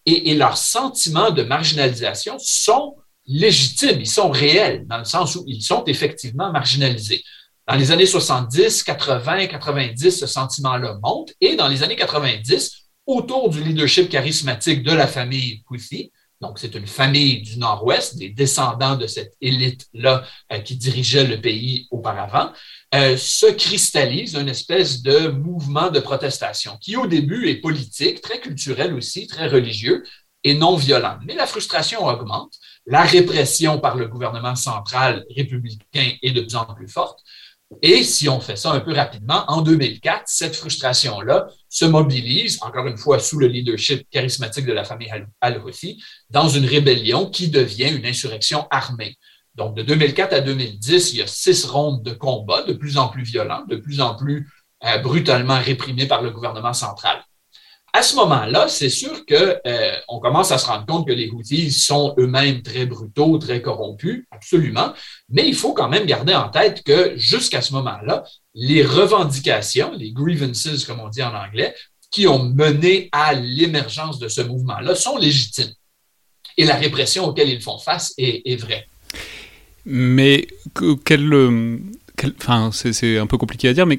et, 0.08 0.34
leurs 0.34 0.56
sentiments 0.56 1.30
de 1.30 1.42
marginalisation 1.42 2.36
sont 2.38 2.96
légitimes, 3.26 4.00
ils 4.00 4.08
sont 4.08 4.30
réels, 4.30 4.86
dans 4.86 4.98
le 4.98 5.04
sens 5.04 5.36
où 5.36 5.44
ils 5.46 5.62
sont 5.62 5.84
effectivement 5.84 6.50
marginalisés. 6.50 7.22
Dans 7.68 7.76
les 7.76 7.92
années 7.92 8.06
70, 8.06 8.82
80, 8.82 9.46
90, 9.46 10.20
ce 10.20 10.26
sentiment-là 10.26 10.98
monte, 11.02 11.34
et 11.42 11.54
dans 11.54 11.68
les 11.68 11.82
années 11.82 11.96
90, 11.96 12.84
autour 13.04 13.50
du 13.50 13.62
leadership 13.62 14.08
charismatique 14.08 14.82
de 14.82 14.92
la 14.92 15.06
famille 15.06 15.62
Houthi, 15.68 16.10
donc 16.40 16.58
c'est 16.58 16.74
une 16.74 16.86
famille 16.86 17.42
du 17.42 17.58
Nord-Ouest, 17.58 18.16
des 18.16 18.30
descendants 18.30 18.96
de 18.96 19.06
cette 19.06 19.34
élite-là 19.42 20.24
euh, 20.50 20.60
qui 20.60 20.76
dirigeait 20.76 21.26
le 21.26 21.42
pays 21.42 21.86
auparavant, 21.90 22.52
euh, 22.94 23.18
se 23.18 23.46
cristallise 23.46 24.34
une 24.34 24.48
espèce 24.48 25.02
de 25.02 25.28
mouvement 25.28 25.90
de 25.90 26.00
protestation 26.00 26.78
qui 26.80 26.96
au 26.96 27.06
début 27.06 27.50
est 27.50 27.56
politique, 27.56 28.22
très 28.22 28.40
culturel 28.40 28.94
aussi, 28.94 29.26
très 29.26 29.46
religieux 29.46 30.04
et 30.42 30.54
non 30.54 30.76
violent. 30.76 31.18
Mais 31.26 31.34
la 31.34 31.46
frustration 31.46 32.06
augmente, 32.06 32.54
la 32.86 33.02
répression 33.02 33.78
par 33.78 33.96
le 33.96 34.08
gouvernement 34.08 34.56
central 34.56 35.26
républicain 35.36 36.12
est 36.22 36.30
de 36.30 36.40
plus 36.40 36.56
en 36.56 36.64
plus 36.64 36.88
forte. 36.88 37.20
Et 37.82 38.02
si 38.02 38.28
on 38.28 38.40
fait 38.40 38.56
ça 38.56 38.72
un 38.72 38.80
peu 38.80 38.94
rapidement, 38.94 39.44
en 39.48 39.60
2004, 39.60 40.22
cette 40.26 40.56
frustration-là 40.56 41.48
se 41.68 41.84
mobilise, 41.84 42.58
encore 42.62 42.86
une 42.86 42.96
fois 42.96 43.18
sous 43.18 43.38
le 43.38 43.46
leadership 43.46 44.08
charismatique 44.10 44.64
de 44.64 44.72
la 44.72 44.84
famille 44.84 45.10
al-Houthi, 45.40 46.02
dans 46.30 46.48
une 46.48 46.64
rébellion 46.64 47.28
qui 47.28 47.48
devient 47.48 47.90
une 47.94 48.06
insurrection 48.06 48.66
armée. 48.70 49.16
Donc, 49.54 49.76
de 49.76 49.82
2004 49.82 50.32
à 50.32 50.40
2010, 50.40 51.12
il 51.12 51.18
y 51.18 51.22
a 51.22 51.26
six 51.26 51.64
rondes 51.66 52.02
de 52.02 52.12
combats 52.12 52.62
de 52.62 52.72
plus 52.72 52.96
en 52.96 53.08
plus 53.08 53.22
violents, 53.22 53.64
de 53.68 53.76
plus 53.76 54.00
en 54.00 54.14
plus 54.14 54.48
euh, 54.84 54.98
brutalement 54.98 55.60
réprimés 55.60 56.06
par 56.06 56.22
le 56.22 56.30
gouvernement 56.30 56.72
central. 56.72 57.22
À 57.92 58.02
ce 58.02 58.16
moment-là, 58.16 58.68
c'est 58.68 58.90
sûr 58.90 59.24
qu'on 59.24 59.34
euh, 59.66 60.20
commence 60.20 60.52
à 60.52 60.58
se 60.58 60.66
rendre 60.66 60.84
compte 60.84 61.06
que 61.06 61.12
les 61.12 61.30
Houthis 61.30 61.72
sont 61.72 62.14
eux-mêmes 62.18 62.62
très 62.62 62.84
brutaux, 62.84 63.38
très 63.38 63.62
corrompus, 63.62 64.24
absolument. 64.30 64.92
Mais 65.30 65.48
il 65.48 65.54
faut 65.54 65.72
quand 65.72 65.88
même 65.88 66.04
garder 66.04 66.34
en 66.34 66.50
tête 66.50 66.82
que 66.84 67.16
jusqu'à 67.16 67.62
ce 67.62 67.72
moment-là, 67.72 68.24
les 68.54 68.84
revendications, 68.84 69.92
les 69.96 70.12
grievances, 70.12 70.84
comme 70.84 71.00
on 71.00 71.08
dit 71.08 71.22
en 71.22 71.34
anglais, 71.34 71.74
qui 72.10 72.26
ont 72.26 72.44
mené 72.44 73.08
à 73.12 73.32
l'émergence 73.34 74.18
de 74.18 74.28
ce 74.28 74.42
mouvement-là 74.42 74.94
sont 74.94 75.16
légitimes. 75.16 75.72
Et 76.56 76.64
la 76.64 76.74
répression 76.74 77.26
auquel 77.26 77.48
ils 77.48 77.62
font 77.62 77.78
face 77.78 78.12
est, 78.18 78.56
vraie. 78.60 78.86
Mais 79.86 80.46
quel, 81.04 81.32
euh, 81.32 81.78
enfin, 82.40 82.70
c'est 82.72 83.16
un 83.16 83.26
peu 83.26 83.38
compliqué 83.38 83.68
à 83.68 83.72
dire, 83.72 83.86
mais 83.86 83.98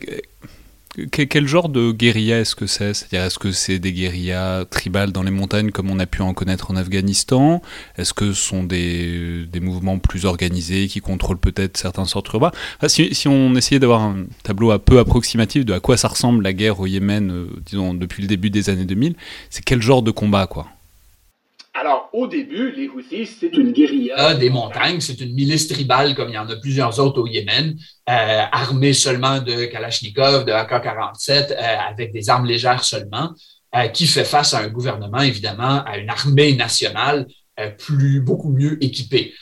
quel 1.11 1.47
genre 1.47 1.69
de 1.69 1.91
guérilla 1.91 2.39
est-ce 2.39 2.55
que 2.55 2.65
c'est? 2.65 2.93
C'est-à-dire, 2.93 3.23
est-ce 3.25 3.39
que 3.39 3.51
c'est 3.51 3.79
des 3.79 3.93
guérillas 3.93 4.65
tribales 4.65 5.11
dans 5.11 5.23
les 5.23 5.31
montagnes 5.31 5.71
comme 5.71 5.89
on 5.91 5.99
a 5.99 6.05
pu 6.05 6.21
en 6.21 6.33
connaître 6.33 6.71
en 6.71 6.75
Afghanistan? 6.75 7.61
Est-ce 7.97 8.13
que 8.13 8.33
ce 8.33 8.41
sont 8.41 8.63
des, 8.63 9.45
des, 9.45 9.59
mouvements 9.59 9.99
plus 9.99 10.25
organisés 10.25 10.87
qui 10.87 10.99
contrôlent 10.99 11.39
peut-être 11.39 11.77
certains 11.77 12.05
centres 12.05 12.35
urbains? 12.35 12.51
Si, 12.87 13.27
on 13.27 13.55
essayait 13.55 13.79
d'avoir 13.79 14.01
un 14.01 14.25
tableau 14.43 14.71
un 14.71 14.79
peu 14.79 14.99
approximatif 14.99 15.65
de 15.65 15.73
à 15.73 15.79
quoi 15.79 15.97
ça 15.97 16.07
ressemble 16.07 16.43
la 16.43 16.53
guerre 16.53 16.79
au 16.79 16.87
Yémen, 16.87 17.31
euh, 17.31 17.47
disons, 17.65 17.93
depuis 17.93 18.23
le 18.23 18.27
début 18.27 18.49
des 18.49 18.69
années 18.69 18.85
2000, 18.85 19.15
c'est 19.49 19.63
quel 19.63 19.81
genre 19.81 20.01
de 20.01 20.11
combat, 20.11 20.47
quoi? 20.47 20.67
Alors, 21.73 22.09
au 22.13 22.27
début, 22.27 22.71
les 22.71 22.89
Houthis, 22.89 23.27
c'est 23.39 23.53
une 23.53 23.71
guérilla. 23.71 24.33
Des 24.33 24.49
montagnes, 24.49 24.99
c'est 24.99 25.19
une 25.21 25.33
milice 25.33 25.67
tribale 25.67 26.15
comme 26.15 26.29
il 26.29 26.35
y 26.35 26.37
en 26.37 26.49
a 26.49 26.55
plusieurs 26.55 26.99
autres 26.99 27.21
au 27.21 27.27
Yémen, 27.27 27.77
euh, 28.09 28.43
armée 28.51 28.93
seulement 28.93 29.39
de 29.39 29.65
Kalachnikov, 29.65 30.45
de 30.45 30.51
AK-47, 30.51 31.51
euh, 31.51 31.55
avec 31.89 32.11
des 32.11 32.29
armes 32.29 32.45
légères 32.45 32.83
seulement, 32.83 33.33
euh, 33.75 33.87
qui 33.87 34.07
fait 34.07 34.25
face 34.25 34.53
à 34.53 34.59
un 34.59 34.67
gouvernement, 34.67 35.21
évidemment, 35.21 35.83
à 35.85 35.97
une 35.97 36.09
armée 36.09 36.53
nationale 36.55 37.27
plus, 37.77 38.21
beaucoup 38.21 38.51
mieux 38.51 38.81
équipée. 38.81 39.33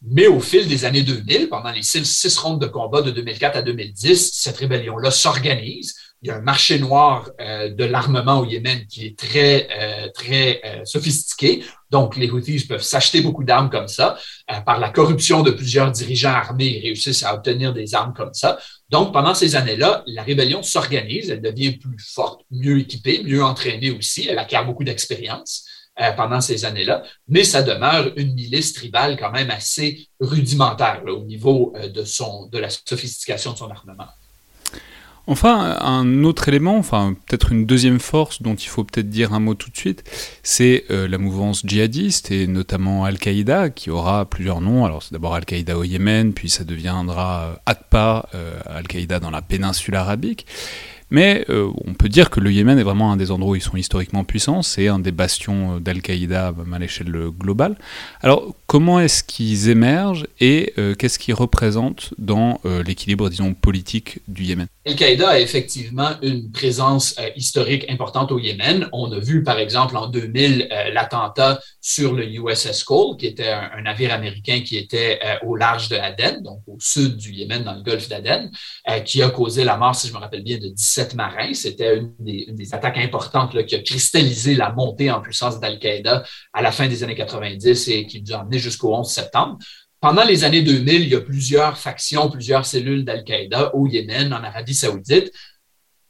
Mais 0.00 0.28
au 0.28 0.38
fil 0.38 0.68
des 0.68 0.84
années 0.84 1.02
2000, 1.02 1.48
pendant 1.48 1.72
les 1.72 1.82
six, 1.82 2.04
six 2.04 2.38
rondes 2.38 2.60
de 2.60 2.66
combat 2.66 3.02
de 3.02 3.10
2004 3.10 3.56
à 3.56 3.62
2010, 3.62 4.30
cette 4.32 4.56
rébellion-là 4.58 5.10
s'organise 5.10 5.96
il 6.24 6.28
y 6.28 6.30
a 6.30 6.36
un 6.36 6.40
marché 6.40 6.78
noir 6.78 7.30
euh, 7.38 7.68
de 7.68 7.84
l'armement 7.84 8.40
au 8.40 8.46
Yémen 8.46 8.86
qui 8.86 9.04
est 9.04 9.18
très, 9.18 9.68
euh, 9.78 10.08
très 10.14 10.62
euh, 10.64 10.82
sophistiqué. 10.86 11.62
Donc, 11.90 12.16
les 12.16 12.30
Houthis 12.30 12.64
peuvent 12.66 12.82
s'acheter 12.82 13.20
beaucoup 13.20 13.44
d'armes 13.44 13.68
comme 13.68 13.88
ça. 13.88 14.16
par 14.64 14.80
la 14.80 14.88
corruption 14.88 15.42
de 15.42 15.50
plusieurs 15.50 15.92
dirigeants 15.92 16.30
armés, 16.30 16.78
ils 16.78 16.82
réussissent 16.82 17.24
à 17.24 17.34
obtenir 17.34 17.74
des 17.74 17.94
armes 17.94 18.14
comme 18.14 18.32
ça. 18.32 18.58
Donc, 18.88 19.12
pendant 19.12 19.34
ces 19.34 19.54
années-là, 19.54 20.02
la 20.06 20.22
rébellion 20.22 20.62
s'organise, 20.62 21.28
elle 21.28 21.42
devient 21.42 21.72
plus 21.72 21.98
forte, 21.98 22.40
mieux 22.50 22.80
équipée, 22.80 23.22
mieux 23.22 23.44
entraînée 23.44 23.90
aussi. 23.90 24.26
Elle 24.26 24.38
acquiert 24.38 24.64
beaucoup 24.64 24.82
d'expérience 24.82 25.68
pendant 26.16 26.40
ces 26.40 26.64
années-là, 26.64 27.04
mais 27.28 27.44
ça 27.44 27.62
demeure 27.62 28.10
une 28.16 28.34
milice 28.34 28.72
tribale 28.72 29.16
quand 29.16 29.30
même 29.30 29.50
assez 29.50 30.08
rudimentaire 30.18 31.02
au 31.06 31.22
niveau 31.22 31.72
de, 31.94 32.04
son, 32.04 32.46
de 32.46 32.58
la 32.58 32.68
sophistication 32.70 33.52
de 33.52 33.58
son 33.58 33.70
armement. 33.70 34.08
Enfin, 35.26 35.78
un 35.80 36.22
autre 36.22 36.48
élément, 36.48 36.76
enfin 36.76 37.16
peut-être 37.26 37.50
une 37.50 37.64
deuxième 37.64 37.98
force 37.98 38.42
dont 38.42 38.54
il 38.54 38.68
faut 38.68 38.84
peut-être 38.84 39.08
dire 39.08 39.32
un 39.32 39.40
mot 39.40 39.54
tout 39.54 39.70
de 39.70 39.76
suite, 39.76 40.04
c'est 40.42 40.84
euh, 40.90 41.08
la 41.08 41.16
mouvance 41.16 41.62
djihadiste 41.64 42.30
et 42.30 42.46
notamment 42.46 43.06
Al-Qaïda 43.06 43.70
qui 43.70 43.88
aura 43.88 44.26
plusieurs 44.26 44.60
noms. 44.60 44.84
Alors 44.84 45.02
c'est 45.02 45.12
d'abord 45.12 45.34
Al-Qaïda 45.34 45.78
au 45.78 45.84
Yémen, 45.84 46.34
puis 46.34 46.50
ça 46.50 46.64
deviendra 46.64 47.58
euh, 47.68 47.74
euh, 48.34 48.60
Al-Qaïda 48.66 49.18
dans 49.18 49.30
la 49.30 49.40
péninsule 49.40 49.96
arabique. 49.96 50.46
Mais 51.14 51.44
euh, 51.48 51.70
on 51.86 51.94
peut 51.94 52.08
dire 52.08 52.28
que 52.28 52.40
le 52.40 52.50
Yémen 52.50 52.76
est 52.76 52.82
vraiment 52.82 53.12
un 53.12 53.16
des 53.16 53.30
endroits 53.30 53.52
où 53.52 53.54
ils 53.54 53.62
sont 53.62 53.76
historiquement 53.76 54.24
puissants, 54.24 54.62
c'est 54.62 54.88
un 54.88 54.98
des 54.98 55.12
bastions 55.12 55.76
euh, 55.76 55.78
d'Al-Qaïda 55.78 56.52
à 56.72 56.78
l'échelle 56.80 57.12
globale. 57.38 57.76
Alors 58.20 58.52
comment 58.66 58.98
est-ce 58.98 59.22
qu'ils 59.22 59.68
émergent 59.68 60.26
et 60.40 60.72
euh, 60.76 60.96
qu'est-ce 60.96 61.20
qu'ils 61.20 61.34
représentent 61.34 62.14
dans 62.18 62.58
l'équilibre, 62.84 63.28
disons, 63.30 63.54
politique 63.54 64.18
du 64.26 64.42
Yémen? 64.42 64.66
Al-Qaïda 64.86 65.28
a 65.28 65.38
effectivement 65.38 66.10
une 66.22 66.50
présence 66.50 67.14
historique 67.36 67.88
importante 67.88 68.32
au 68.32 68.40
Yémen. 68.40 68.88
On 68.92 69.12
a 69.12 69.20
vu 69.20 69.44
par 69.44 69.58
exemple 69.60 69.96
en 69.96 70.08
2000 70.08 70.68
l'attentat 70.92 71.60
sur 71.80 72.12
le 72.12 72.26
USS 72.26 72.82
Cole, 72.82 73.16
qui 73.16 73.26
était 73.26 73.48
un, 73.48 73.82
navire 73.82 74.12
américain 74.12 74.62
qui 74.64 74.76
était 74.76 75.20
au 75.46 75.56
large 75.56 75.88
de 75.88 75.96
Aden, 75.96 76.42
donc 76.42 76.60
au 76.66 76.76
sud 76.80 77.16
du 77.16 77.32
Yémen, 77.32 77.62
dans 77.62 77.74
le 77.74 77.82
golfe 77.82 78.08
d'Aden, 78.08 78.50
qui 79.04 79.22
a 79.22 79.30
causé 79.30 79.64
la 79.64 79.76
mort, 79.76 79.94
si 79.94 80.08
je 80.08 80.12
me 80.12 80.18
rappelle 80.18 80.42
bien, 80.42 80.58
de 80.58 80.68
17 80.68 81.03
marin. 81.12 81.52
C'était 81.52 81.98
une, 81.98 82.14
des, 82.18 82.72
attaques 82.72 82.96
importantes 82.96 83.62
qui 83.66 83.74
a 83.74 83.82
cristallisé 83.82 84.54
la 84.54 84.72
montée 84.72 85.10
en 85.10 85.20
puissance 85.20 85.60
d'Al-Qaïda 85.60 86.24
à 86.54 86.62
la 86.62 86.72
fin 86.72 86.88
des 86.88 87.04
années 87.04 87.14
90 87.14 87.88
et 87.88 88.06
qui 88.06 88.22
nous 88.22 88.32
a 88.32 88.40
amené 88.40 88.58
jusqu'au 88.58 88.94
11 88.94 89.06
septembre. 89.06 89.58
Pendant 90.00 90.24
les 90.24 90.44
années 90.44 90.62
2000, 90.62 91.02
il 91.02 91.08
y 91.08 91.14
a 91.14 91.20
plusieurs 91.20 91.76
factions, 91.78 92.30
plusieurs 92.30 92.64
cellules 92.64 93.04
d'Al-Qaïda 93.04 93.74
au 93.74 93.86
Yémen, 93.86 94.32
en 94.32 94.42
Arabie 94.42 94.74
saoudite. 94.74 95.32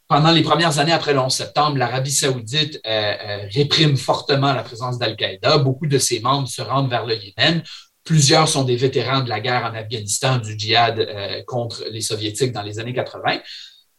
Pendant 0.07 0.31
les 0.31 0.43
premières 0.43 0.77
années 0.77 0.91
après 0.91 1.13
le 1.13 1.19
11 1.19 1.33
septembre, 1.33 1.77
l'Arabie 1.77 2.11
saoudite 2.11 2.79
euh, 2.85 2.89
euh, 2.89 3.47
réprime 3.51 3.97
fortement 3.97 4.53
la 4.53 4.61
présence 4.61 4.99
d'Al-Qaïda. 4.99 5.57
Beaucoup 5.57 5.87
de 5.87 5.97
ses 5.97 6.19
membres 6.19 6.47
se 6.47 6.61
rendent 6.61 6.89
vers 6.89 7.05
le 7.05 7.15
Yémen. 7.15 7.63
Plusieurs 8.03 8.47
sont 8.47 8.63
des 8.65 8.75
vétérans 8.75 9.21
de 9.21 9.29
la 9.29 9.39
guerre 9.39 9.63
en 9.63 9.73
Afghanistan, 9.73 10.37
du 10.37 10.59
djihad 10.59 10.99
euh, 10.99 11.41
contre 11.47 11.85
les 11.89 12.01
soviétiques 12.01 12.51
dans 12.51 12.61
les 12.61 12.77
années 12.77 12.93
80. 12.93 13.39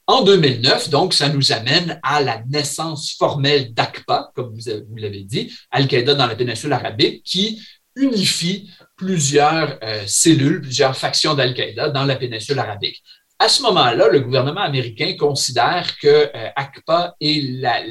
En 0.08 0.22
2009, 0.22 0.88
donc, 0.88 1.14
ça 1.14 1.28
nous 1.28 1.50
amène 1.50 1.98
à 2.04 2.22
la 2.22 2.40
naissance 2.48 3.16
formelle 3.18 3.74
d'ACPA, 3.74 4.30
comme 4.36 4.54
vous, 4.54 4.96
l'avez 4.96 5.24
dit, 5.24 5.52
Al-Qaïda 5.72 6.14
dans 6.14 6.26
la 6.26 6.36
péninsule 6.36 6.72
arabique, 6.72 7.24
qui 7.24 7.60
unifie 7.96 8.70
plusieurs 8.96 9.78
euh, 9.82 10.04
cellules, 10.06 10.60
plusieurs 10.60 10.96
factions 10.96 11.34
d'Al-Qaïda 11.34 11.90
dans 11.90 12.04
la 12.04 12.14
péninsule 12.14 12.58
arabique. 12.60 13.02
À 13.40 13.48
ce 13.48 13.62
moment-là, 13.62 14.08
le 14.08 14.20
gouvernement 14.20 14.60
américain 14.60 15.16
considère 15.18 15.98
que 15.98 16.06
euh, 16.06 16.48
ACPA 16.54 17.16
est 17.20 17.60
la, 17.60 17.82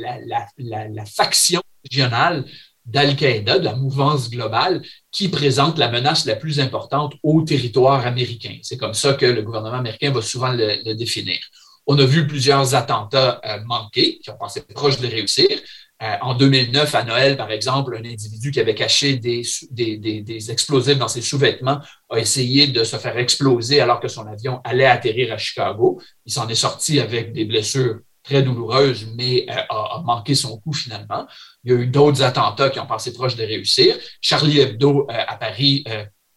la 0.70 1.06
faction 1.06 1.62
régionale 1.84 2.46
d'Al-Qaïda, 2.86 3.60
de 3.60 3.66
la 3.66 3.76
mouvance 3.76 4.30
globale, 4.30 4.82
qui 5.12 5.28
présente 5.28 5.78
la 5.78 5.90
menace 5.90 6.26
la 6.26 6.38
plus 6.38 6.62
importante 6.62 7.14
au 7.24 7.42
territoire 7.42 8.08
américain. 8.08 8.58
C'est 8.62 8.78
comme 8.78 8.94
ça 8.94 9.16
que 9.16 9.26
le 9.26 9.42
gouvernement 9.42 9.80
américain 9.80 10.12
va 10.12 10.22
souvent 10.22 10.54
le 10.54 10.94
définir. 10.94 11.40
On 11.88 12.00
a 12.00 12.06
vu 12.06 12.26
plusieurs 12.26 12.74
attentats 12.74 13.40
euh, 13.46 13.60
manqués 13.66 14.20
qui 14.20 14.30
ont 14.32 14.38
passé 14.38 14.62
proche 14.62 15.00
de 15.00 15.08
réussir. 15.08 15.48
Euh, 16.04 16.16
en 16.22 16.34
2009, 16.34 16.94
à 16.94 17.04
Noël, 17.04 17.38
par 17.38 17.52
exemple, 17.52 17.96
un 17.96 18.04
individu 18.04 18.52
qui 18.52 18.60
avait 18.60 18.76
caché 18.76 19.18
des, 19.18 20.52
explosifs 20.52 20.98
dans 20.98 21.08
ses 21.08 21.22
sous-vêtements 21.22 21.80
a 22.10 22.20
essayé 22.20 22.68
de 22.68 22.84
se 22.84 22.98
faire 22.98 23.18
exploser 23.18 23.80
alors 23.80 24.00
que 24.00 24.08
son 24.08 24.26
avion 24.28 24.62
allait 24.64 24.86
atterrir 24.86 25.32
à 25.34 25.38
Chicago. 25.38 26.02
Il 26.26 26.34
s'en 26.34 26.50
est 26.50 26.56
sorti 26.56 27.00
avec 27.00 27.32
des 27.34 27.46
blessures 27.46 28.00
très 28.24 28.42
douloureuses, 28.42 29.08
mais 29.16 29.46
euh, 29.50 29.62
a, 29.70 30.02
manqué 30.04 30.34
son 30.34 30.60
coup 30.60 30.74
finalement. 30.74 31.28
Il 31.64 31.72
y 31.72 31.76
a 31.76 31.78
eu 31.78 31.88
d'autres 31.88 32.24
attentats 32.24 32.72
qui 32.72 32.80
ont 32.80 32.88
passé 32.88 33.14
proche 33.14 33.36
de 33.36 33.44
réussir. 33.44 33.96
Charlie 34.20 34.60
Hebdo 34.60 35.06
à 35.08 35.38
Paris, 35.38 35.86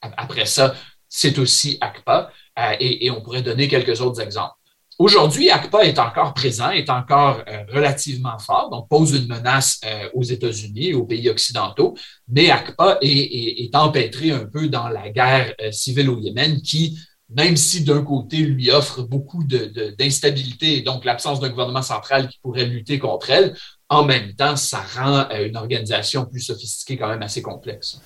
après 0.00 0.44
ça, 0.44 0.74
c'est 1.08 1.38
aussi 1.38 1.78
ACPA, 1.80 2.30
et 2.78 3.10
on 3.10 3.22
pourrait 3.22 3.42
donner 3.42 3.66
quelques 3.66 4.00
autres 4.00 4.20
exemples. 4.20 4.57
Aujourd'hui, 4.98 5.48
ACPA 5.48 5.84
est 5.84 5.98
encore 6.00 6.34
présent, 6.34 6.70
est 6.70 6.90
encore 6.90 7.44
euh, 7.48 7.62
relativement 7.72 8.36
fort, 8.40 8.68
donc 8.68 8.88
pose 8.88 9.14
une 9.14 9.28
menace 9.28 9.80
euh, 9.84 10.08
aux 10.12 10.24
États-Unis, 10.24 10.92
aux 10.94 11.04
pays 11.04 11.28
occidentaux, 11.28 11.96
mais 12.26 12.50
ACPA 12.50 12.98
est, 13.00 13.70
empêtré 13.76 14.32
un 14.32 14.44
peu 14.46 14.66
dans 14.66 14.88
la 14.88 15.08
guerre 15.10 15.54
euh, 15.60 15.70
civile 15.70 16.10
au 16.10 16.18
Yémen 16.18 16.60
qui, 16.62 16.98
même 17.28 17.56
si 17.56 17.84
d'un 17.84 18.02
côté 18.02 18.38
lui 18.38 18.72
offre 18.72 19.02
beaucoup 19.02 19.44
d'instabilité 19.44 20.78
et 20.78 20.80
donc 20.80 21.04
l'absence 21.04 21.38
d'un 21.38 21.50
gouvernement 21.50 21.82
central 21.82 22.26
qui 22.28 22.38
pourrait 22.42 22.66
lutter 22.66 22.98
contre 22.98 23.30
elle, 23.30 23.54
En 23.90 24.04
même 24.04 24.34
temps, 24.34 24.56
ça 24.56 24.82
rend 24.96 25.28
une 25.30 25.56
organisation 25.56 26.26
plus 26.26 26.40
sophistiquée 26.40 26.96
quand 26.96 27.08
même 27.08 27.22
assez 27.22 27.40
complexe. 27.40 28.00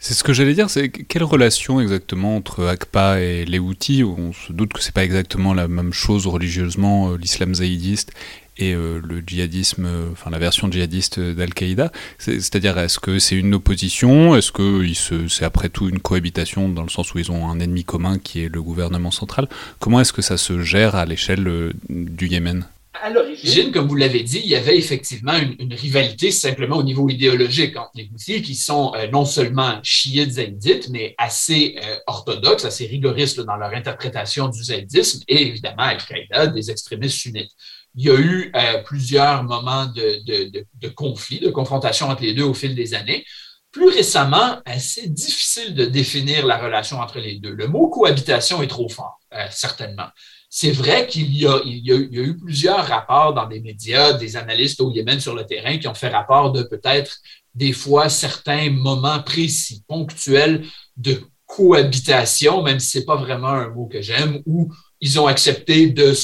C'est 0.00 0.14
ce 0.14 0.22
que 0.22 0.32
j'allais 0.32 0.54
dire, 0.54 0.70
c'est 0.70 0.90
quelle 0.90 1.24
relation 1.24 1.80
exactement 1.80 2.36
entre 2.36 2.66
ACPA 2.66 3.20
et 3.20 3.44
les 3.44 3.58
Houthis? 3.58 4.04
On 4.04 4.32
se 4.32 4.52
doute 4.52 4.72
que 4.72 4.80
c'est 4.80 4.94
pas 4.94 5.04
exactement 5.04 5.54
la 5.54 5.66
même 5.66 5.92
chose 5.92 6.28
religieusement, 6.28 7.14
l'islam 7.14 7.56
zaïdiste 7.56 8.12
et 8.58 8.74
euh, 8.74 9.00
le 9.02 9.22
djihadisme, 9.26 9.86
euh, 9.86 10.10
enfin 10.12 10.30
la 10.30 10.38
version 10.38 10.70
djihadiste 10.70 11.18
d'Al-Qaïda. 11.18 11.90
C'est-à-dire, 12.18 12.78
est-ce 12.78 13.00
que 13.00 13.18
c'est 13.18 13.36
une 13.36 13.54
opposition? 13.54 14.36
Est-ce 14.36 14.52
que 14.52 14.84
c'est 15.28 15.44
après 15.44 15.68
tout 15.68 15.88
une 15.88 16.00
cohabitation 16.00 16.68
dans 16.68 16.82
le 16.82 16.90
sens 16.90 17.14
où 17.14 17.18
ils 17.18 17.32
ont 17.32 17.48
un 17.48 17.58
ennemi 17.58 17.84
commun 17.84 18.18
qui 18.18 18.42
est 18.44 18.48
le 18.48 18.62
gouvernement 18.62 19.10
central? 19.10 19.48
Comment 19.80 20.00
est-ce 20.00 20.12
que 20.12 20.22
ça 20.22 20.36
se 20.36 20.62
gère 20.62 20.94
à 20.94 21.06
l'échelle 21.06 21.46
euh, 21.48 21.72
du 21.88 22.28
Yémen? 22.28 22.66
À 23.02 23.10
l'origine, 23.10 23.72
comme 23.72 23.88
vous 23.88 23.96
l'avez 23.96 24.22
dit, 24.22 24.40
il 24.42 24.48
y 24.48 24.54
avait 24.54 24.76
effectivement 24.76 25.36
une, 25.36 25.74
rivalité 25.74 26.30
simplement 26.30 26.76
au 26.76 26.82
niveau 26.82 27.08
idéologique 27.08 27.76
entre 27.76 27.92
les 27.94 28.10
Houthis, 28.12 28.42
qui 28.42 28.54
sont 28.54 28.92
non 29.12 29.24
seulement 29.24 29.78
chiites 29.82 30.32
zaïdites, 30.32 30.88
mais 30.90 31.14
assez 31.18 31.76
orthodoxes, 32.06 32.64
assez 32.64 32.86
rigoristes 32.86 33.40
dans 33.40 33.56
leur 33.56 33.74
interprétation 33.74 34.48
du 34.48 34.62
zaïdisme, 34.62 35.22
et 35.28 35.42
évidemment 35.42 35.84
Al-Qaïda, 35.84 36.48
des 36.48 36.70
extrémistes 36.70 37.18
sunnites 37.18 37.52
il 37.98 38.04
y 38.04 38.10
a 38.10 38.14
eu 38.14 38.52
euh, 38.54 38.82
plusieurs 38.84 39.42
moments 39.42 39.86
de, 39.86 40.24
de, 40.24 40.64
de, 40.74 40.88
conflit, 40.88 41.40
de 41.40 41.50
confrontation 41.50 42.08
entre 42.08 42.22
les 42.22 42.32
deux 42.32 42.44
au 42.44 42.54
fil 42.54 42.74
des 42.74 42.94
années. 42.94 43.24
Plus 43.72 43.88
récemment, 43.88 44.60
c'est 44.78 45.12
difficile 45.12 45.74
de 45.74 45.84
définir 45.84 46.46
la 46.46 46.58
relation 46.58 47.00
entre 47.00 47.18
les 47.18 47.38
deux. 47.38 47.52
Le 47.52 47.66
mot 47.66 47.88
cohabitation 47.88 48.62
est 48.62 48.68
trop 48.68 48.88
fort, 48.88 49.18
euh, 49.34 49.46
certainement. 49.50 50.06
C'est 50.50 50.70
vrai 50.70 51.06
qu'il 51.06 51.34
y, 51.36 51.46
a, 51.46 51.60
eu 51.66 52.38
plusieurs 52.38 52.86
rapports 52.86 53.34
dans 53.34 53.46
des 53.46 53.60
médias, 53.60 54.14
des 54.14 54.36
analystes 54.36 54.80
au 54.80 54.90
Yémen 54.90 55.20
sur 55.20 55.34
le 55.34 55.44
terrain 55.44 55.76
qui 55.76 55.86
ont 55.88 55.94
fait 55.94 56.08
rapport 56.08 56.52
de 56.52 56.62
peut-être 56.62 57.18
des 57.54 57.72
fois 57.72 58.08
certains 58.08 58.70
moments 58.70 59.22
précis, 59.22 59.84
ponctuels 59.86 60.64
de 60.96 61.20
cohabitation, 61.46 62.62
même 62.62 62.78
si 62.78 62.88
c'est 62.88 63.04
pas 63.04 63.16
vraiment 63.16 63.48
un 63.48 63.68
mot 63.68 63.86
que 63.86 64.00
j'aime, 64.00 64.42
ou 64.46 64.72
ils 65.00 65.18
ont 65.20 65.26
accepté 65.26 65.90
de, 65.90 66.14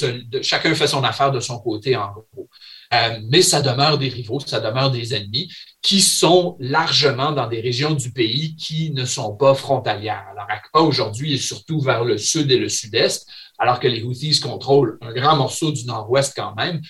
chacun 0.42 0.74
fait 0.74 0.87
son 0.87 1.04
affaire 1.04 1.32
de 1.32 1.40
son 1.40 1.58
côté, 1.58 1.96
en 1.96 2.12
gros. 2.12 2.48
Euh, 2.92 3.18
mais 3.30 3.42
ça 3.42 3.62
demeure 3.62 3.98
des 3.98 4.08
rivaux, 4.08 4.38
ça 4.40 4.60
demeure 4.60 4.90
des 4.90 5.14
ennemis 5.14 5.50
qui 5.82 6.00
sont 6.00 6.56
largement 6.60 7.32
dans 7.32 7.46
des 7.46 7.60
régions 7.60 7.92
du 7.92 8.12
pays 8.12 8.54
qui 8.56 8.90
ne 8.92 9.04
sont 9.04 9.34
pas 9.34 9.54
frontalières. 9.54 10.24
Alors, 10.30 10.46
ACPA 10.48 10.80
aujourd'hui 10.80 11.34
est 11.34 11.38
surtout 11.38 11.80
vers 11.80 12.04
le 12.04 12.18
sud 12.18 12.50
et 12.50 12.58
le 12.58 12.68
sud-est, 12.68 13.26
alors 13.64 13.81
que 13.81 13.88
les 13.88 14.03
Houthis 14.03 14.40
contrôlent 14.40 14.98
un 15.00 15.12
grand 15.14 15.37
morceau 15.37 15.72
du 15.72 15.87
nord-ouest 15.87 16.35
quand 16.37 16.55
même, 16.55 16.83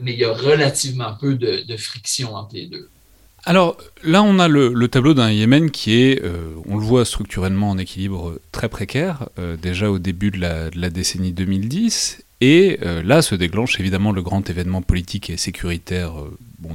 mais 0.00 0.12
il 0.12 0.18
y 0.20 0.24
a 0.24 0.32
relativement 0.32 1.14
peu 1.20 1.34
de, 1.34 1.76
friction 1.76 2.36
entre 2.36 2.54
les 2.54 2.68
deux. 2.68 2.88
Alors 3.44 3.76
là, 4.04 4.22
on 4.22 4.38
a 4.38 4.46
le, 4.46 4.86
tableau 4.86 5.14
d'un 5.14 5.32
Yémen 5.32 5.72
qui 5.72 6.00
est, 6.00 6.22
euh, 6.22 6.54
on 6.68 6.76
le 6.76 6.84
voit 6.84 7.04
structurellement 7.04 7.70
en 7.70 7.78
équilibre 7.78 8.38
très 8.52 8.68
précaire, 8.68 9.28
euh, 9.40 9.56
déjà 9.56 9.90
au 9.90 9.98
début 9.98 10.30
de 10.30 10.38
la, 10.38 10.90
décennie 10.90 11.32
2010, 11.32 12.22
et 12.40 12.78
euh, 12.82 13.02
là 13.02 13.20
se 13.20 13.34
déclenche 13.34 13.80
évidemment 13.80 14.12
le 14.12 14.22
grand 14.22 14.48
événement 14.48 14.80
politique 14.80 15.28
et 15.28 15.36
sécuritaire 15.36 16.12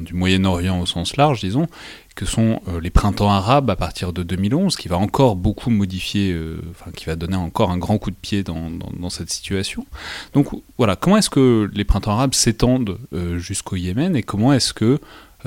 du 0.01 0.13
Moyen-Orient 0.13 0.79
au 0.79 0.85
sens 0.85 1.17
large, 1.17 1.41
disons, 1.41 1.67
que 2.15 2.25
sont 2.25 2.61
les 2.81 2.89
printemps 2.89 3.29
arabes 3.29 3.69
à 3.69 3.75
partir 3.75 4.11
de 4.11 4.23
2011, 4.23 4.75
qui 4.75 4.87
va 4.87 4.97
encore 4.97 5.35
beaucoup 5.35 5.69
modifier, 5.69 6.35
enfin 6.71 6.91
qui 6.91 7.05
va 7.05 7.15
donner 7.15 7.35
encore 7.35 7.69
un 7.69 7.77
grand 7.77 7.97
coup 7.99 8.09
de 8.09 8.15
pied 8.15 8.43
dans, 8.43 9.09
cette 9.09 9.29
situation. 9.29 9.85
Donc 10.33 10.47
voilà, 10.77 10.95
comment 10.95 11.17
est-ce 11.17 11.29
que 11.29 11.69
les 11.73 11.83
printemps 11.83 12.13
arabes 12.13 12.33
s'étendent 12.33 12.97
jusqu'au 13.37 13.75
Yémen 13.75 14.15
et 14.15 14.23
comment 14.23 14.51
est-ce 14.51 14.73
que 14.73 14.85
euh, 14.85 14.99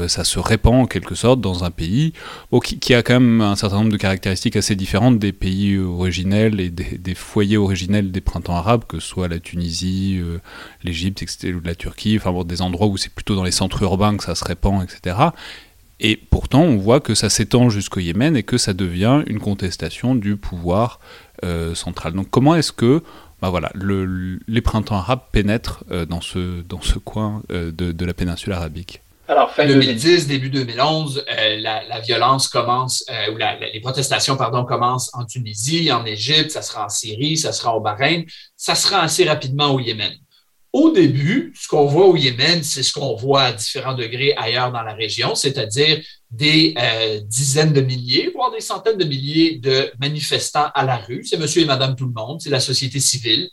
ça 0.08 0.24
se 0.24 0.38
répand 0.38 0.74
en 0.74 0.86
quelque 0.86 1.14
sorte 1.14 1.40
dans 1.40 1.64
un 1.64 1.70
pays 1.70 2.12
qui, 2.62 2.94
a 2.94 3.02
quand 3.02 3.14
même 3.14 3.40
un 3.40 3.56
certain 3.56 3.76
nombre 3.76 3.92
de 3.92 3.96
caractéristiques 3.96 4.56
assez 4.56 4.76
différentes 4.76 5.18
des 5.18 5.32
pays 5.32 5.78
originels 5.78 6.60
et 6.60 6.70
des, 6.70 7.14
foyers 7.14 7.56
originels 7.56 8.10
des 8.10 8.20
printemps 8.20 8.56
arabes, 8.56 8.84
que 8.86 9.00
ce 9.00 9.06
soit 9.06 9.28
la 9.28 9.38
Tunisie, 9.38 10.18
euh, 10.20 10.38
l'Égypte, 10.82 11.24
ou 11.44 11.60
la 11.64 11.74
Turquie, 11.74 12.18
enfin 12.20 12.44
des 12.44 12.62
endroits 12.62 12.86
où 12.86 12.96
c'est 12.96 13.12
plutôt 13.12 13.36
dans 13.36 13.44
les 13.44 13.50
centres 13.50 13.82
urbains 13.82 14.16
que 14.16 14.24
ça 14.24 14.34
se 14.34 14.44
répand, 14.44 14.82
etc. 14.82 15.16
Et 16.00 16.16
pourtant, 16.16 16.62
on 16.62 16.76
voit 16.76 17.00
que 17.00 17.14
ça 17.14 17.28
s'étend 17.28 17.68
jusqu'au 17.68 18.00
Yémen 18.00 18.36
et 18.36 18.42
que 18.42 18.56
ça 18.56 18.72
devient 18.72 19.22
une 19.26 19.38
contestation 19.38 20.14
du 20.14 20.36
pouvoir 20.36 20.98
euh, 21.44 21.74
central. 21.74 22.14
Donc 22.14 22.30
comment 22.30 22.54
est-ce 22.54 22.72
que 22.72 23.02
bah 23.42 23.48
voilà, 23.48 23.72
les 23.74 24.60
printemps 24.60 24.96
arabes 24.96 25.22
pénètrent 25.32 25.84
dans 26.08 26.20
ce 26.20 26.98
coin 26.98 27.42
de 27.48 28.04
la 28.04 28.12
péninsule 28.12 28.52
arabique? 28.52 29.00
Alors, 29.30 29.52
fin 29.52 29.64
2010, 29.64 30.26
début 30.26 30.50
2011, 30.50 31.24
euh, 31.30 31.60
la, 31.60 32.00
violence 32.00 32.48
commence, 32.48 33.04
euh, 33.08 33.32
ou 33.32 33.36
les 33.72 33.80
protestations, 33.80 34.36
pardon, 34.36 34.64
commencent 34.64 35.08
en 35.12 35.24
Tunisie, 35.24 35.92
en 35.92 36.04
Égypte, 36.04 36.50
ça 36.50 36.62
sera 36.62 36.86
en 36.86 36.88
Syrie, 36.88 37.36
ça 37.36 37.52
sera 37.52 37.76
au 37.76 37.80
Bahreïn, 37.80 38.24
ça 38.56 38.74
sera 38.74 39.02
assez 39.02 39.22
rapidement 39.22 39.72
au 39.72 39.78
Yémen. 39.78 40.12
Au 40.72 40.90
début, 40.90 41.54
ce 41.56 41.68
qu'on 41.68 41.86
voit 41.86 42.06
au 42.06 42.16
Yémen, 42.16 42.64
c'est 42.64 42.82
ce 42.82 42.92
qu'on 42.92 43.14
voit 43.14 43.42
à 43.42 43.52
différents 43.52 43.94
degrés 43.94 44.34
ailleurs 44.36 44.72
dans 44.72 44.82
la 44.82 44.94
région, 44.94 45.36
c'est-à-dire 45.36 46.02
des 46.32 46.74
euh, 46.76 47.20
dizaines 47.20 47.72
de 47.72 47.82
milliers, 47.82 48.32
voire 48.34 48.50
des 48.50 48.60
centaines 48.60 48.98
de 48.98 49.04
milliers 49.04 49.58
de 49.58 49.92
manifestants 50.00 50.70
à 50.74 50.84
la 50.84 50.96
rue. 50.96 51.24
C'est 51.24 51.38
monsieur 51.38 51.62
et 51.62 51.66
madame 51.66 51.94
tout 51.94 52.06
le 52.06 52.12
monde, 52.12 52.40
c'est 52.40 52.50
la 52.50 52.58
société 52.58 52.98
civile, 52.98 53.48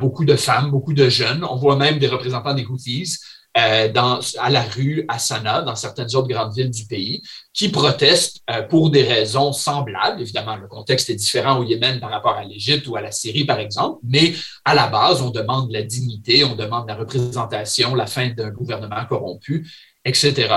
beaucoup 0.00 0.24
de 0.24 0.34
femmes, 0.34 0.70
beaucoup 0.70 0.92
de 0.92 1.08
jeunes. 1.08 1.44
On 1.44 1.56
voit 1.56 1.76
même 1.76 1.98
des 1.98 2.08
représentants 2.08 2.54
des 2.54 2.64
Houthis 2.64 3.18
euh, 3.58 3.92
à 4.38 4.50
la 4.50 4.62
rue, 4.62 5.04
à 5.08 5.18
Sanaa, 5.18 5.62
dans 5.62 5.74
certaines 5.74 6.14
autres 6.14 6.28
grandes 6.28 6.54
villes 6.54 6.70
du 6.70 6.86
pays, 6.86 7.20
qui 7.52 7.68
protestent 7.68 8.38
euh, 8.48 8.62
pour 8.62 8.90
des 8.90 9.02
raisons 9.02 9.52
semblables. 9.52 10.20
Évidemment, 10.20 10.56
le 10.56 10.68
contexte 10.68 11.10
est 11.10 11.16
différent 11.16 11.58
au 11.58 11.64
Yémen 11.64 11.98
par 11.98 12.10
rapport 12.10 12.36
à 12.36 12.44
l'Égypte 12.44 12.86
ou 12.86 12.94
à 12.94 13.00
la 13.00 13.10
Syrie, 13.10 13.44
par 13.44 13.58
exemple, 13.58 13.98
mais 14.04 14.34
à 14.64 14.74
la 14.74 14.86
base, 14.86 15.20
on 15.20 15.30
demande 15.30 15.72
la 15.72 15.82
dignité, 15.82 16.44
on 16.44 16.54
demande 16.54 16.86
la 16.86 16.94
représentation, 16.94 17.96
la 17.96 18.06
fin 18.06 18.28
d'un 18.28 18.50
gouvernement 18.50 19.04
corrompu, 19.08 19.68
etc. 20.04 20.54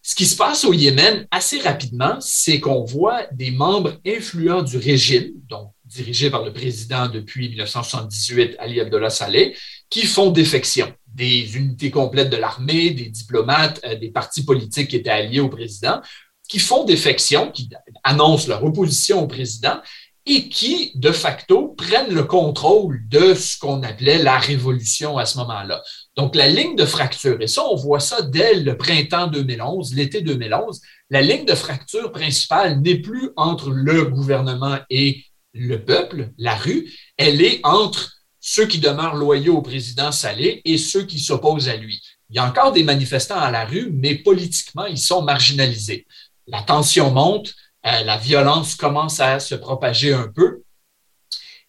Ce 0.00 0.14
qui 0.14 0.26
se 0.26 0.36
passe 0.36 0.64
au 0.64 0.72
Yémen 0.72 1.26
assez 1.32 1.58
rapidement, 1.58 2.18
c'est 2.20 2.60
qu'on 2.60 2.84
voit 2.84 3.26
des 3.32 3.50
membres 3.50 3.94
influents 4.06 4.62
du 4.62 4.76
régime, 4.76 5.32
donc 5.48 5.72
dirigé 5.84 6.30
par 6.30 6.44
le 6.44 6.52
président 6.52 7.08
depuis 7.08 7.48
1978, 7.48 8.54
Ali 8.60 8.80
Abdullah 8.80 9.10
Saleh, 9.10 9.56
qui 9.90 10.02
font 10.02 10.30
défection 10.30 10.92
des 11.16 11.56
unités 11.56 11.90
complètes 11.90 12.30
de 12.30 12.36
l'armée, 12.36 12.90
des 12.90 13.08
diplomates, 13.08 13.80
euh, 13.84 13.96
des 13.96 14.10
partis 14.10 14.44
politiques 14.44 14.88
qui 14.88 14.96
étaient 14.96 15.10
alliés 15.10 15.40
au 15.40 15.48
président, 15.48 16.00
qui 16.48 16.58
font 16.58 16.84
défection, 16.84 17.50
qui 17.50 17.70
annoncent 18.04 18.48
leur 18.48 18.62
opposition 18.62 19.22
au 19.22 19.26
président 19.26 19.80
et 20.26 20.48
qui, 20.48 20.92
de 20.96 21.12
facto, 21.12 21.68
prennent 21.78 22.12
le 22.12 22.24
contrôle 22.24 23.00
de 23.08 23.32
ce 23.34 23.58
qu'on 23.58 23.82
appelait 23.82 24.22
la 24.22 24.38
révolution 24.38 25.18
à 25.18 25.24
ce 25.24 25.38
moment-là. 25.38 25.82
Donc, 26.16 26.34
la 26.34 26.48
ligne 26.48 26.74
de 26.74 26.84
fracture, 26.84 27.40
et 27.40 27.46
ça, 27.46 27.64
on 27.64 27.76
voit 27.76 28.00
ça 28.00 28.22
dès 28.22 28.54
le 28.54 28.76
printemps 28.76 29.28
2011, 29.28 29.94
l'été 29.94 30.22
2011, 30.22 30.80
la 31.10 31.22
ligne 31.22 31.46
de 31.46 31.54
fracture 31.54 32.10
principale 32.10 32.80
n'est 32.80 32.98
plus 32.98 33.30
entre 33.36 33.70
le 33.70 34.04
gouvernement 34.04 34.78
et 34.90 35.24
le 35.54 35.82
peuple, 35.84 36.30
la 36.38 36.56
rue, 36.56 36.92
elle 37.16 37.40
est 37.40 37.60
entre 37.62 38.15
ceux 38.48 38.66
qui 38.66 38.78
demeurent 38.78 39.16
loyaux 39.16 39.56
au 39.56 39.60
président 39.60 40.12
Salé 40.12 40.62
et 40.64 40.78
ceux 40.78 41.02
qui 41.02 41.18
s'opposent 41.18 41.68
à 41.68 41.74
lui. 41.74 42.00
Il 42.30 42.36
y 42.36 42.38
a 42.38 42.46
encore 42.46 42.70
des 42.70 42.84
manifestants 42.84 43.40
à 43.40 43.50
la 43.50 43.64
rue, 43.64 43.90
mais 43.92 44.14
politiquement, 44.14 44.86
ils 44.86 45.00
sont 45.00 45.20
marginalisés. 45.22 46.06
La 46.46 46.62
tension 46.62 47.10
monte, 47.10 47.52
euh, 47.86 48.04
la 48.04 48.16
violence 48.16 48.76
commence 48.76 49.18
à 49.18 49.40
se 49.40 49.56
propager 49.56 50.12
un 50.12 50.28
peu. 50.28 50.62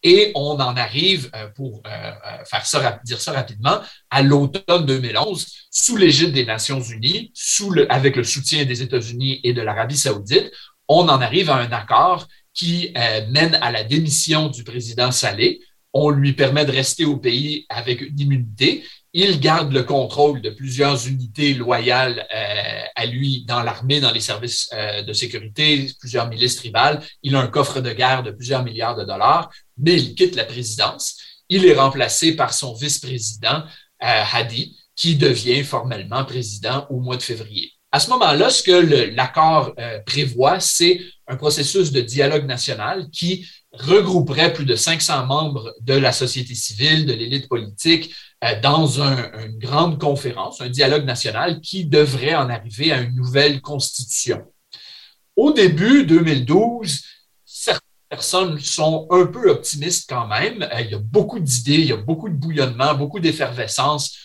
Et 0.04 0.32
on 0.36 0.52
en 0.52 0.78
arrive, 0.78 1.32
euh, 1.36 1.48
pour 1.48 1.82
euh, 1.88 2.12
faire 2.46 2.68
ça, 2.68 3.00
dire 3.04 3.22
ça 3.22 3.32
rapidement, 3.32 3.80
à 4.12 4.22
l'automne 4.22 4.86
2011, 4.86 5.48
sous 5.72 5.98
l'égide 5.98 6.32
des 6.32 6.46
Nations 6.46 6.80
Unies, 6.80 7.34
avec 7.90 8.16
le 8.16 8.24
soutien 8.24 8.66
des 8.66 8.84
États-Unis 8.84 9.40
et 9.44 9.54
de 9.54 9.64
l'Arabie 9.64 9.98
saoudite, 9.98 10.52
on 10.88 11.10
en 11.10 11.22
arrive 11.22 11.50
à 11.50 11.56
un 11.56 11.72
accord 11.72 12.28
qui 12.54 12.94
mène 13.30 13.56
à 13.62 13.72
la 13.72 13.84
démission 13.84 14.48
du 14.48 14.64
président 14.64 15.12
Saleh, 15.12 15.60
on 15.94 16.10
lui 16.10 16.34
permet 16.34 16.66
de 16.66 16.72
rester 16.72 17.06
au 17.06 17.18
pays 17.18 17.66
avec 17.70 18.02
une 18.02 18.20
immunité. 18.20 18.84
Il 19.14 19.40
garde 19.40 19.72
le 19.74 19.84
contrôle 19.84 20.42
de 20.42 20.50
plusieurs 20.50 21.08
unités 21.08 21.54
loyales 21.54 22.28
euh, 22.34 22.82
à 22.96 23.06
lui 23.06 23.46
dans 23.46 23.64
l'armée, 23.64 24.00
dans 24.00 24.12
les 24.12 24.20
services 24.20 24.70
euh, 24.74 25.02
de 25.02 25.14
sécurité, 25.14 25.88
plusieurs 26.00 26.30
milices 26.30 26.58
tribales. 26.58 27.02
Il 27.24 27.36
a 27.36 27.40
un 27.40 27.48
coffre 27.48 27.82
de 27.82 27.92
guerre 27.94 28.22
de 28.22 28.32
plusieurs 28.32 28.64
milliards 28.64 28.96
de 28.96 29.06
dollars, 29.06 29.50
mais 29.78 29.96
il 29.96 30.14
quitte 30.14 30.36
la 30.36 30.46
présidence. 30.46 31.18
Il 31.50 31.66
est 31.66 31.74
remplacé 31.74 32.36
par 32.36 32.54
son 32.54 32.74
vice-président, 32.74 33.64
euh, 34.04 34.24
Hadi, 34.34 34.78
qui 34.96 35.16
devient 35.16 35.64
formellement 35.64 36.26
président 36.26 36.86
au 36.90 37.00
mois 37.00 37.18
de 37.18 37.24
février. 37.24 37.72
À 37.92 38.00
ce 38.00 38.10
moment-là, 38.10 38.50
ce 38.50 38.62
que 38.62 39.16
l'accord 39.16 39.74
prévoit, 40.06 40.60
c'est 40.60 41.00
un 41.28 41.38
processus 41.38 41.92
de 41.92 42.02
dialogue 42.02 42.46
national 42.46 43.10
qui 43.12 43.48
regrouperait 43.80 44.54
plus 44.54 44.66
de 44.66 44.76
500 44.76 45.26
membres 45.26 45.74
de 45.82 45.94
la 45.94 46.12
société 46.12 46.56
civile, 46.56 47.06
de 47.06 47.14
l'élite 47.14 47.48
politique, 47.48 48.14
dans 48.62 49.02
une 49.02 49.58
grande 49.58 50.00
conférence, 50.00 50.62
un 50.62 50.70
dialogue 50.70 51.06
national 51.06 51.62
qui 51.62 51.86
devrait 51.86 52.36
en 52.36 52.50
arriver 52.50 52.92
à 52.92 53.02
une 53.02 53.16
nouvelle 53.16 53.62
constitution. 53.62 54.42
Au 55.36 55.52
début 55.52 56.06
2012, 56.06 57.04
certaines 57.46 57.82
personnes 58.10 58.60
sont 58.60 59.08
un 59.12 59.26
peu 59.26 59.50
optimistes 59.50 60.10
quand 60.10 60.28
même. 60.28 60.68
Il 60.80 60.92
y 60.92 60.96
a 60.96 61.00
beaucoup 61.00 61.40
d'idées, 61.40 61.80
il 61.80 61.86
y 61.86 61.94
a 61.94 61.98
beaucoup 61.98 62.30
de 62.30 62.36
bouillonnement, 62.36 62.96
beaucoup 62.96 63.20
d'effervescence. 63.20 64.16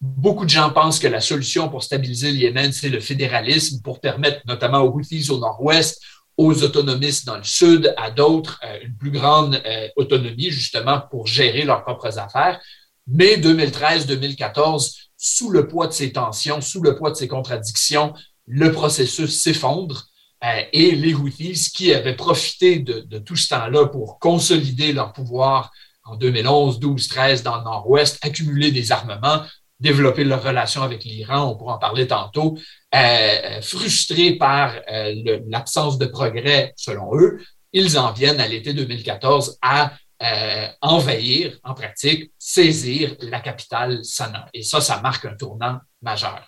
Beaucoup 0.00 0.44
de 0.44 0.50
gens 0.50 0.70
pensent 0.70 0.98
que 0.98 1.08
la 1.08 1.20
solution 1.20 1.68
pour 1.68 1.82
stabiliser 1.82 2.30
le 2.30 2.36
Yémen, 2.36 2.72
c'est 2.72 2.90
le 2.90 3.00
fédéralisme 3.00 3.80
pour 3.82 4.00
permettre 4.00 4.40
notamment 4.46 4.80
aux 4.80 4.92
Houthis 4.92 5.30
au 5.30 5.38
nord-ouest, 5.38 6.02
aux 6.36 6.62
autonomistes 6.62 7.26
dans 7.26 7.36
le 7.36 7.44
sud, 7.44 7.94
à 7.96 8.10
d'autres, 8.10 8.60
euh, 8.64 8.78
une 8.82 8.96
plus 8.96 9.10
grande 9.10 9.60
euh, 9.64 9.88
autonomie 9.96 10.50
justement 10.50 11.00
pour 11.10 11.26
gérer 11.26 11.62
leurs 11.62 11.82
propres 11.84 12.18
affaires. 12.18 12.60
Mais 13.06 13.36
2013-2014, 13.36 14.96
sous 15.16 15.50
le 15.50 15.68
poids 15.68 15.86
de 15.86 15.92
ces 15.92 16.12
tensions, 16.12 16.60
sous 16.60 16.82
le 16.82 16.96
poids 16.96 17.10
de 17.10 17.16
ces 17.16 17.28
contradictions, 17.28 18.14
le 18.46 18.72
processus 18.72 19.42
s'effondre 19.42 20.06
euh, 20.44 20.62
et 20.72 20.92
les 20.92 21.14
Houthis, 21.14 21.70
qui 21.74 21.94
avaient 21.94 22.16
profité 22.16 22.78
de, 22.78 23.18
tout 23.18 23.36
ce 23.36 23.48
temps-là 23.48 23.86
pour 23.86 24.18
consolider 24.18 24.92
leur 24.92 25.12
pouvoir 25.12 25.70
en 26.04 26.16
2011, 26.16 26.80
12, 26.80 27.08
13 27.08 27.42
dans 27.42 27.58
le 27.58 27.64
nord-ouest, 27.64 28.18
accumuler 28.22 28.70
des 28.70 28.92
armements, 28.92 29.42
développer 29.84 30.24
leurs 30.24 30.42
relations 30.42 30.82
avec 30.82 31.04
l'Iran, 31.04 31.50
on 31.50 31.56
pourra 31.56 31.74
en 31.74 31.78
parler 31.78 32.06
tantôt, 32.06 32.56
euh, 32.94 33.60
frustrés 33.60 34.32
par 34.32 34.74
euh, 34.90 35.40
l'absence 35.48 35.98
de 35.98 36.06
progrès 36.06 36.72
selon 36.76 37.14
eux, 37.14 37.38
ils 37.72 37.98
en 37.98 38.10
viennent 38.12 38.40
à 38.40 38.48
l'été 38.48 38.72
2014 38.72 39.58
à 39.60 39.92
euh, 40.22 40.66
envahir, 40.80 41.58
en 41.64 41.74
pratique, 41.74 42.30
saisir 42.38 43.14
la 43.20 43.40
capitale 43.40 44.02
Sanaa. 44.04 44.48
Et 44.54 44.62
ça, 44.62 44.80
ça 44.80 45.00
marque 45.02 45.26
un 45.26 45.36
tournant 45.36 45.80
majeur. 46.00 46.40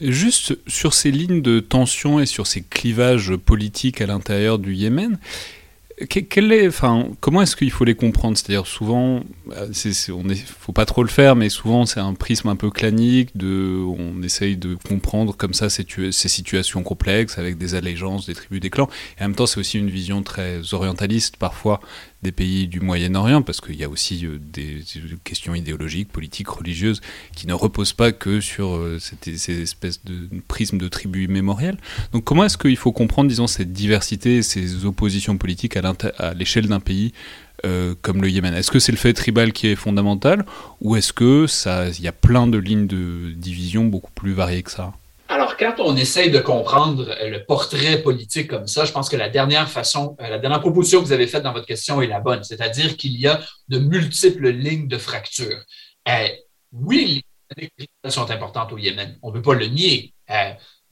Juste 0.00 0.58
sur 0.66 0.94
ces 0.94 1.12
lignes 1.12 1.42
de 1.42 1.60
tension 1.60 2.18
et 2.18 2.26
sur 2.26 2.46
ces 2.46 2.62
clivages 2.62 3.36
politiques 3.36 4.00
à 4.00 4.06
l'intérieur 4.06 4.58
du 4.58 4.74
Yémen, 4.74 5.18
comment 7.20 7.42
est-ce 7.42 7.56
qu'il 7.56 7.70
faut 7.70 7.84
les 7.84 7.94
comprendre? 7.94 8.36
C'est-à-dire 8.36 8.66
souvent, 8.66 9.20
euh, 9.52 9.68
on 10.12 10.28
est, 10.28 10.34
faut 10.36 10.72
pas 10.72 10.86
trop 10.86 11.02
le 11.02 11.08
faire, 11.08 11.36
mais 11.36 11.48
souvent 11.48 11.86
c'est 11.86 12.00
un 12.00 12.14
prisme 12.14 12.48
un 12.48 12.56
peu 12.56 12.70
clanique. 12.70 13.36
De, 13.36 13.82
on 13.86 14.22
essaye 14.22 14.56
de 14.56 14.76
comprendre 14.88 15.36
comme 15.36 15.54
ça 15.54 15.70
ces, 15.70 15.86
ces, 16.10 16.28
situations 16.28 16.82
complexes 16.82 17.38
avec 17.38 17.58
des 17.58 17.74
allégeances, 17.74 18.26
des 18.26 18.34
tribus, 18.34 18.60
des 18.60 18.70
clans. 18.70 18.88
Et 19.18 19.22
en 19.22 19.28
même 19.28 19.36
temps, 19.36 19.46
c'est 19.46 19.60
aussi 19.60 19.78
une 19.78 19.90
vision 19.90 20.22
très 20.22 20.74
orientaliste 20.74 21.36
parfois 21.36 21.80
des 22.24 22.32
pays 22.32 22.66
du 22.66 22.80
Moyen-Orient, 22.80 23.42
parce 23.42 23.60
qu'il 23.60 23.76
y 23.76 23.84
a 23.84 23.88
aussi 23.88 24.26
euh, 24.26 24.38
des 24.40 24.82
questions 25.22 25.54
idéologiques, 25.54 26.08
politiques, 26.08 26.48
religieuses, 26.48 27.00
qui 27.36 27.46
ne 27.46 27.52
reposent 27.52 27.92
pas 27.92 28.10
que 28.12 28.40
sur 28.40 28.74
euh, 28.74 28.98
ces 28.98 29.62
espèces 29.62 30.04
de 30.04 30.28
prismes 30.48 30.78
de 30.78 30.88
tribus 30.88 31.28
mémorielles. 31.28 31.76
Donc 32.12 32.24
comment 32.24 32.44
est-ce 32.44 32.58
qu'il 32.58 32.76
faut 32.76 32.92
comprendre, 32.92 33.28
disons, 33.28 33.46
cette 33.46 33.72
diversité, 33.72 34.42
ces 34.42 34.84
oppositions 34.84 35.36
politiques 35.36 35.76
à 35.76 36.34
l'échelle 36.34 36.66
d'un 36.66 36.80
pays 36.80 37.12
euh, 37.64 37.94
comme 38.02 38.22
le 38.22 38.30
Yémen? 38.30 38.54
Est-ce 38.54 38.70
que 38.70 38.78
c'est 38.78 38.92
le 38.92 38.98
fait 38.98 39.12
tribal 39.12 39.52
qui 39.52 39.68
est 39.68 39.76
fondamental, 39.76 40.44
ou 40.80 40.96
est-ce 40.96 41.12
que 41.12 41.46
ça, 41.46 41.88
il 41.90 42.00
y 42.00 42.08
a 42.08 42.12
plein 42.12 42.46
de 42.46 42.58
lignes 42.58 42.86
de 42.86 43.32
division 43.36 43.84
beaucoup 43.84 44.12
plus 44.12 44.32
variées 44.32 44.62
que 44.62 44.70
ça? 44.70 44.94
Alors, 45.34 45.56
quand 45.56 45.74
on 45.80 45.96
essaye 45.96 46.30
de 46.30 46.38
comprendre 46.38 47.10
euh, 47.10 47.28
le 47.28 47.44
portrait 47.44 48.00
politique 48.00 48.46
comme 48.46 48.68
ça, 48.68 48.84
je 48.84 48.92
pense 48.92 49.08
que 49.08 49.16
la 49.16 49.28
dernière 49.28 49.68
façon, 49.68 50.16
euh, 50.20 50.28
la 50.28 50.38
dernière 50.38 50.60
proposition 50.60 51.00
que 51.00 51.06
vous 51.06 51.12
avez 51.12 51.26
faite 51.26 51.42
dans 51.42 51.52
votre 51.52 51.66
question 51.66 52.00
est 52.00 52.06
la 52.06 52.20
bonne, 52.20 52.44
c'est-à-dire 52.44 52.96
qu'il 52.96 53.18
y 53.18 53.26
a 53.26 53.40
de 53.66 53.80
multiples 53.80 54.48
lignes 54.50 54.86
de 54.86 54.96
fracture. 54.96 55.60
Euh, 56.08 56.28
oui, 56.70 57.24
les 57.56 57.68
sont 58.10 58.30
importantes 58.30 58.72
au 58.72 58.78
Yémen, 58.78 59.18
on 59.22 59.30
ne 59.30 59.34
peut 59.34 59.42
pas 59.42 59.54
le 59.54 59.66
nier, 59.66 60.14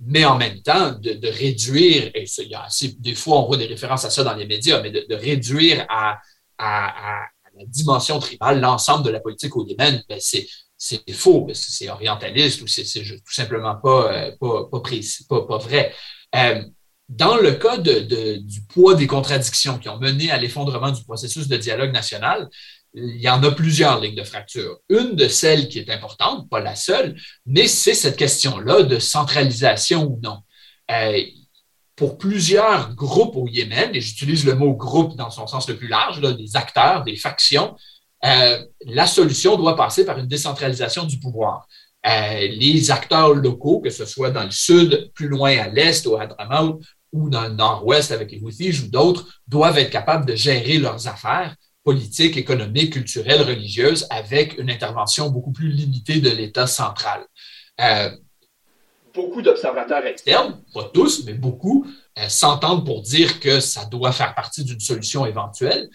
mais 0.00 0.24
en 0.24 0.36
même 0.36 0.60
temps, 0.60 0.92
de, 0.92 1.28
réduire, 1.28 2.10
et 2.14 2.24
il 2.38 2.48
y 2.48 2.54
a 2.54 2.64
assez, 2.64 2.94
des 2.98 3.14
fois 3.14 3.38
on 3.38 3.46
voit 3.46 3.56
des 3.56 3.66
références 3.66 4.04
à 4.04 4.10
ça 4.10 4.24
dans 4.24 4.34
les 4.34 4.46
médias, 4.46 4.80
mais 4.82 4.90
de, 4.90 5.14
réduire 5.14 5.86
à, 5.88 6.18
la 6.58 7.64
dimension 7.66 8.18
tribale 8.18 8.60
l'ensemble 8.60 9.04
de 9.04 9.10
la 9.10 9.20
politique 9.20 9.56
au 9.56 9.66
Yémen, 9.66 10.02
ben 10.08 10.18
c'est 10.20 10.46
c'est 10.84 11.12
faux, 11.12 11.46
c'est 11.54 11.88
orientaliste 11.88 12.60
ou 12.60 12.66
c'est 12.66 12.82
tout 12.82 13.32
simplement 13.32 13.76
pas, 13.76 14.12
euh, 14.12 14.32
pas, 14.40 14.64
pas, 14.64 14.82
pas, 15.28 15.46
pas 15.46 15.58
vrai. 15.58 15.94
Euh, 16.34 16.60
dans 17.08 17.36
le 17.36 17.52
cas 17.52 17.78
du 17.78 18.62
poids 18.68 18.96
des 18.96 19.06
contradictions 19.06 19.78
qui 19.78 19.88
ont 19.88 20.00
mené 20.00 20.32
à 20.32 20.38
l'effondrement 20.38 20.90
du 20.90 21.04
processus 21.04 21.46
de 21.46 21.56
dialogue 21.56 21.92
national, 21.92 22.48
il 22.94 23.20
y 23.20 23.28
en 23.28 23.40
a 23.44 23.52
plusieurs 23.52 24.00
lignes 24.00 24.16
de 24.16 24.24
fracture. 24.24 24.78
Une 24.88 25.14
de 25.14 25.28
celles 25.28 25.68
qui 25.68 25.78
est 25.78 25.90
importante, 25.90 26.50
pas 26.50 26.58
la 26.58 26.74
seule, 26.74 27.14
mais 27.46 27.68
c'est 27.68 27.94
cette 27.94 28.16
question-là 28.16 28.82
de 28.82 28.98
centralisation 28.98 30.04
ou 30.04 30.20
non. 30.20 30.38
Euh, 30.90 31.20
pour 31.94 32.18
plusieurs 32.18 32.92
groupes 32.96 33.36
au 33.36 33.46
Yémen, 33.46 33.90
et 33.94 34.00
j'utilise 34.00 34.44
le 34.44 34.56
mot 34.56 34.74
groupe 34.74 35.14
dans 35.16 35.30
son 35.30 35.46
sens 35.46 35.68
le 35.68 35.76
plus 35.76 35.88
large, 35.88 36.20
des 36.36 36.56
acteurs, 36.56 37.04
des 37.04 37.16
factions, 37.16 37.76
euh, 38.24 38.64
la 38.86 39.06
solution 39.06 39.56
doit 39.56 39.76
passer 39.76 40.04
par 40.04 40.18
une 40.18 40.26
décentralisation 40.26 41.04
du 41.04 41.18
pouvoir. 41.18 41.66
Euh, 42.06 42.48
les 42.48 42.90
acteurs 42.90 43.34
locaux, 43.34 43.80
que 43.80 43.90
ce 43.90 44.04
soit 44.04 44.30
dans 44.30 44.44
le 44.44 44.50
sud, 44.50 45.10
plus 45.14 45.28
loin 45.28 45.56
à 45.58 45.68
l'est, 45.68 46.06
au 46.06 46.16
Hadramaut, 46.16 46.80
ou 47.12 47.28
dans 47.28 47.42
le 47.42 47.54
nord-ouest 47.54 48.10
avec 48.12 48.30
les 48.32 48.40
Houthis 48.40 48.80
ou 48.84 48.88
d'autres, 48.88 49.40
doivent 49.46 49.78
être 49.78 49.90
capables 49.90 50.26
de 50.26 50.34
gérer 50.34 50.78
leurs 50.78 51.06
affaires 51.08 51.54
politiques, 51.84 52.36
économiques, 52.36 52.92
culturelles, 52.92 53.42
religieuses, 53.42 54.06
avec 54.08 54.56
une 54.58 54.70
intervention 54.70 55.30
beaucoup 55.30 55.52
plus 55.52 55.68
limitée 55.68 56.20
de 56.20 56.30
l'État 56.30 56.68
central. 56.68 57.26
Euh, 57.80 58.10
beaucoup 59.12 59.42
d'observateurs 59.42 60.06
externes, 60.06 60.62
pas 60.72 60.90
tous, 60.94 61.24
mais 61.26 61.34
beaucoup, 61.34 61.86
s'entendent 62.28 62.86
pour 62.86 63.02
dire 63.02 63.40
que 63.40 63.58
ça 63.58 63.84
doit 63.84 64.12
faire 64.12 64.34
partie 64.34 64.64
d'une 64.64 64.80
solution 64.80 65.26
éventuelle, 65.26 65.88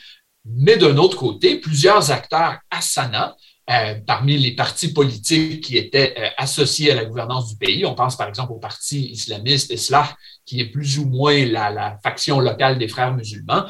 mais 0.49 0.77
d'un 0.77 0.97
autre 0.97 1.17
côté, 1.17 1.59
plusieurs 1.59 2.11
acteurs 2.11 2.59
à 2.69 2.81
Sana, 2.81 3.35
euh, 3.69 3.95
parmi 4.05 4.37
les 4.37 4.55
partis 4.55 4.93
politiques 4.93 5.61
qui 5.61 5.77
étaient 5.77 6.15
euh, 6.17 6.29
associés 6.37 6.91
à 6.91 6.95
la 6.95 7.03
gouvernance 7.03 7.49
du 7.49 7.57
pays, 7.57 7.85
on 7.85 7.95
pense 7.95 8.15
par 8.15 8.29
exemple 8.29 8.53
au 8.53 8.59
parti 8.59 9.11
islamiste 9.11 9.71
Islah, 9.71 10.15
qui 10.45 10.61
est 10.61 10.67
plus 10.67 10.99
ou 10.99 11.05
moins 11.05 11.45
la, 11.45 11.97
faction 12.01 12.39
locale 12.39 12.77
des 12.77 12.87
frères 12.87 13.13
musulmans. 13.13 13.65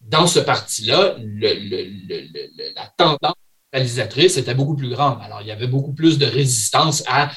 Dans 0.00 0.28
ce 0.28 0.38
parti-là, 0.38 1.16
la 1.18 2.86
tendance 2.96 3.34
réalisatrice 3.72 4.36
était 4.36 4.54
beaucoup 4.54 4.76
plus 4.76 4.90
grande. 4.90 5.18
Alors, 5.24 5.40
il 5.40 5.48
y 5.48 5.50
avait 5.50 5.66
beaucoup 5.66 5.94
plus 5.94 6.18
de 6.18 6.26
résistance 6.26 7.02
à 7.08 7.32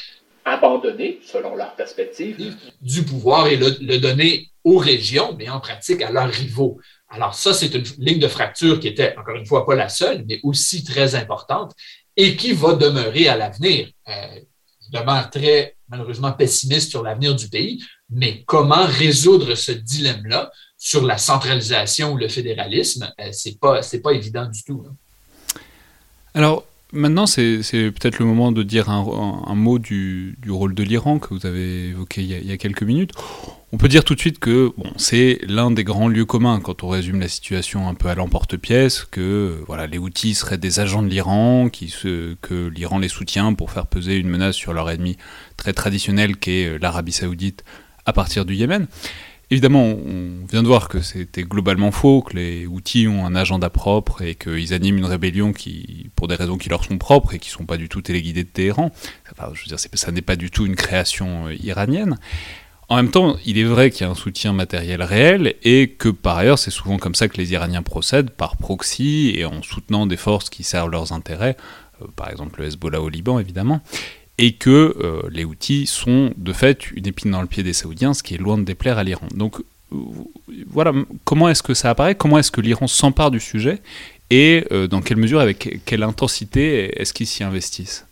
abandonner, 0.45 1.19
selon 1.25 1.55
leur 1.55 1.75
perspective, 1.75 2.55
du 2.81 3.03
pouvoir 3.03 3.47
et 3.47 3.57
le 3.57 3.97
donner 3.97 4.51
aux 4.63 4.77
régions, 4.77 5.33
mais 5.37 5.49
en 5.49 5.59
pratique 5.59 6.01
à 6.01 6.11
leurs 6.11 6.29
rivaux. 6.29 6.77
Alors 7.09 7.33
ça, 7.33 7.53
c'est 7.53 7.73
une 7.73 7.83
ligne 7.99 8.19
de 8.19 8.27
fracture 8.27 8.79
qui 8.79 8.87
était, 8.87 9.15
encore 9.17 9.35
une 9.35 9.45
fois, 9.45 9.65
pas 9.65 9.75
la 9.75 9.89
seule, 9.89 10.25
mais 10.27 10.39
aussi 10.43 10.83
très 10.83 11.15
importante 11.15 11.73
et 12.15 12.35
qui 12.35 12.51
va 12.51 12.73
demeurer 12.73 13.27
à 13.27 13.37
l'avenir. 13.37 13.89
Euh, 14.09 14.39
je 14.85 14.97
demeure 14.97 15.29
très, 15.29 15.77
malheureusement, 15.87 16.31
pessimiste 16.31 16.89
sur 16.89 17.03
l'avenir 17.03 17.35
du 17.35 17.47
pays, 17.47 17.83
mais 18.09 18.43
comment 18.45 18.85
résoudre 18.85 19.55
ce 19.55 19.71
dilemme-là 19.71 20.51
sur 20.77 21.05
la 21.05 21.17
centralisation 21.17 22.13
ou 22.13 22.17
le 22.17 22.27
fédéralisme, 22.27 23.11
euh, 23.19 23.29
c'est 23.31 23.59
pas, 23.59 23.81
pas 24.03 24.11
évident 24.11 24.45
du 24.45 24.63
tout. 24.63 24.85
Alors, 26.33 26.65
maintenant, 26.93 27.25
c'est, 27.25 27.61
peut-être 27.71 28.19
le 28.19 28.25
moment 28.25 28.51
de 28.51 28.63
dire 28.63 28.89
un, 28.89 29.55
mot 29.55 29.79
du, 29.79 30.37
rôle 30.47 30.73
de 30.73 30.83
l'Iran 30.83 31.19
que 31.19 31.33
vous 31.33 31.45
avez 31.45 31.89
évoqué 31.89 32.21
il 32.21 32.45
y 32.45 32.51
a 32.51 32.57
quelques 32.57 32.83
minutes. 32.83 33.11
On 33.73 33.77
peut 33.77 33.89
dire 33.89 34.05
tout 34.05 34.15
de 34.15 34.19
suite 34.19 34.39
que 34.39 34.71
c'est 34.95 35.39
l'un 35.43 35.71
des 35.71 35.83
grands 35.83 36.07
lieux 36.07 36.25
communs 36.25 36.61
quand 36.61 36.83
on 36.83 36.87
résume 36.87 37.19
la 37.19 37.27
situation 37.27 37.89
un 37.89 37.95
peu 37.95 38.07
à 38.07 38.15
l'emporte-pièce, 38.15 39.03
que 39.03 39.61
voilà, 39.67 39.87
les 39.87 39.97
outils 39.97 40.35
seraient 40.35 40.57
des 40.57 40.79
agents 40.79 41.03
de 41.03 41.09
l'Iran, 41.09 41.69
que 41.69 42.67
l'Iran 42.69 42.99
les 42.99 43.09
soutient 43.09 43.53
pour 43.53 43.71
faire 43.71 43.87
peser 43.87 44.15
une 44.15 44.29
menace 44.29 44.55
sur 44.55 44.71
leur 44.71 44.89
ennemi 44.89 45.17
très 45.57 45.73
traditionnel 45.73 46.37
qu'est 46.37 46.79
l'Arabie 46.79 47.11
saoudite 47.11 47.65
à 48.05 48.13
partir 48.13 48.45
du 48.45 48.55
Yémen. 48.55 48.87
Évidemment, 49.49 49.83
on 49.83 50.45
vient 50.51 50.61
de 50.61 50.67
voir 50.67 50.89
que 50.89 50.99
c'était 50.99 51.43
globalement 51.43 51.91
faux, 51.91 52.21
que 52.21 52.35
les 52.35 52.67
outils 52.67 53.07
ont 53.07 53.25
un 53.25 53.33
agenda 53.33 53.69
propre 53.69 54.21
et 54.21 54.35
qu'ils 54.35 54.73
animent 54.73 54.97
une 54.97 55.05
rébellion 55.05 55.53
qui, 55.53 56.09
pour 56.17 56.27
des 56.27 56.35
raisons 56.35 56.57
qui 56.57 56.67
leur 56.67 56.83
sont 56.83 56.97
propres 56.97 57.33
et 57.33 57.39
qui 57.39 57.49
ne 57.49 57.53
sont 57.53 57.65
pas 57.65 57.77
du 57.77 57.87
tout 57.87 58.01
téléguidées 58.01 58.43
de 58.43 58.49
Téhéran. 58.49 58.91
Je 59.53 59.61
veux 59.61 59.67
dire, 59.67 59.79
ça 59.79 60.11
n'est 60.11 60.21
pas 60.21 60.35
du 60.35 60.51
tout 60.51 60.65
une 60.65 60.75
création 60.75 61.47
euh, 61.47 61.55
iranienne. 61.63 62.17
En 62.89 62.97
même 62.97 63.09
temps, 63.09 63.37
il 63.45 63.57
est 63.57 63.63
vrai 63.63 63.89
qu'il 63.89 64.05
y 64.05 64.07
a 64.07 64.11
un 64.11 64.15
soutien 64.15 64.51
matériel 64.51 65.01
réel 65.01 65.55
et 65.63 65.89
que 65.91 66.09
par 66.09 66.37
ailleurs, 66.37 66.59
c'est 66.59 66.71
souvent 66.71 66.97
comme 66.97 67.15
ça 67.15 67.29
que 67.29 67.37
les 67.37 67.51
Iraniens 67.51 67.83
procèdent, 67.83 68.31
par 68.31 68.57
proxy 68.57 69.33
et 69.35 69.45
en 69.45 69.61
soutenant 69.61 70.05
des 70.07 70.17
forces 70.17 70.49
qui 70.49 70.63
servent 70.63 70.91
leurs 70.91 71.13
intérêts, 71.13 71.55
euh, 72.01 72.07
par 72.17 72.29
exemple 72.29 72.59
le 72.61 72.67
Hezbollah 72.67 73.01
au 73.01 73.07
Liban 73.07 73.39
évidemment, 73.39 73.81
et 74.37 74.53
que 74.53 74.95
euh, 74.99 75.21
les 75.31 75.45
outils 75.45 75.87
sont 75.87 76.31
de 76.37 76.53
fait 76.53 76.91
une 76.91 77.07
épine 77.07 77.31
dans 77.31 77.41
le 77.41 77.47
pied 77.47 77.63
des 77.63 77.73
Saoudiens, 77.73 78.13
ce 78.13 78.23
qui 78.23 78.35
est 78.35 78.37
loin 78.37 78.57
de 78.57 78.63
déplaire 78.63 78.97
à 78.97 79.03
l'Iran. 79.03 79.27
Donc 79.33 79.59
euh, 79.91 79.95
voilà, 80.67 80.93
comment 81.23 81.49
est-ce 81.49 81.63
que 81.63 81.73
ça 81.73 81.89
apparaît? 81.89 82.15
Comment 82.15 82.37
est-ce 82.37 82.51
que 82.51 82.61
l'Iran 82.61 82.87
s'empare 82.87 83.31
du 83.31 83.39
sujet? 83.39 83.81
Et 84.29 84.65
dans 84.89 85.01
quelle 85.01 85.15
mesure, 85.15 85.39
avec 85.39 85.79
quelle 85.85 86.03
intensité 86.03 86.99
est-ce 87.01 87.13
qu'ils 87.13 87.27
s'y 87.27 87.45
investissent? 87.45 88.05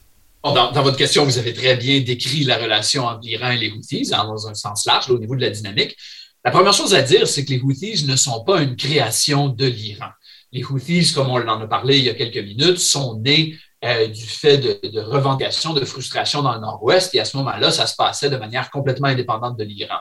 Dans, 0.54 0.84
votre 0.84 0.96
question, 0.96 1.26
vous 1.26 1.40
avez 1.40 1.54
très 1.54 1.76
bien 1.76 2.02
décrit 2.02 2.44
la 2.44 2.58
relation 2.58 3.06
entre 3.06 3.22
l'Iran 3.24 3.50
et 3.50 3.58
les 3.58 3.72
Houthis 3.72 4.10
dans 4.12 4.48
un 4.48 4.54
sens 4.54 4.86
large, 4.86 5.10
au 5.10 5.18
niveau 5.18 5.36
de 5.36 5.42
la 5.42 5.50
dynamique. 5.50 5.98
La 6.44 6.52
première 6.52 6.74
chose 6.74 6.94
à 6.94 7.02
dire, 7.02 7.28
c'est 7.28 7.44
que 7.44 7.50
les 7.50 7.60
Houthis 7.60 8.06
ne 8.06 8.16
sont 8.16 8.44
pas 8.44 8.62
une 8.62 8.76
création 8.76 9.50
de 9.50 9.66
l'Iran. 9.66 10.10
Les 10.52 10.64
Houthis, 10.64 11.14
comme 11.14 11.30
on 11.30 11.42
en 11.48 11.62
a 11.62 11.68
parlé 11.68 11.98
il 11.98 12.04
y 12.04 12.10
a 12.12 12.14
quelques 12.14 12.38
minutes, 12.38 12.78
sont 12.78 13.20
nés 13.20 13.56
euh, 13.84 14.08
du 14.08 14.26
fait 14.26 14.58
de, 14.58 14.88
de 14.88 15.02
revendications, 15.02 15.74
de 15.74 15.84
frustration 15.84 16.42
dans 16.42 16.54
le 16.54 16.60
Nord-Ouest, 16.60 17.14
et 17.14 17.20
à 17.20 17.26
ce 17.26 17.36
moment-là, 17.38 17.72
ça 17.72 17.88
se 17.88 17.96
passait 17.96 18.30
de 18.30 18.38
manière 18.38 18.72
complètement 18.72 19.08
indépendante 19.08 19.58
de 19.58 19.64
l'Iran. 19.64 20.00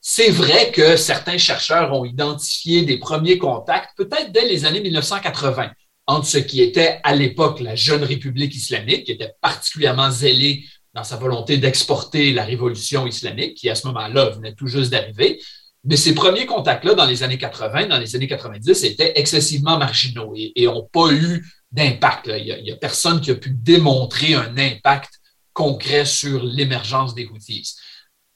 C'est 0.00 0.30
vrai 0.30 0.70
que 0.70 0.96
certains 0.96 1.36
chercheurs 1.36 1.92
ont 1.92 2.04
identifié 2.04 2.82
des 2.82 2.98
premiers 2.98 3.36
contacts, 3.36 3.90
peut-être 3.96 4.32
dès 4.32 4.46
les 4.48 4.64
années 4.64 4.80
1980, 4.80 5.70
entre 6.06 6.26
ce 6.26 6.38
qui 6.38 6.62
était 6.62 7.00
à 7.02 7.14
l'époque 7.14 7.60
la 7.60 7.74
jeune 7.74 8.04
République 8.04 8.54
islamique, 8.54 9.04
qui 9.04 9.12
était 9.12 9.34
particulièrement 9.42 10.10
zélée 10.10 10.64
dans 10.94 11.04
sa 11.04 11.16
volonté 11.16 11.58
d'exporter 11.58 12.32
la 12.32 12.44
révolution 12.44 13.06
islamique, 13.06 13.54
qui 13.56 13.68
à 13.68 13.74
ce 13.74 13.86
moment-là 13.88 14.30
venait 14.30 14.54
tout 14.54 14.66
juste 14.66 14.90
d'arriver. 14.90 15.40
Mais 15.84 15.96
ces 15.96 16.14
premiers 16.14 16.46
contacts-là, 16.46 16.94
dans 16.94 17.06
les 17.06 17.22
années 17.22 17.38
80, 17.38 17.86
dans 17.86 17.98
les 17.98 18.16
années 18.16 18.26
90, 18.26 18.84
étaient 18.84 19.12
excessivement 19.16 19.78
marginaux 19.78 20.32
et 20.36 20.64
n'ont 20.64 20.88
pas 20.90 21.12
eu 21.12 21.44
d'impact. 21.72 22.30
Il 22.36 22.62
n'y 22.62 22.72
a, 22.72 22.76
personne 22.76 23.20
qui 23.20 23.30
a 23.30 23.34
pu 23.34 23.50
démontrer 23.50 24.34
un 24.34 24.56
impact 24.58 25.10
concret 25.52 26.04
sur 26.04 26.42
l'émergence 26.42 27.14
des 27.14 27.26
Houthis. 27.26 27.76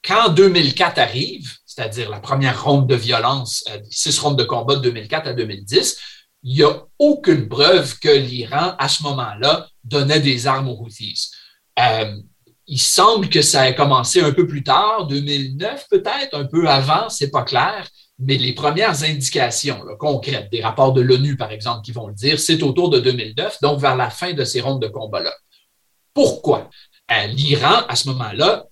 Quand 0.03 0.29
2004 0.29 0.99
arrive, 0.99 1.51
c'est-à-dire 1.65 2.09
la 2.09 2.19
première 2.19 2.63
ronde 2.63 2.87
de 2.87 2.95
violence, 2.95 3.63
euh, 3.69 3.79
six 3.89 4.17
rondes 4.19 4.37
de 4.37 4.43
combat 4.43 4.75
de 4.75 4.81
2004 4.81 5.27
à 5.27 5.33
2010, 5.33 5.97
il 6.43 6.55
n'y 6.55 6.63
a 6.63 6.85
aucune 6.99 7.47
preuve 7.49 7.97
que 7.99 8.09
l'Iran, 8.09 8.75
à 8.77 8.87
ce 8.87 9.01
moment-là, 9.03 9.67
donnait 9.83 10.19
des 10.19 10.45
armes 10.45 10.69
aux 10.69 10.79
Houthis. 10.79 11.31
Euh, 11.79 12.15
il 12.67 12.79
semble 12.79 13.29
que 13.29 13.41
ça 13.41 13.67
ait 13.67 13.75
commencé 13.75 14.21
un 14.21 14.31
peu 14.31 14.47
plus 14.47 14.63
tard, 14.63 15.07
2009 15.07 15.87
peut-être, 15.89 16.33
un 16.33 16.45
peu 16.45 16.67
avant, 16.69 17.09
c'est 17.09 17.31
pas 17.31 17.43
clair, 17.43 17.87
mais 18.19 18.37
les 18.37 18.53
premières 18.53 19.03
indications 19.03 19.81
concrètes, 19.99 20.49
des 20.51 20.61
rapports 20.61 20.93
de 20.93 21.01
l'ONU 21.01 21.35
par 21.35 21.51
exemple 21.51 21.81
qui 21.83 21.91
vont 21.91 22.07
le 22.07 22.13
dire, 22.13 22.39
c'est 22.39 22.63
autour 22.63 22.89
de 22.89 22.99
2009, 22.99 23.59
donc 23.61 23.79
vers 23.79 23.95
la 23.95 24.09
fin 24.09 24.33
de 24.33 24.43
ces 24.43 24.61
rondes 24.61 24.81
de 24.81 24.87
combat-là. 24.87 25.33
Pourquoi? 26.13 26.69
Euh, 27.11 27.27
L'Iran, 27.27 27.85
à 27.87 27.95
ce 27.95 28.07
moment-là, 28.09 28.65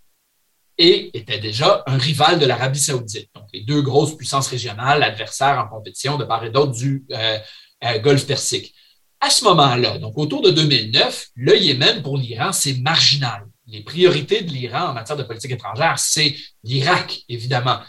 était 0.77 1.39
déjà 1.39 1.83
un 1.85 1.97
rival 1.97 2.39
de 2.39 2.45
l'Arabie 2.45 2.79
saoudite. 2.79 3.29
Donc, 3.35 3.45
les 3.53 3.61
deux 3.61 3.81
grosses 3.81 4.17
puissances 4.17 4.47
régionales, 4.47 5.03
adversaires 5.03 5.59
en 5.59 5.67
compétition 5.67 6.17
de 6.17 6.23
part 6.23 6.43
et 6.43 6.49
d'autre 6.49 6.71
du, 6.71 7.05
euh, 7.11 7.37
euh, 7.83 7.99
Golfe 7.99 8.25
Persique. 8.25 8.73
À 9.19 9.29
ce 9.29 9.43
moment-là, 9.45 9.99
donc 9.99 10.17
autour 10.17 10.41
de 10.41 10.51
2009, 10.51 11.27
le 11.35 11.57
Yémen 11.57 12.01
pour 12.01 12.17
l'Iran, 12.17 12.51
c'est 12.51 12.79
marginal. 12.79 13.45
Les 13.67 13.81
priorités 13.81 14.41
de 14.41 14.51
l'Iran 14.51 14.89
en 14.89 14.93
matière 14.93 15.15
de 15.15 15.23
politique 15.23 15.51
étrangère, 15.51 15.97
c'est 15.97 16.35
l'Irak, 16.63 17.21
évidemment. 17.29 17.79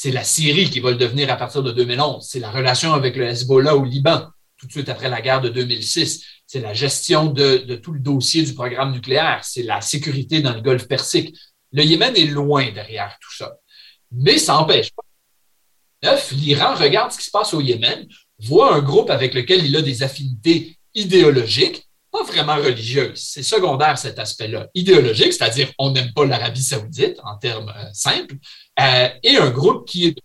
C'est 0.00 0.12
la 0.12 0.22
Syrie 0.22 0.70
qui 0.70 0.78
va 0.78 0.92
le 0.92 0.96
devenir 0.96 1.28
à 1.28 1.34
partir 1.34 1.60
de 1.60 1.72
2011. 1.72 2.24
C'est 2.24 2.38
la 2.38 2.52
relation 2.52 2.94
avec 2.94 3.16
le 3.16 3.24
Hezbollah 3.24 3.74
au 3.74 3.82
Liban, 3.82 4.28
tout 4.56 4.68
de 4.68 4.70
suite 4.70 4.88
après 4.88 5.08
la 5.08 5.20
guerre 5.20 5.40
de 5.40 5.48
2006. 5.48 6.24
C'est 6.46 6.60
la 6.60 6.72
gestion 6.72 7.26
de, 7.26 7.74
tout 7.82 7.90
le 7.90 7.98
dossier 7.98 8.44
du 8.44 8.54
programme 8.54 8.92
nucléaire. 8.92 9.40
C'est 9.42 9.64
la 9.64 9.80
sécurité 9.80 10.40
dans 10.40 10.54
le 10.54 10.60
Golfe 10.60 10.86
Persique. 10.86 11.36
Le 11.72 11.82
Yémen 11.82 12.14
est 12.14 12.26
loin 12.26 12.70
derrière 12.70 13.18
tout 13.20 13.34
ça. 13.34 13.56
Mais 14.12 14.38
ça 14.38 14.52
n'empêche 14.52 14.92
pas. 14.92 15.02
Neuf, 16.04 16.30
l'Iran 16.30 16.76
regarde 16.76 17.10
ce 17.10 17.18
qui 17.18 17.24
se 17.24 17.32
passe 17.32 17.52
au 17.52 17.60
Yémen, 17.60 18.06
voit 18.38 18.76
un 18.76 18.78
groupe 18.78 19.10
avec 19.10 19.34
lequel 19.34 19.66
il 19.66 19.74
a 19.74 19.82
des 19.82 20.04
affinités 20.04 20.78
idéologiques, 20.94 21.88
pas 22.12 22.22
vraiment 22.22 22.56
religieuses. 22.56 23.18
C'est 23.18 23.42
secondaire 23.42 23.98
cet 23.98 24.18
aspect-là. 24.18 24.68
Idéologique, 24.74 25.32
c'est-à-dire 25.32 25.72
on 25.78 25.90
n'aime 25.90 26.12
pas 26.12 26.24
l'Arabie 26.24 26.62
saoudite 26.62 27.18
en 27.24 27.36
termes 27.36 27.72
euh, 27.76 27.92
simples, 27.92 28.36
euh, 28.80 29.08
et 29.22 29.36
un 29.36 29.50
groupe 29.50 29.86
qui 29.86 30.06
est, 30.06 30.16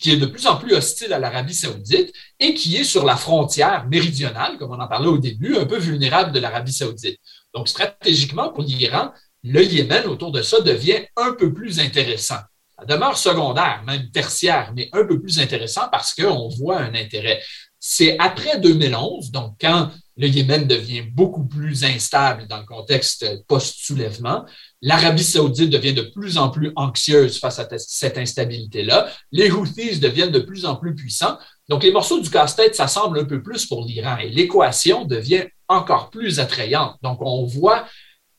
qui 0.00 0.12
est 0.12 0.16
de 0.16 0.26
plus 0.26 0.46
en 0.46 0.56
plus 0.56 0.74
hostile 0.74 1.12
à 1.12 1.18
l'Arabie 1.18 1.54
saoudite 1.54 2.12
et 2.38 2.54
qui 2.54 2.76
est 2.76 2.84
sur 2.84 3.04
la 3.04 3.16
frontière 3.16 3.86
méridionale, 3.88 4.58
comme 4.58 4.72
on 4.72 4.80
en 4.80 4.88
parlait 4.88 5.08
au 5.08 5.18
début, 5.18 5.56
un 5.56 5.66
peu 5.66 5.78
vulnérable 5.78 6.32
de 6.32 6.40
l'Arabie 6.40 6.72
saoudite. 6.72 7.18
Donc 7.54 7.68
stratégiquement, 7.68 8.50
pour 8.50 8.62
l'Iran, 8.64 9.12
le 9.44 9.64
Yémen 9.64 10.06
autour 10.06 10.32
de 10.32 10.42
ça 10.42 10.60
devient 10.60 11.04
un 11.16 11.32
peu 11.32 11.52
plus 11.52 11.80
intéressant 11.80 12.38
demeure 12.86 13.16
secondaire, 13.16 13.82
même 13.86 14.10
tertiaire, 14.10 14.72
mais 14.74 14.88
un 14.92 15.04
peu 15.06 15.20
plus 15.20 15.38
intéressant 15.38 15.88
parce 15.90 16.14
qu'on 16.14 16.48
voit 16.48 16.80
un 16.80 16.94
intérêt. 16.94 17.40
C'est 17.78 18.16
après 18.18 18.60
2011, 18.60 19.30
donc 19.30 19.56
quand 19.60 19.90
le 20.16 20.28
Yémen 20.28 20.66
devient 20.66 21.02
beaucoup 21.02 21.46
plus 21.46 21.84
instable 21.84 22.46
dans 22.46 22.58
le 22.58 22.66
contexte 22.66 23.44
post-soulèvement, 23.46 24.44
l'Arabie 24.82 25.22
saoudite 25.22 25.70
devient 25.70 25.94
de 25.94 26.02
plus 26.02 26.36
en 26.38 26.50
plus 26.50 26.72
anxieuse 26.76 27.38
face 27.38 27.58
à 27.60 27.68
cette 27.78 28.18
instabilité-là, 28.18 29.08
les 29.30 29.50
Houthis 29.50 30.00
deviennent 30.00 30.32
de 30.32 30.40
plus 30.40 30.64
en 30.64 30.76
plus 30.76 30.94
puissants, 30.94 31.38
donc 31.68 31.84
les 31.84 31.92
morceaux 31.92 32.20
du 32.20 32.28
casse-tête 32.28 32.74
s'assemblent 32.74 33.20
un 33.20 33.24
peu 33.24 33.42
plus 33.42 33.64
pour 33.66 33.84
l'Iran 33.84 34.18
et 34.18 34.28
l'équation 34.28 35.04
devient 35.04 35.44
encore 35.68 36.10
plus 36.10 36.40
attrayante. 36.40 36.96
Donc 37.02 37.18
on 37.22 37.44
voit 37.44 37.86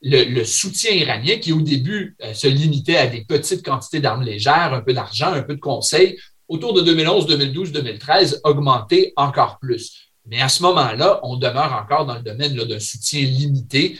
le, 0.02 0.44
soutien 0.44 0.92
iranien 0.92 1.38
qui, 1.38 1.52
au 1.52 1.62
début, 1.62 2.16
euh, 2.22 2.34
se 2.34 2.46
limitait 2.46 2.96
à 2.96 3.06
des 3.06 3.24
petites 3.24 3.64
quantités 3.64 4.00
d'armes 4.00 4.22
légères, 4.22 4.74
un 4.74 4.82
peu 4.82 4.92
d'argent, 4.92 5.32
un 5.32 5.42
peu 5.42 5.54
de 5.54 5.60
conseils, 5.60 6.18
autour 6.46 6.74
de 6.74 6.82
2011, 6.82 7.26
2012, 7.26 7.72
2013, 7.72 8.42
augmenté 8.44 9.14
encore 9.16 9.58
plus. 9.58 10.10
Mais 10.26 10.40
à 10.40 10.48
ce 10.48 10.62
moment-là, 10.62 11.20
on 11.22 11.36
demeure 11.36 11.72
encore 11.72 12.06
dans 12.06 12.14
le 12.14 12.22
domaine 12.22 12.54
d'un 12.54 12.80
soutien 12.80 13.22
limité 13.22 13.98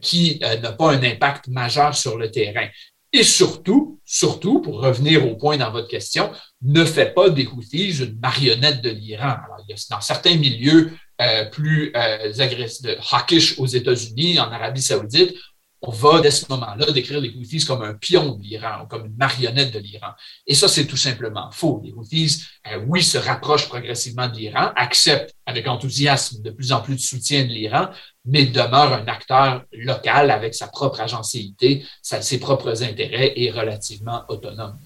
qui 0.00 0.40
euh, 0.42 0.58
n'a 0.58 0.72
pas 0.72 0.92
un 0.92 1.02
impact 1.02 1.48
majeur 1.48 1.94
sur 1.94 2.16
le 2.16 2.30
terrain. 2.30 2.68
Et 3.12 3.22
surtout, 3.22 4.00
surtout, 4.04 4.60
pour 4.60 4.80
revenir 4.80 5.24
au 5.26 5.36
point 5.36 5.56
dans 5.56 5.70
votre 5.70 5.88
question, 5.88 6.32
ne 6.62 6.84
fait 6.84 7.14
pas 7.14 7.30
des 7.30 7.46
Houthis 7.46 8.00
une 8.00 8.18
marionnette 8.20 8.82
de 8.82 8.90
l'Iran. 8.90 9.36
Dans 9.90 10.00
certains 10.00 10.36
milieux 10.36 10.92
euh, 11.20 11.44
plus 11.44 11.92
euh, 11.94 12.32
agressifs, 12.38 12.86
hawkish 13.12 13.58
aux 13.58 13.66
États-Unis, 13.66 14.40
en 14.40 14.50
Arabie 14.50 14.82
saoudite, 14.82 15.34
on 15.86 15.90
va, 15.90 16.20
dès 16.20 16.30
ce 16.30 16.46
moment-là, 16.50 16.90
décrire 16.92 17.20
les 17.20 17.30
Houthis 17.30 17.64
comme 17.64 17.82
un 17.82 17.94
pion 17.94 18.32
de 18.36 18.42
l'Iran, 18.42 18.86
comme 18.88 19.06
une 19.06 19.16
marionnette 19.16 19.72
de 19.72 19.78
l'Iran. 19.78 20.12
Et 20.46 20.54
ça, 20.54 20.68
c'est 20.68 20.86
tout 20.86 20.96
simplement 20.96 21.50
faux. 21.50 21.80
Les 21.84 21.92
Houthis, 21.92 22.44
euh, 22.70 22.84
oui, 22.86 23.02
se 23.02 23.18
rapprochent 23.18 23.68
progressivement 23.68 24.28
de 24.28 24.36
l'Iran, 24.36 24.72
acceptent 24.76 25.34
avec 25.46 25.66
enthousiasme 25.66 26.42
de 26.42 26.50
plus 26.50 26.72
en 26.72 26.80
plus 26.80 26.96
de 26.96 27.00
soutien 27.00 27.42
de 27.44 27.48
l'Iran, 27.48 27.88
mais 28.24 28.46
demeurent 28.46 28.94
un 28.94 29.06
acteur 29.06 29.64
local 29.72 30.30
avec 30.30 30.54
sa 30.54 30.68
propre 30.68 31.00
agencéité, 31.00 31.84
ses 32.02 32.38
propres 32.38 32.82
intérêts 32.82 33.34
et 33.36 33.50
relativement 33.50 34.24
autonome 34.28 34.78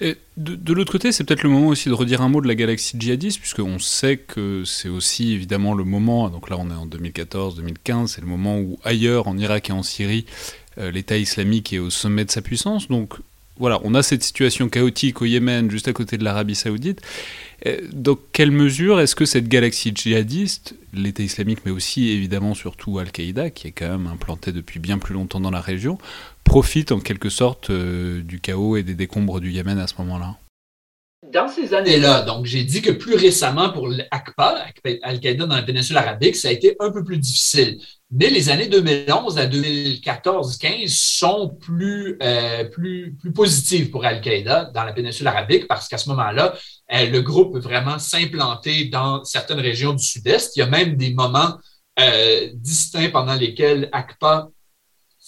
de, 0.00 0.72
l'autre 0.72 0.92
côté, 0.92 1.12
c'est 1.12 1.24
peut-être 1.24 1.42
le 1.42 1.48
moment 1.48 1.68
aussi 1.68 1.88
de 1.88 1.94
redire 1.94 2.20
un 2.20 2.28
mot 2.28 2.40
de 2.40 2.48
la 2.48 2.54
galaxie 2.54 2.96
djihadiste, 2.98 3.40
puisqu'on 3.40 3.78
sait 3.78 4.18
que 4.18 4.64
c'est 4.64 4.88
aussi 4.88 5.32
évidemment 5.32 5.74
le 5.74 5.84
moment, 5.84 6.28
donc 6.28 6.50
là 6.50 6.56
on 6.58 6.70
est 6.70 6.74
en 6.74 6.86
2014-2015, 6.86 8.08
c'est 8.08 8.20
le 8.20 8.26
moment 8.26 8.58
où 8.58 8.78
ailleurs, 8.84 9.28
en 9.28 9.38
Irak 9.38 9.70
et 9.70 9.72
en 9.72 9.82
Syrie, 9.82 10.26
euh, 10.78 10.90
l'État 10.90 11.16
islamique 11.16 11.72
est 11.72 11.78
au 11.78 11.90
sommet 11.90 12.24
de 12.24 12.30
sa 12.30 12.42
puissance. 12.42 12.88
Donc 12.88 13.14
voilà, 13.58 13.80
on 13.84 13.94
a 13.94 14.02
cette 14.02 14.22
situation 14.22 14.68
chaotique 14.68 15.22
au 15.22 15.24
Yémen, 15.24 15.70
juste 15.70 15.88
à 15.88 15.94
côté 15.94 16.18
de 16.18 16.24
l'Arabie 16.24 16.54
saoudite. 16.54 17.00
Euh, 17.64 17.80
dans 17.90 18.18
quelle 18.32 18.50
mesure 18.50 19.00
est-ce 19.00 19.14
que 19.14 19.24
cette 19.24 19.48
galaxie 19.48 19.92
djihadiste, 19.94 20.74
l'État 20.92 21.22
islamique, 21.22 21.60
mais 21.64 21.70
aussi 21.70 22.10
évidemment 22.10 22.54
surtout 22.54 22.98
Al-Qaïda, 22.98 23.48
qui 23.48 23.68
est 23.68 23.72
quand 23.72 23.88
même 23.88 24.06
implanté 24.06 24.52
depuis 24.52 24.78
bien 24.78 24.98
plus 24.98 25.14
longtemps 25.14 25.40
dans 25.40 25.50
la 25.50 25.62
région, 25.62 25.96
profite 26.46 26.92
en 26.92 27.00
quelque 27.00 27.28
sorte 27.28 27.68
euh, 27.68 28.22
du 28.22 28.40
chaos 28.40 28.76
et 28.76 28.82
des 28.82 28.94
décombres 28.94 29.40
du 29.40 29.50
Yémen 29.50 29.78
à 29.78 29.86
ce 29.86 29.94
moment-là 29.98 30.36
dans 31.32 31.48
ces 31.48 31.74
années-là, 31.74 32.22
donc 32.22 32.46
j'ai 32.46 32.64
dit 32.64 32.82
que 32.82 32.90
plus 32.90 33.14
récemment 33.14 33.70
pour 33.70 33.88
l'ACPA, 33.88 34.66
Al-Qaïda 35.02 35.46
dans 35.46 35.56
la 35.56 35.62
péninsule 35.62 35.96
arabique, 35.96 36.36
ça 36.36 36.48
a 36.48 36.52
été 36.52 36.76
un 36.78 36.90
peu 36.90 37.02
plus 37.02 37.18
difficile. 37.18 37.78
Mais 38.10 38.30
les 38.30 38.48
années 38.50 38.68
2011 38.68 39.38
à 39.38 39.46
2014-15 39.46 40.88
sont 40.88 41.48
plus, 41.60 42.16
euh, 42.22 42.64
plus, 42.64 43.16
plus 43.18 43.32
positives 43.32 43.90
pour 43.90 44.04
Al-Qaïda 44.04 44.70
dans 44.74 44.84
la 44.84 44.92
péninsule 44.92 45.26
arabique 45.26 45.66
parce 45.66 45.88
qu'à 45.88 45.98
ce 45.98 46.08
moment-là, 46.10 46.54
euh, 46.92 47.06
le 47.06 47.20
groupe 47.22 47.54
peut 47.54 47.60
vraiment 47.60 47.98
s'implanter 47.98 48.84
dans 48.84 49.24
certaines 49.24 49.60
régions 49.60 49.94
du 49.94 50.04
sud-est. 50.04 50.56
Il 50.56 50.60
y 50.60 50.62
a 50.62 50.66
même 50.66 50.96
des 50.96 51.12
moments 51.12 51.56
euh, 51.98 52.50
distincts 52.54 53.10
pendant 53.10 53.34
lesquels 53.34 53.88
ACPA 53.90 54.48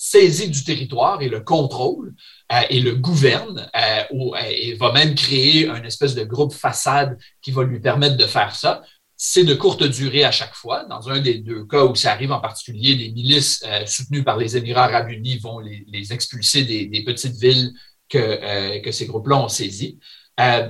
saisit 0.01 0.49
du 0.49 0.63
territoire 0.63 1.21
et 1.23 1.29
le 1.29 1.41
contrôle 1.41 2.15
euh, 2.53 2.61
et 2.71 2.79
le 2.79 2.95
gouverne 2.95 3.69
euh, 3.75 4.03
ou, 4.13 4.33
euh, 4.33 4.39
et 4.49 4.75
va 4.75 4.93
même 4.93 5.17
créer 5.17 5.69
un 5.69 5.83
espèce 5.83 6.15
de 6.15 6.23
groupe 6.23 6.53
façade 6.53 7.19
qui 7.43 7.51
va 7.51 7.65
lui 7.65 7.81
permettre 7.81 8.17
de 8.17 8.27
faire 8.27 8.55
ça. 8.55 8.83
C'est 9.17 9.43
de 9.43 9.55
courte 9.55 9.83
durée 9.83 10.23
à 10.23 10.31
chaque 10.31 10.55
fois. 10.55 10.85
Dans 10.85 11.09
un 11.09 11.19
des 11.19 11.39
deux 11.39 11.65
cas 11.65 11.85
où 11.85 11.97
ça 11.97 12.13
arrive 12.13 12.31
en 12.31 12.39
particulier, 12.39 12.95
les 12.95 13.11
milices 13.11 13.65
soutenues 13.87 14.23
par 14.23 14.37
les 14.37 14.57
Émirats 14.57 14.85
arabes 14.85 15.11
unis 15.11 15.39
vont 15.39 15.59
les, 15.59 16.13
expulser 16.13 16.63
des, 16.63 17.03
petites 17.05 17.35
villes 17.35 17.73
que, 18.09 18.79
que 18.81 18.93
ces 18.93 19.07
groupes-là 19.07 19.39
ont 19.39 19.49
saisies. 19.49 19.99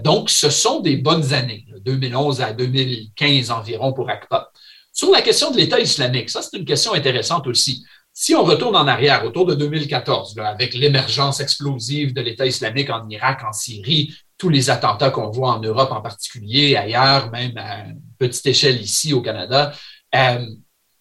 donc, 0.03 0.31
ce 0.31 0.49
sont 0.49 0.81
des 0.81 0.97
bonnes 0.97 1.35
années, 1.35 1.67
2011 1.85 2.41
à 2.41 2.55
2015 2.55 3.51
environ 3.51 3.93
pour 3.93 4.09
ACPA. 4.09 4.51
Sur 4.95 5.11
la 5.11 5.21
question 5.21 5.51
de 5.51 5.59
l'État 5.59 5.79
islamique, 5.79 6.31
ça, 6.31 6.41
c'est 6.41 6.57
une 6.57 6.65
question 6.65 6.95
intéressante 6.95 7.47
aussi. 7.47 7.85
Si 8.21 8.35
on 8.35 8.43
retourne 8.43 8.75
en 8.75 8.89
arrière, 8.89 9.25
autour 9.25 9.47
de 9.47 9.55
2014, 9.55 10.37
avec 10.41 10.75
l'émergence 10.75 11.39
explosive 11.39 12.13
de 12.13 12.21
l'État 12.21 12.47
islamique 12.47 12.91
en 12.91 13.09
Irak, 13.09 13.43
en 13.49 13.53
Syrie, 13.53 14.13
tous 14.37 14.49
les 14.49 14.71
attentats 14.71 15.11
qu'on 15.11 15.31
voit 15.31 15.53
en 15.53 15.61
Europe 15.61 15.93
en 15.93 16.01
particulier, 16.01 16.75
ailleurs, 16.75 17.31
même 17.31 17.57
à 17.57 17.85
petite 18.19 18.45
échelle 18.47 18.83
ici 18.83 19.13
au 19.13 19.23
Canada, 19.23 19.73
euh, 20.17 20.45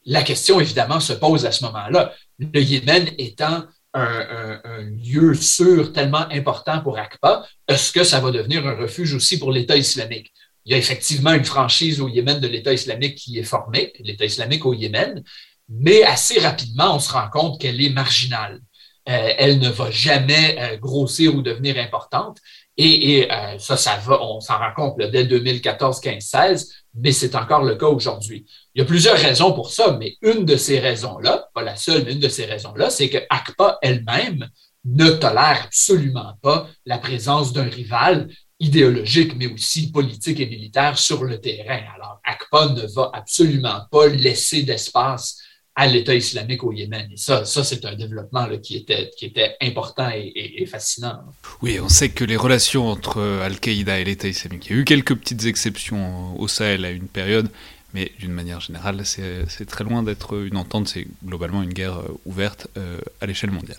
la 0.06 0.22
question 0.22 0.60
évidemment 0.60 1.00
se 1.00 1.14
pose 1.14 1.48
à 1.48 1.52
ce 1.52 1.66
moment-là. 1.66 2.14
Le 2.38 2.62
Yémen 2.62 3.10
étant 3.18 3.64
un, 3.96 4.60
lieu 4.84 5.34
sûr 5.34 5.94
tellement 5.94 6.30
important 6.30 6.82
pour 6.82 7.00
ACPA, 7.00 7.48
est-ce 7.68 7.92
que 7.92 8.04
ça 8.04 8.20
va 8.20 8.30
devenir 8.30 8.68
un 8.68 8.76
refuge 8.76 9.16
aussi 9.16 9.40
pour 9.40 9.52
l'État 9.52 9.76
islamique? 9.76 10.32
Il 10.66 10.72
y 10.72 10.76
a 10.76 10.78
effectivement 10.78 11.34
une 11.34 11.46
franchise 11.46 12.00
au 12.00 12.10
Yémen 12.10 12.40
de 12.40 12.48
l'État 12.48 12.74
islamique 12.74 13.16
qui 13.16 13.40
est 13.40 13.44
formée, 13.44 13.92
l'État 14.02 14.26
islamique 14.26 14.68
au 14.68 14.76
Yémen, 14.76 15.24
mais 15.70 16.04
assez 16.04 16.40
rapidement, 16.40 16.96
on 16.96 17.00
se 17.00 17.12
rend 17.12 17.30
compte 17.30 17.60
qu'elle 17.60 17.82
est 17.82 17.90
marginale. 17.90 18.62
Euh, 19.10 19.34
elle 19.38 19.60
ne 19.60 19.70
va 19.70 19.90
jamais 19.90 20.58
euh, 20.60 20.78
grossir 20.78 21.34
ou 21.36 21.42
devenir 21.42 21.78
importante. 21.78 22.40
Et, 22.80 23.28
euh, 23.32 23.58
ça, 23.58 23.76
ça 23.76 23.98
va, 23.98 24.22
on 24.22 24.40
s'en 24.40 24.60
rend 24.60 24.74
compte 24.76 25.00
dès 25.00 25.26
2014, 25.26 26.00
15, 26.00 26.24
16, 26.24 26.74
mais 26.96 27.12
c'est 27.12 27.36
encore 27.36 27.64
le 27.64 27.76
cas 27.76 27.88
aujourd'hui. 27.88 28.46
Il 28.76 28.80
y 28.80 28.82
a 28.82 28.86
plusieurs 28.86 29.18
raisons 29.18 29.54
pour 29.54 29.72
ça, 29.72 29.98
mais 30.00 30.18
une 30.22 30.46
de 30.46 30.58
ces 30.58 30.80
raisons-là, 30.80 31.50
pas 31.56 31.64
la 31.64 31.76
seule, 31.76 32.04
mais 32.04 32.14
une 32.14 32.20
de 32.20 32.30
ces 32.30 32.46
raisons-là, 32.46 32.92
c'est 32.92 33.10
que 33.10 33.18
ACPA 33.30 33.80
elle-même 33.82 34.48
ne 34.86 35.10
tolère 35.10 35.64
absolument 35.66 36.34
pas 36.42 36.70
la 36.86 37.00
présence 37.00 37.52
d'un 37.52 37.68
rival 37.68 38.30
idéologique, 38.60 39.36
mais 39.36 39.48
aussi 39.48 39.92
politique 39.92 40.40
et 40.40 40.48
militaire 40.48 41.00
sur 41.00 41.24
le 41.24 41.42
terrain. 41.42 41.82
Alors, 41.96 42.22
ACPA 42.24 42.74
ne 42.74 42.86
va 42.94 43.10
absolument 43.14 43.82
pas 43.92 44.08
laisser 44.08 44.64
d'espace 44.64 45.40
à 45.78 45.86
l'État 45.86 46.16
islamique 46.16 46.64
au 46.64 46.74
Yémen. 46.74 47.08
Et 47.14 47.18
ça, 47.18 47.46
ça 47.46 47.64
c'est 47.64 47.86
un 47.86 47.96
développement 47.96 48.48
là, 48.48 48.58
qui, 48.58 48.76
était, 48.76 49.12
qui 49.16 49.26
était 49.26 49.56
important 49.62 50.10
et, 50.12 50.66
fascinant. 50.66 51.20
Oui, 51.62 51.80
on 51.80 51.88
sait 51.88 52.10
que 52.10 52.26
les 52.26 52.36
relations 52.36 52.88
entre 52.88 53.22
Al-Qaïda 53.22 54.00
et 54.00 54.04
l'État 54.04 54.28
islamique, 54.28 54.66
il 54.66 54.76
y 54.76 54.76
a 54.76 54.82
eu 54.82 54.86
quelques 54.86 55.16
petites 55.16 55.46
exceptions 55.46 56.38
au 56.40 56.48
Sahel 56.48 56.84
à 56.84 56.90
une 56.90 57.08
période, 57.08 57.50
mais 57.94 58.12
d'une 58.20 58.32
manière 58.32 58.60
générale, 58.60 59.06
c'est 59.06 59.66
très 59.68 59.84
loin 59.84 60.02
d'être 60.02 60.36
une 60.36 60.58
entente, 60.58 60.88
c'est 60.88 61.06
globalement 61.24 61.62
une 61.62 61.74
guerre 61.74 62.00
euh, 62.00 62.20
ouverte 62.26 62.68
euh, 62.76 63.00
à 63.22 63.28
l'échelle 63.28 63.52
mondiale. 63.52 63.78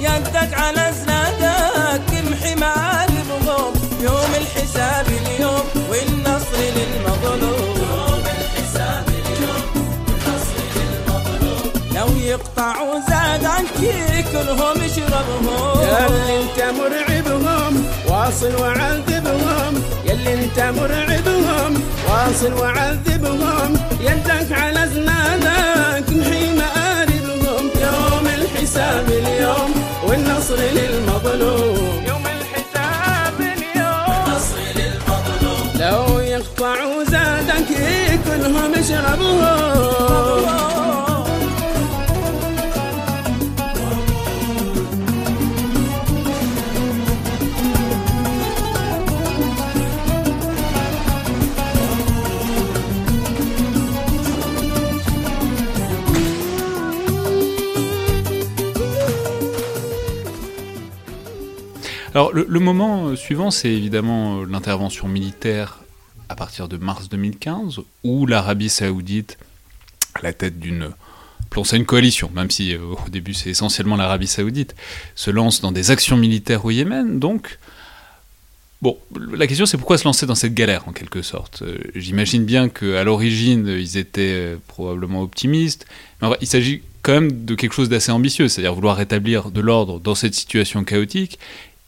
يدك 0.00 0.54
على 0.54 0.92
زنادك 1.04 2.02
امحي 2.20 2.54
معالمهم 2.54 3.72
يوم 4.00 4.32
الحساب 4.40 5.06
اليوم 5.06 5.64
والنصر 5.90 6.58
للمظلوم. 6.76 7.76
يوم 7.78 8.22
الحساب 8.38 9.04
اليوم 9.08 9.64
والنصر 10.06 10.58
للمظلوم. 10.76 11.72
لو 11.94 12.08
يقطعوا 12.16 13.00
زاد 13.08 13.44
عنك 13.44 13.80
كلهم 14.32 14.76
اشربهم 14.80 15.46
ياللي 15.82 16.40
انت 16.40 16.58
مرعبهم 16.78 17.86
واصل 18.08 18.54
وعذبهم. 18.60 19.82
ياللي 20.04 20.34
انت 20.34 20.60
مرعبهم 20.60 21.82
واصل 22.08 22.52
وعذبهم. 22.52 23.76
يدك 24.00 24.52
على 24.52 24.88
زنادك 24.94 25.77
والنصر 30.48 30.64
للمظلوم. 30.80 32.04
يوم 32.08 32.24
الحساب 32.26 33.40
اليوم. 33.40 34.08
والنصر 34.08 34.58
للمظلوم. 34.76 35.70
لو 35.74 36.18
يقطعوا 36.18 37.04
زادك 37.04 37.70
كلهم 38.24 38.74
اشربوه. 38.74 39.57
Alors 62.18 62.32
le, 62.32 62.58
moment 62.58 63.06
euh, 63.06 63.14
suivant, 63.14 63.52
c'est 63.52 63.70
évidemment 63.70 64.40
euh, 64.40 64.44
l'intervention 64.44 65.06
militaire 65.06 65.78
à 66.28 66.34
partir 66.34 66.66
de 66.66 66.76
mars 66.76 67.08
2015, 67.08 67.78
où 68.02 68.26
l'Arabie 68.26 68.70
saoudite, 68.70 69.38
à 70.14 70.22
la 70.22 70.32
tête 70.32 70.58
d'une... 70.58 70.90
c'est 71.64 71.76
une 71.76 71.86
coalition, 71.86 72.28
même 72.34 72.50
si 72.50 72.74
euh, 72.74 72.80
au 73.06 73.08
début 73.08 73.34
c'est 73.34 73.50
essentiellement 73.50 73.94
l'Arabie 73.94 74.26
saoudite, 74.26 74.74
se 75.14 75.30
lance 75.30 75.60
dans 75.60 75.70
des 75.70 75.92
actions 75.92 76.16
militaires 76.16 76.64
au 76.64 76.72
Yémen. 76.72 77.20
Donc, 77.20 77.60
bon, 78.82 78.98
la 79.32 79.46
question 79.46 79.64
c'est 79.64 79.76
pourquoi 79.76 79.96
se 79.96 80.04
lancer 80.04 80.26
dans 80.26 80.34
cette 80.34 80.54
galère 80.54 80.88
en 80.88 80.92
quelque 80.92 81.22
sorte? 81.22 81.62
J'imagine 81.94 82.44
bien 82.44 82.68
qu'à 82.68 83.04
l'origine 83.04 83.68
ils 83.68 83.96
étaient 83.96 84.56
probablement 84.66 85.22
optimistes, 85.22 85.86
mais 86.20 86.30
il 86.40 86.48
s'agit 86.48 86.82
quand 87.02 87.12
même 87.12 87.44
de 87.44 87.54
quelque 87.54 87.74
chose 87.74 87.88
d'assez 87.88 88.10
ambitieux, 88.10 88.48
c'est-à-dire 88.48 88.74
vouloir 88.74 88.96
rétablir 88.96 89.52
de 89.52 89.60
l'ordre 89.60 90.00
dans 90.00 90.16
cette 90.16 90.34
situation 90.34 90.82
chaotique 90.82 91.38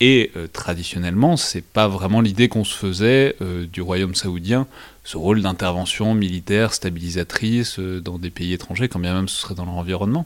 et 0.00 0.32
euh, 0.34 0.46
traditionnellement, 0.46 1.36
c'est 1.36 1.62
pas 1.62 1.86
vraiment 1.86 2.22
l'idée 2.22 2.48
qu'on 2.48 2.64
se 2.64 2.74
faisait 2.74 3.36
euh, 3.42 3.66
du 3.66 3.82
royaume 3.82 4.14
saoudien, 4.14 4.66
ce 5.04 5.18
rôle 5.18 5.42
d'intervention 5.42 6.14
militaire 6.14 6.72
stabilisatrice 6.72 7.78
euh, 7.78 8.00
dans 8.00 8.18
des 8.18 8.30
pays 8.30 8.54
étrangers, 8.54 8.88
quand 8.88 8.98
bien 8.98 9.12
même 9.12 9.28
ce 9.28 9.42
serait 9.42 9.54
dans 9.54 9.66
leur 9.66 9.74
environnement. 9.74 10.24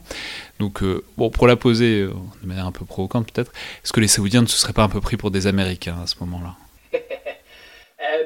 Donc, 0.59 0.81
bon, 1.17 1.29
pour 1.29 1.47
la 1.47 1.57
poser 1.57 2.03
de 2.03 2.47
manière 2.47 2.65
un 2.65 2.71
peu 2.71 2.85
provocante 2.85 3.29
peut-être, 3.29 3.51
est-ce 3.83 3.91
que 3.91 3.99
les 3.99 4.07
Saoudiens 4.07 4.41
ne 4.41 4.47
se 4.47 4.57
seraient 4.57 4.73
pas 4.73 4.83
un 4.83 4.89
peu 4.89 5.01
pris 5.01 5.17
pour 5.17 5.31
des 5.31 5.47
Américains 5.47 5.97
à 6.01 6.07
ce 6.07 6.15
moment-là? 6.21 6.55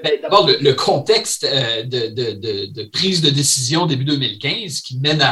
Ben, 0.03 0.11
D'abord, 0.21 0.47
le, 0.47 0.73
contexte 0.73 1.43
de, 1.43 2.89
prise 2.89 3.21
de 3.21 3.29
décision 3.29 3.85
début 3.85 4.03
2015 4.03 4.81
qui 4.81 4.99
mène 4.99 5.25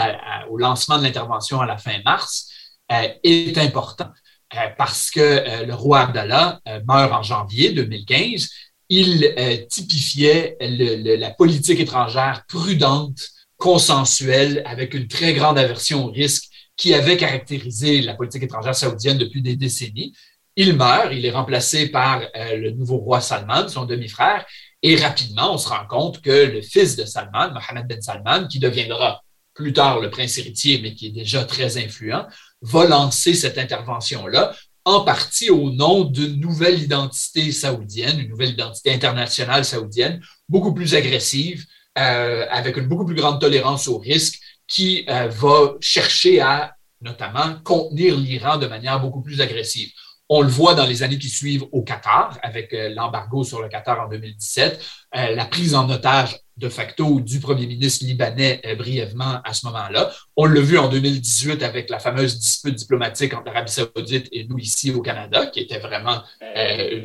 au 0.50 0.58
lancement 0.58 0.98
de 0.98 1.04
l'intervention 1.04 1.62
à 1.62 1.66
la 1.66 1.78
fin 1.78 2.00
mars 2.04 2.50
est 2.90 3.58
important. 3.58 4.10
Euh, 4.56 4.70
parce 4.78 5.12
que 5.12 5.20
euh, 5.20 5.66
le 5.66 5.74
roi 5.74 6.02
Abdallah 6.02 6.62
euh, 6.70 6.80
meurt 6.88 7.12
en 7.12 7.22
janvier 7.22 7.74
2015, 7.74 8.50
il 8.90 9.36
typifiait 9.70 10.56
la 10.62 11.32
politique 11.32 11.82
étrangère 11.82 12.46
prudente, 12.48 13.20
consensuelle, 13.58 14.64
avec 14.66 14.94
une 14.94 15.10
très 15.10 15.34
grande 15.34 15.58
aversion 15.58 16.06
au 16.06 16.12
risque 16.12 16.46
qui 16.78 16.94
avait 16.94 17.18
caractérisé 17.18 18.02
la 18.02 18.14
politique 18.14 18.44
étrangère 18.44 18.76
saoudienne 18.76 19.18
depuis 19.18 19.42
des 19.42 19.58
décennies. 19.58 20.14
Il 20.56 20.74
meurt, 20.78 21.10
il 21.12 21.26
est 21.26 21.32
remplacé 21.32 21.90
par 21.90 22.22
le 22.34 22.72
nouveau 22.72 22.96
roi 23.00 23.20
Salman, 23.20 23.68
son 23.68 23.84
demi-frère, 23.84 24.46
et 24.82 24.96
rapidement, 24.96 25.54
on 25.54 25.58
se 25.58 25.68
rend 25.68 25.86
compte 25.86 26.22
que 26.22 26.46
le 26.46 26.62
fils 26.62 26.96
de 26.96 27.04
Salman, 27.04 27.52
Mohammed 27.52 27.88
Ben 27.88 28.02
Salman, 28.02 28.48
qui 28.48 28.60
deviendra 28.60 29.22
plus 29.54 29.74
tard 29.74 30.00
le 30.00 30.10
prince 30.10 30.38
héritier, 30.38 30.80
mais 30.82 30.94
qui 30.94 31.08
est 31.08 31.12
déjà 31.12 31.44
très 31.44 31.78
influent, 31.78 32.26
va 32.62 32.88
lancer 32.88 33.34
cette 33.34 33.58
intervention-là, 33.58 34.56
en 34.86 35.02
partie 35.02 35.50
au 35.50 35.70
nom 35.72 36.06
d'une 36.06 36.40
nouvelle 36.40 36.82
identité 36.82 37.52
saoudienne, 37.52 38.20
une 38.20 38.30
nouvelle 38.30 38.52
identité 38.52 38.94
internationale 38.94 39.66
saoudienne, 39.66 40.22
beaucoup 40.48 40.74
plus 40.74 40.96
agressive, 40.96 41.66
euh, 41.98 42.46
avec 42.50 42.78
une 42.78 42.88
beaucoup 42.88 43.06
plus 43.06 43.16
grande 43.16 43.42
tolérance 43.42 43.88
au 43.88 43.98
risque, 43.98 44.40
qui 44.68 45.06
euh, 45.10 45.28
va 45.28 45.76
chercher 45.82 46.42
à 46.42 46.74
notamment 47.02 47.56
contenir 47.64 48.18
l'Iran 48.18 48.58
de 48.58 48.68
manière 48.68 49.00
beaucoup 49.00 49.22
plus 49.22 49.42
agressive. 49.42 49.92
On 50.30 50.42
le 50.42 50.50
voit 50.50 50.76
dans 50.76 50.86
les 50.86 51.04
années 51.04 51.18
qui 51.18 51.30
suivent 51.30 51.66
au 51.72 51.84
Qatar, 51.84 52.38
avec 52.44 52.74
euh, 52.74 52.90
l'embargo 52.90 53.44
sur 53.44 53.62
le 53.62 53.70
Qatar 53.70 54.02
en 54.02 54.10
2017, 54.10 54.86
euh, 55.16 55.36
la 55.36 55.46
prise 55.46 55.74
en 55.74 55.90
otage 55.90 56.38
de 56.58 56.70
facto 56.70 57.20
du 57.20 57.40
premier 57.40 57.68
ministre 57.68 58.06
libanais 58.06 58.62
euh, 58.66 58.76
brièvement 58.76 59.42
à 59.44 59.54
ce 59.54 59.66
moment-là. 59.68 60.12
On 60.36 60.46
l'a 60.46 60.62
vu 60.62 60.78
en 60.78 60.90
2018 60.90 61.64
avec 61.64 61.90
la 61.90 62.00
fameuse 62.00 62.40
dispute 62.40 62.76
diplomatique 62.76 63.34
entre 63.34 63.46
l'Arabie 63.46 63.72
saoudite 63.72 64.28
et 64.32 64.46
nous 64.46 64.58
ici 64.58 64.92
au 64.92 65.02
Canada, 65.02 65.48
qui 65.48 65.60
était 65.60 65.80
vraiment 65.80 66.24
un 66.42 66.98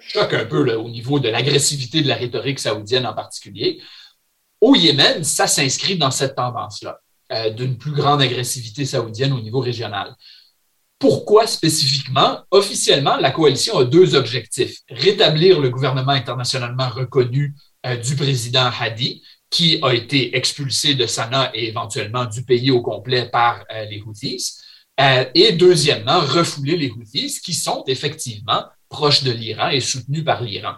choc 0.00 0.32
un 0.32 0.46
peu 0.46 0.74
au 0.74 0.88
niveau 0.88 1.20
de 1.20 1.28
l'agressivité 1.28 2.02
de 2.02 2.08
la 2.08 2.16
rhétorique 2.16 2.58
saoudienne 2.58 3.06
en 3.06 3.14
particulier. 3.14 3.80
Au 4.60 4.74
Yémen, 4.74 5.22
ça 5.22 5.46
s'inscrit 5.46 5.96
dans 5.96 6.10
cette 6.10 6.34
tendance-là, 6.34 7.00
d'une 7.50 7.76
plus 7.76 7.92
grande 7.92 8.22
agressivité 8.22 8.84
saoudienne 8.86 9.32
au 9.32 9.40
niveau 9.40 9.60
régional 9.60 10.16
pourquoi 10.98 11.46
spécifiquement? 11.46 12.40
Officiellement, 12.50 13.16
la 13.16 13.30
coalition 13.30 13.78
a 13.78 13.84
deux 13.84 14.14
objectifs. 14.14 14.78
Rétablir 14.90 15.60
le 15.60 15.70
gouvernement 15.70 16.12
internationalement 16.12 16.88
reconnu 16.88 17.54
euh, 17.86 17.96
du 17.96 18.16
président 18.16 18.68
Hadi, 18.78 19.22
qui 19.48 19.78
a 19.82 19.92
été 19.92 20.36
expulsé 20.36 20.94
de 20.94 21.06
Sanaa 21.06 21.50
et 21.54 21.68
éventuellement 21.68 22.24
du 22.26 22.44
pays 22.44 22.70
au 22.70 22.82
complet 22.82 23.28
par 23.30 23.64
euh, 23.72 23.84
les 23.84 24.02
Houthis. 24.02 24.58
Euh, 25.00 25.24
et 25.34 25.52
deuxièmement, 25.52 26.20
refouler 26.20 26.76
les 26.76 26.90
Houthis 26.90 27.40
qui 27.40 27.54
sont 27.54 27.84
effectivement 27.86 28.64
proches 28.88 29.22
de 29.22 29.30
l'Iran 29.30 29.68
et 29.68 29.80
soutenus 29.80 30.24
par 30.24 30.42
l'Iran. 30.42 30.74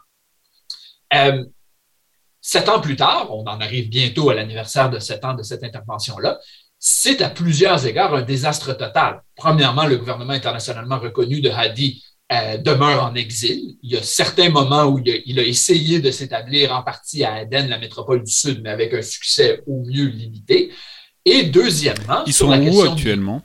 sept 2.43 2.69
ans 2.69 2.81
plus 2.81 2.97
tard, 2.97 3.35
on 3.35 3.45
en 3.45 3.61
arrive 3.61 3.89
bientôt 3.89 4.29
à 4.29 4.35
l'anniversaire 4.35 4.91
de 4.91 4.99
sept 4.99 5.25
ans 5.25 5.35
de 5.35 5.43
cette 5.43 5.65
intervention-là, 5.65 6.39
c'est 6.83 7.21
à 7.21 7.29
plusieurs 7.29 7.87
égards 7.87 8.15
un 8.15 8.23
désastre 8.23 8.73
total. 8.73 9.23
Premièrement, 9.37 9.85
le 9.85 9.99
gouvernement 9.99 10.33
internationalement 10.33 10.99
reconnu 10.99 11.43
de 11.43 11.51
Hadi 11.51 12.03
euh, 12.33 12.57
demeure 12.57 13.05
en 13.05 13.15
exil. 13.15 13.77
Il 13.83 13.93
y 13.93 13.99
a 13.99 14.03
certains 14.03 14.49
moments 14.49 14.87
où 14.87 14.99
il 15.05 15.39
a, 15.39 15.43
essayé 15.43 16.01
de 16.01 16.11
s'établir 16.11 16.73
en 16.75 16.83
partie 16.83 17.23
à 17.23 17.35
Aden, 17.35 17.69
la 17.69 17.79
métropole 17.79 18.25
du 18.25 18.33
Sud, 18.33 18.63
mais 18.63 18.71
avec 18.71 18.95
un 18.95 19.03
succès 19.03 19.63
au 19.67 19.85
mieux 19.85 20.07
limité. 20.07 20.73
Et 21.27 21.43
deuxièmement, 21.43 22.25
ils 22.25 22.33
sont 22.33 22.49
où 22.49 22.83
actuellement? 22.83 23.43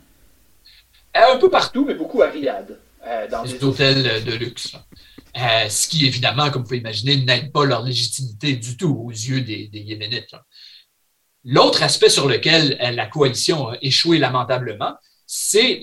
euh, 1.17 1.33
Un 1.33 1.37
peu 1.37 1.49
partout, 1.49 1.83
mais 1.85 1.95
beaucoup 1.95 2.21
à 2.21 2.29
Riyad. 2.29 2.79
Euh, 3.05 3.27
dans 3.27 3.43
des 3.43 3.61
hôtels 3.61 4.23
de 4.23 4.31
luxe. 4.31 4.77
ce 5.35 5.87
qui, 5.89 6.07
évidemment, 6.07 6.49
comme 6.51 6.61
vous 6.61 6.69
pouvez 6.69 6.79
imaginer, 6.79 7.17
n'aide 7.17 7.51
pas 7.51 7.65
leur 7.65 7.83
légitimité 7.83 8.55
du 8.55 8.77
tout 8.77 8.97
aux 9.05 9.11
yeux 9.11 9.41
des, 9.41 9.67
des 9.67 9.79
Yéménites. 9.79 10.35
L'autre 11.47 11.83
aspect 11.83 12.09
sur 12.09 12.27
lequel 12.27 12.77
euh, 12.81 12.89
la 12.89 13.05
coalition 13.05 13.69
a 13.69 13.77
échoué 13.81 14.17
lamentablement, 14.17 14.95
c'est 15.27 15.79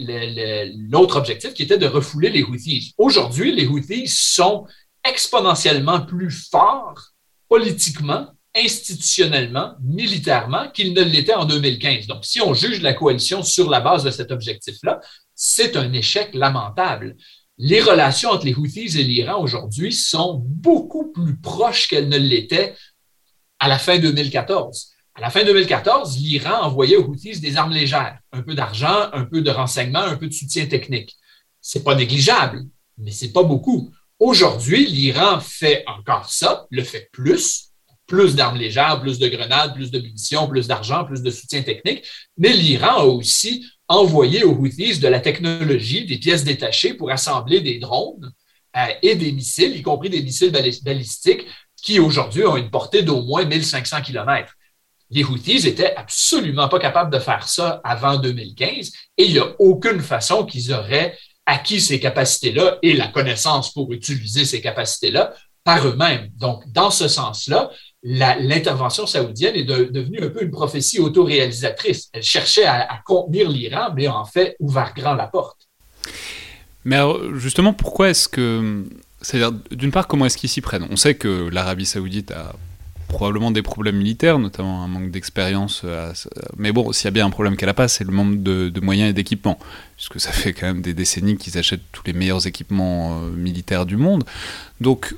l'autre 0.90 1.16
objectif 1.16 1.54
qui 1.54 1.62
était 1.62 1.78
de 1.78 1.86
refouler 1.86 2.30
les 2.30 2.42
Houthis. 2.42 2.94
Aujourd'hui, 2.98 3.52
les 3.52 3.66
Houthis 3.66 4.08
sont 4.08 4.66
exponentiellement 5.04 6.00
plus 6.00 6.30
forts 6.30 7.10
politiquement, 7.48 8.28
institutionnellement, 8.56 9.74
militairement 9.82 10.68
qu'ils 10.70 10.94
ne 10.94 11.02
l'étaient 11.02 11.34
en 11.34 11.44
2015. 11.44 12.06
Donc, 12.06 12.24
si 12.24 12.40
on 12.40 12.54
juge 12.54 12.82
la 12.82 12.92
coalition 12.92 13.42
sur 13.42 13.70
la 13.70 13.80
base 13.80 14.04
de 14.04 14.10
cet 14.10 14.30
objectif-là, 14.30 15.00
c'est 15.34 15.76
un 15.76 15.92
échec 15.92 16.34
lamentable. 16.34 17.16
Les 17.58 17.80
relations 17.80 18.30
entre 18.30 18.46
les 18.46 18.54
Houthis 18.54 18.98
et 18.98 19.04
l'Iran 19.04 19.40
aujourd'hui 19.40 19.92
sont 19.92 20.42
beaucoup 20.44 21.12
plus 21.12 21.36
proches 21.36 21.88
qu'elles 21.88 22.08
ne 22.08 22.18
l'étaient 22.18 22.74
à 23.58 23.68
la 23.68 23.78
fin 23.78 23.98
2014. 23.98 24.91
À 25.14 25.20
la 25.20 25.28
fin 25.28 25.44
2014, 25.44 26.16
l'Iran 26.18 26.62
envoyait 26.62 26.96
aux 26.96 27.04
Houthis 27.04 27.38
des 27.38 27.56
armes 27.58 27.72
légères, 27.72 28.18
un 28.32 28.40
peu 28.40 28.54
d'argent, 28.54 29.10
un 29.12 29.26
peu 29.26 29.42
de 29.42 29.50
renseignements, 29.50 30.00
un 30.00 30.16
peu 30.16 30.26
de 30.26 30.32
soutien 30.32 30.64
technique. 30.66 31.16
C'est 31.60 31.84
pas 31.84 31.94
négligeable, 31.94 32.62
mais 32.96 33.10
c'est 33.10 33.32
pas 33.32 33.42
beaucoup. 33.42 33.92
Aujourd'hui, 34.18 34.86
l'Iran 34.86 35.38
fait 35.40 35.84
encore 35.86 36.30
ça, 36.30 36.66
le 36.70 36.82
fait 36.82 37.10
plus, 37.12 37.72
plus 38.06 38.34
d'armes 38.34 38.56
légères, 38.56 39.02
plus 39.02 39.18
de 39.18 39.28
grenades, 39.28 39.74
plus 39.74 39.90
de 39.90 39.98
munitions, 39.98 40.48
plus 40.48 40.66
d'argent, 40.66 41.04
plus 41.04 41.22
de 41.22 41.30
soutien 41.30 41.62
technique, 41.62 42.06
mais 42.38 42.54
l'Iran 42.54 43.00
a 43.00 43.04
aussi 43.04 43.66
envoyé 43.88 44.44
aux 44.44 44.54
Houthis 44.54 44.98
de 44.98 45.08
la 45.08 45.20
technologie, 45.20 46.06
des 46.06 46.18
pièces 46.18 46.44
détachées 46.44 46.94
pour 46.94 47.10
assembler 47.10 47.60
des 47.60 47.78
drones 47.78 48.32
euh, 48.78 48.86
et 49.02 49.14
des 49.14 49.32
missiles, 49.32 49.76
y 49.76 49.82
compris 49.82 50.08
des 50.08 50.22
missiles 50.22 50.52
balistiques, 50.52 51.46
qui 51.76 52.00
aujourd'hui 52.00 52.44
ont 52.44 52.56
une 52.56 52.70
portée 52.70 53.02
d'au 53.02 53.22
moins 53.22 53.44
1500 53.44 54.00
kilomètres 54.00 54.54
les 55.12 55.24
Houthis 55.24 55.68
étaient 55.68 55.94
absolument 55.94 56.68
pas 56.68 56.78
capables 56.78 57.12
de 57.12 57.18
faire 57.18 57.46
ça 57.46 57.80
avant 57.84 58.16
2015 58.16 58.92
et 59.18 59.24
il 59.24 59.32
n'y 59.32 59.38
a 59.38 59.54
aucune 59.58 60.00
façon 60.00 60.44
qu'ils 60.44 60.72
auraient 60.72 61.16
acquis 61.44 61.80
ces 61.80 62.00
capacités-là 62.00 62.78
et 62.82 62.94
la 62.94 63.08
connaissance 63.08 63.72
pour 63.72 63.92
utiliser 63.92 64.44
ces 64.44 64.60
capacités-là 64.60 65.34
par 65.64 65.86
eux-mêmes. 65.86 66.28
Donc, 66.36 66.62
dans 66.72 66.90
ce 66.90 67.08
sens-là, 67.08 67.70
l'intervention 68.02 69.06
saoudienne 69.06 69.54
est 69.54 69.64
devenue 69.64 70.22
un 70.22 70.28
peu 70.28 70.42
une 70.42 70.50
prophétie 70.50 70.98
autoréalisatrice. 70.98 72.08
Elle 72.12 72.22
cherchait 72.22 72.64
à, 72.64 72.92
à 72.92 72.98
contenir 73.04 73.48
l'Iran, 73.48 73.90
mais 73.94 74.08
en 74.08 74.24
fait 74.24 74.56
ouvert 74.58 74.92
grand 74.96 75.14
la 75.14 75.26
porte. 75.26 75.68
Mais 76.84 76.98
justement, 77.34 77.72
pourquoi 77.72 78.10
est-ce 78.10 78.28
que... 78.28 78.84
C'est-à-dire, 79.20 79.56
d'une 79.70 79.92
part, 79.92 80.08
comment 80.08 80.26
est-ce 80.26 80.36
qu'ils 80.36 80.50
s'y 80.50 80.60
prennent? 80.60 80.86
On 80.90 80.96
sait 80.96 81.14
que 81.14 81.48
l'Arabie 81.52 81.86
saoudite 81.86 82.32
a 82.32 82.54
probablement 83.12 83.52
des 83.52 83.62
problèmes 83.62 83.96
militaires, 83.96 84.40
notamment 84.40 84.82
un 84.82 84.88
manque 84.88 85.12
d'expérience. 85.12 85.82
Euh, 85.84 86.12
mais 86.56 86.72
bon, 86.72 86.90
s'il 86.92 87.04
y 87.04 87.08
a 87.08 87.12
bien 87.12 87.26
un 87.26 87.30
problème 87.30 87.56
qu'elle 87.56 87.68
n'a 87.68 87.74
pas, 87.74 87.86
c'est 87.86 88.02
le 88.02 88.10
manque 88.10 88.42
de, 88.42 88.72
moyens 88.80 89.10
et 89.10 89.12
d'équipements, 89.12 89.58
puisque 89.96 90.18
ça 90.18 90.32
fait 90.32 90.52
quand 90.52 90.66
même 90.66 90.82
des 90.82 90.94
décennies 90.94 91.36
qu'ils 91.36 91.58
achètent 91.58 91.92
tous 91.92 92.02
les 92.06 92.14
meilleurs 92.14 92.46
équipements 92.48 93.20
euh, 93.20 93.30
militaires 93.30 93.86
du 93.86 93.96
monde. 93.96 94.24
Donc, 94.80 95.14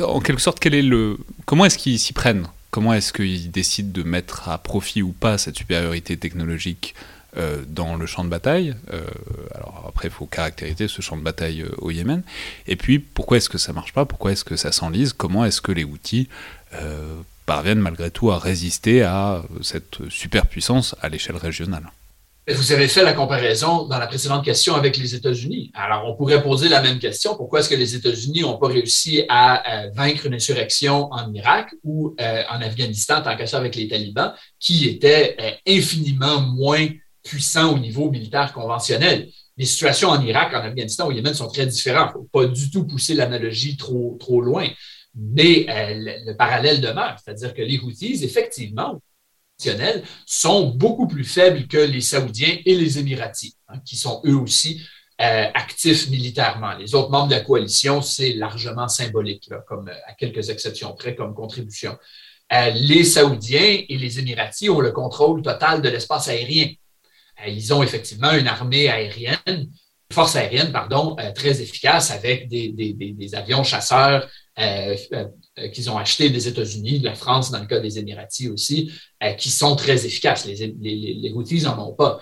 en 0.00 0.20
quelque 0.20 0.40
sorte, 0.40 0.60
quel 0.60 0.74
est 0.74 0.82
le... 0.82 1.18
comment 1.46 1.64
est-ce 1.64 1.78
qu'ils 1.78 1.98
s'y 1.98 2.12
prennent? 2.12 2.46
Comment 2.70 2.92
est-ce 2.92 3.12
qu'ils 3.12 3.50
décident 3.50 3.90
de 3.90 4.02
mettre 4.06 4.48
à 4.48 4.58
profit 4.58 5.02
ou 5.02 5.12
pas 5.12 5.38
cette 5.38 5.56
supériorité 5.56 6.18
technologique 6.18 6.94
euh, 7.38 7.64
dans 7.66 7.96
le 7.96 8.04
champ 8.04 8.24
de 8.24 8.28
bataille? 8.28 8.74
alors 9.54 9.86
après, 9.88 10.08
il 10.08 10.10
faut 10.10 10.26
caractériser 10.26 10.86
ce 10.86 11.00
champ 11.00 11.16
de 11.16 11.22
bataille 11.22 11.64
au 11.78 11.90
Yémen. 11.90 12.22
Et 12.66 12.76
puis, 12.76 12.98
pourquoi 12.98 13.38
est-ce 13.38 13.48
que 13.48 13.58
ça 13.58 13.72
marche 13.72 13.94
pas? 13.94 14.04
Pourquoi 14.04 14.32
est-ce 14.32 14.44
que 14.44 14.56
ça 14.56 14.70
s'enlise? 14.70 15.14
Comment 15.14 15.46
est-ce 15.46 15.62
que 15.62 15.72
les 15.72 15.84
outils 15.84 16.28
parviennent 17.48 17.80
malgré 17.80 18.10
tout 18.10 18.30
à 18.30 18.38
résister 18.38 19.02
à 19.02 19.42
cette 19.62 19.96
superpuissance 20.10 20.94
à 21.00 21.08
l'échelle 21.08 21.36
régionale. 21.36 21.86
Vous 22.46 22.72
avez 22.72 22.88
fait 22.88 23.02
la 23.02 23.12
comparaison 23.12 23.86
dans 23.86 23.98
la 23.98 24.06
précédente 24.06 24.44
question 24.44 24.74
avec 24.74 24.96
les 24.96 25.14
États-Unis. 25.14 25.70
Alors, 25.74 26.06
on 26.06 26.14
pourrait 26.14 26.42
poser 26.42 26.68
la 26.68 26.80
même 26.80 26.98
question. 26.98 27.36
Pourquoi 27.36 27.60
est-ce 27.60 27.68
que 27.68 27.74
les 27.74 27.94
États-Unis 27.94 28.40
n'ont 28.40 28.56
pas 28.56 28.68
réussi 28.68 29.24
à 29.28 29.46
euh, 29.56 29.90
vaincre 29.94 30.26
une 30.26 30.34
insurrection 30.34 31.12
en 31.12 31.32
Irak 31.34 31.74
ou 31.84 32.14
euh, 32.20 32.42
en 32.50 32.60
Afghanistan, 32.62 33.20
tant 33.22 33.36
qu'à 33.36 33.46
ça 33.46 33.58
avec 33.58 33.76
les 33.76 33.86
talibans, 33.88 34.32
qui 34.58 34.88
étaient 34.88 35.36
euh, 35.40 35.50
infiniment 35.76 36.40
moins 36.40 36.86
puissants 37.22 37.74
au 37.74 37.78
niveau 37.78 38.10
militaire 38.10 38.52
conventionnel? 38.54 39.28
Les 39.58 39.66
situations 39.66 40.08
en 40.08 40.22
Irak, 40.22 40.54
en 40.54 40.64
Afghanistan, 40.70 41.06
au 41.06 41.12
Yémen 41.12 41.34
sont 41.34 41.48
très 41.48 41.66
différentes. 41.66 42.12
Il 42.14 42.18
ne 42.18 42.22
faut 42.22 42.28
pas 42.32 42.46
du 42.46 42.70
tout 42.70 42.86
pousser 42.86 43.14
l'analogie 43.14 43.76
trop, 43.76 44.16
trop 44.18 44.40
loin. 44.40 44.68
Mais 45.14 45.66
euh, 45.68 46.22
le, 46.26 46.36
parallèle 46.36 46.80
demeure, 46.80 47.16
c'est-à-dire 47.22 47.54
que 47.54 47.62
les 47.62 47.78
Houthis, 47.78 48.24
effectivement, 48.24 49.00
sont 50.26 50.70
beaucoup 50.70 51.08
plus 51.08 51.24
faibles 51.24 51.66
que 51.66 51.78
les 51.78 52.00
Saoudiens 52.00 52.58
et 52.64 52.76
les 52.76 52.98
Émiratis, 52.98 53.56
hein, 53.68 53.80
qui 53.84 53.96
sont 53.96 54.22
eux 54.24 54.36
aussi 54.36 54.86
euh, 55.20 55.46
actifs 55.52 56.08
militairement. 56.10 56.74
Les 56.74 56.94
autres 56.94 57.10
membres 57.10 57.28
de 57.28 57.34
la 57.34 57.40
coalition, 57.40 58.00
c'est 58.00 58.34
largement 58.34 58.86
symbolique, 58.86 59.50
comme, 59.66 59.90
à 60.06 60.12
quelques 60.12 60.50
exceptions 60.50 60.94
près, 60.94 61.16
comme 61.16 61.34
contribution. 61.34 61.98
Euh, 62.52 62.70
les 62.70 63.02
Saoudiens 63.02 63.82
et 63.88 63.98
les 63.98 64.20
Émiratis 64.20 64.70
ont 64.70 64.80
le 64.80 64.92
contrôle 64.92 65.42
total 65.42 65.82
de 65.82 65.88
l'espace 65.88 66.28
aérien. 66.28 66.68
ils 67.46 67.74
ont 67.74 67.82
effectivement 67.82 68.32
une 68.32 68.46
armée 68.46 68.88
aérienne 68.88 69.68
force 70.10 70.36
aérienne, 70.36 70.72
pardon, 70.72 71.16
très 71.34 71.60
efficace 71.60 72.10
avec 72.10 72.48
des, 72.48 72.72
des 72.72 73.34
avions 73.34 73.62
chasseurs 73.62 74.26
euh, 74.58 74.96
euh, 75.12 75.68
qu'ils 75.68 75.88
ont 75.88 75.96
acheté 75.96 76.30
des 76.30 76.48
États-Unis, 76.48 76.98
de 76.98 77.04
la 77.04 77.14
France, 77.14 77.52
dans 77.52 77.60
le 77.60 77.66
cas 77.66 77.78
des 77.78 78.00
Émiratis 78.00 78.48
aussi, 78.48 78.90
euh, 79.22 79.32
qui 79.34 79.50
sont 79.50 79.76
très 79.76 80.04
efficaces. 80.04 80.46
Les, 80.46 80.74
les, 80.80 81.14
les 81.14 81.32
Houthis 81.32 81.62
n'en 81.62 81.90
ont 81.90 81.94
pas. 81.94 82.20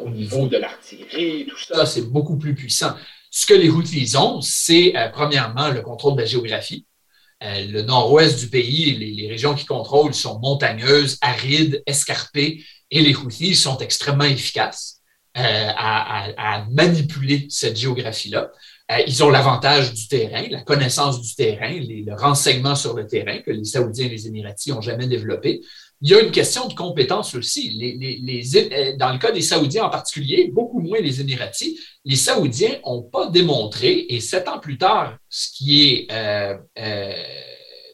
Au 0.00 0.10
niveau 0.10 0.48
de 0.48 0.56
l'artillerie, 0.56 1.46
tout 1.48 1.58
ça, 1.58 1.86
c'est 1.86 2.10
beaucoup 2.10 2.36
plus 2.36 2.56
puissant. 2.56 2.94
Ce 3.30 3.46
que 3.46 3.54
les 3.54 3.68
Houthis 3.68 4.16
ont, 4.16 4.40
c'est 4.40 4.92
premièrement 5.12 5.68
le 5.68 5.82
contrôle 5.82 6.16
de 6.16 6.22
la 6.22 6.26
géographie. 6.26 6.84
le 7.40 7.82
nord-ouest 7.82 8.40
du 8.40 8.48
pays, 8.48 8.96
les, 8.96 9.12
les, 9.12 9.28
régions 9.28 9.54
qu'ils 9.54 9.68
contrôlent 9.68 10.14
sont 10.14 10.40
montagneuses, 10.40 11.16
arides, 11.20 11.80
escarpées, 11.86 12.64
et 12.90 13.02
les 13.02 13.14
Houthis 13.14 13.54
sont 13.54 13.78
extrêmement 13.78 14.24
efficaces 14.24 15.00
à, 15.34 16.26
à, 16.26 16.56
à, 16.56 16.64
manipuler 16.70 17.46
cette 17.50 17.76
géographie-là. 17.78 18.50
Euh, 18.90 19.02
ils 19.06 19.22
ont 19.22 19.30
l'avantage 19.30 19.94
du 19.94 20.08
terrain, 20.08 20.44
la 20.50 20.62
connaissance 20.62 21.20
du 21.20 21.34
terrain, 21.34 21.70
le 21.70 22.14
renseignement 22.14 22.74
sur 22.74 22.94
le 22.94 23.06
terrain 23.06 23.38
que 23.38 23.50
les 23.50 23.64
Saoudiens 23.64 24.06
et 24.06 24.08
les 24.08 24.26
Émiratis 24.26 24.72
n'ont 24.72 24.80
jamais 24.80 25.06
développé. 25.06 25.60
Il 26.00 26.10
y 26.10 26.14
a 26.14 26.20
une 26.20 26.32
question 26.32 26.66
de 26.66 26.74
compétence 26.74 27.34
aussi. 27.34 27.78
Euh, 27.80 28.96
dans 28.96 29.12
le 29.12 29.18
cas 29.18 29.30
des 29.30 29.42
Saoudiens 29.42 29.84
en 29.84 29.90
particulier, 29.90 30.50
beaucoup 30.52 30.80
moins 30.80 30.98
les 30.98 31.20
Émiratis, 31.20 31.78
les 32.04 32.16
Saoudiens 32.16 32.78
n'ont 32.84 33.02
pas 33.02 33.28
démontré, 33.28 34.06
et 34.08 34.18
sept 34.18 34.48
ans 34.48 34.58
plus 34.58 34.78
tard, 34.78 35.16
ce 35.28 35.48
qui 35.52 35.88
est 35.88 36.08
euh, 36.10 37.14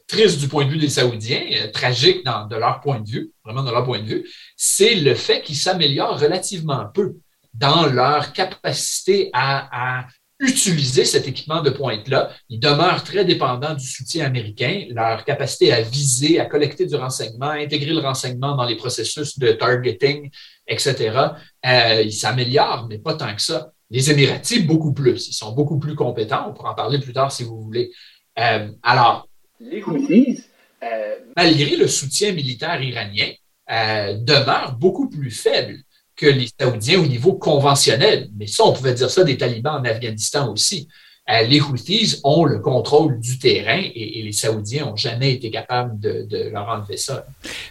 triste 0.06 0.38
du 0.38 0.48
point 0.48 0.64
de 0.64 0.70
vue 0.70 0.78
des 0.78 0.88
Saoudiens, 0.88 1.42
tragique 1.72 2.24
de 2.24 2.56
leur 2.56 2.80
point 2.80 3.00
de 3.00 3.08
vue, 3.08 3.32
vraiment 3.44 3.64
de 3.64 3.70
leur 3.70 3.84
point 3.84 3.98
de 3.98 4.06
vue, 4.06 4.30
c'est 4.56 4.94
le 4.94 5.14
fait 5.14 5.42
qu'ils 5.42 5.56
s'améliorent 5.56 6.18
relativement 6.18 6.86
peu 6.94 7.16
dans 7.52 7.86
leur 7.86 8.32
capacité 8.32 9.30
à 9.32 10.06
utiliser 10.38 11.04
cet 11.04 11.26
équipement 11.26 11.62
de 11.62 11.70
pointe-là. 11.70 12.30
Ils 12.48 12.60
demeurent 12.60 13.02
très 13.02 13.24
dépendants 13.24 13.74
du 13.74 13.86
soutien 13.86 14.26
américain, 14.26 14.84
leur 14.90 15.24
capacité 15.24 15.72
à 15.72 15.80
viser, 15.80 16.38
à 16.40 16.46
collecter 16.46 16.86
du 16.86 16.94
renseignement, 16.94 17.48
à 17.48 17.58
intégrer 17.58 17.92
le 17.92 18.00
renseignement 18.00 18.54
dans 18.54 18.64
les 18.64 18.76
processus 18.76 19.38
de 19.38 19.52
targeting, 19.52 20.30
etc. 20.68 21.18
Euh, 21.64 22.02
ils 22.02 22.12
s'améliorent, 22.12 22.86
mais 22.88 22.98
pas 22.98 23.14
tant 23.14 23.34
que 23.34 23.42
ça. 23.42 23.72
Les 23.88 24.10
Émiratis, 24.10 24.66
beaucoup 24.66 24.92
plus. 24.92 25.28
Ils 25.28 25.32
sont 25.32 25.52
beaucoup 25.52 25.78
plus 25.78 25.94
compétents. 25.94 26.50
On 26.50 26.52
pourra 26.52 26.72
en 26.72 26.74
parler 26.74 26.98
plus 26.98 27.12
tard 27.12 27.30
si 27.30 27.44
vous 27.44 27.62
voulez. 27.62 27.92
Euh, 28.38 28.68
alors, 28.82 29.28
les 29.60 29.82
Houthis, 29.82 30.42
euh, 30.82 31.16
malgré 31.36 31.76
le 31.76 31.86
soutien 31.86 32.32
militaire 32.32 32.82
iranien, 32.82 33.30
euh, 33.70 34.14
demeurent 34.18 34.76
beaucoup 34.78 35.08
plus 35.08 35.30
faibles 35.30 35.78
que 36.16 36.26
les 36.26 36.48
Saoudiens 36.58 37.00
au 37.00 37.06
niveau 37.06 37.34
conventionnel. 37.34 38.30
Mais 38.36 38.46
ça, 38.46 38.64
on 38.64 38.72
pouvait 38.72 38.94
dire 38.94 39.10
ça 39.10 39.22
des 39.22 39.36
talibans 39.36 39.80
en 39.80 39.84
Afghanistan 39.84 40.52
aussi. 40.52 40.88
Euh, 41.28 41.42
les 41.42 41.60
Houthis 41.60 42.20
ont 42.22 42.44
le 42.44 42.60
contrôle 42.60 43.18
du 43.18 43.38
terrain 43.38 43.82
et, 43.82 44.22
les 44.22 44.32
Saoudiens 44.32 44.86
n'ont 44.86 44.96
jamais 44.96 45.32
été 45.32 45.50
capables 45.50 45.98
de, 45.98 46.50
leur 46.52 46.68
enlever 46.68 46.96
ça. 46.96 47.26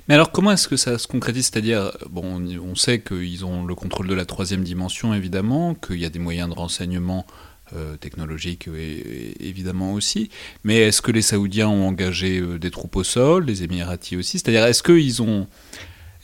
Mais 0.07 0.15
alors, 0.15 0.31
comment 0.31 0.51
est-ce 0.51 0.67
que 0.67 0.75
ça 0.75 0.97
se 0.97 1.07
concrétise? 1.07 1.49
C'est-à-dire, 1.51 1.91
bon, 2.09 2.45
on 2.61 2.75
sait 2.75 2.99
qu'ils 2.99 3.45
ont 3.45 3.63
le 3.63 3.73
contrôle 3.73 4.07
de 4.07 4.13
la 4.13 4.25
troisième 4.25 4.63
dimension, 4.63 5.13
évidemment, 5.13 5.73
qu'il 5.73 5.99
y 5.99 6.05
a 6.05 6.09
des 6.09 6.19
moyens 6.19 6.49
de 6.49 6.55
renseignement 6.55 7.25
euh, 7.73 7.95
technologiques, 7.95 8.67
évidemment 9.39 9.93
aussi. 9.93 10.29
Mais 10.65 10.79
est-ce 10.79 11.01
que 11.01 11.11
les 11.11 11.21
Saoudiens 11.21 11.69
ont 11.69 11.87
engagé 11.87 12.39
euh, 12.39 12.59
des 12.59 12.71
troupes 12.71 12.97
au 12.97 13.03
sol, 13.03 13.45
les 13.45 13.63
Émiratis 13.63 14.17
aussi? 14.17 14.37
C'est-à-dire, 14.37 14.65
est-ce 14.65 14.83
qu'ils 14.83 15.21
ont 15.21 15.47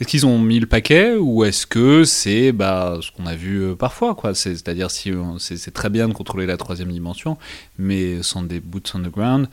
est-ce 0.01 0.07
qu'ils 0.07 0.25
ont 0.25 0.39
mis 0.39 0.59
le 0.59 0.65
paquet 0.65 1.13
ou 1.13 1.43
est-ce 1.43 1.67
que 1.67 2.05
c'est 2.05 2.51
bah, 2.51 2.97
ce 3.03 3.11
qu'on 3.11 3.27
a 3.27 3.35
vu 3.35 3.61
euh, 3.61 3.75
parfois 3.75 4.15
quoi? 4.15 4.33
C'est-à-dire 4.33 4.89
si 4.89 5.11
c'est 5.37 5.71
très 5.71 5.91
bien 5.91 6.07
de 6.07 6.13
contrôler 6.13 6.47
la 6.47 6.57
troisième 6.57 6.91
dimension, 6.91 7.37
mais 7.77 8.23
sans 8.23 8.41
des 8.41 8.59
boots 8.59 8.91
on 8.95 8.99
the 9.01 9.11
ground, 9.11 9.47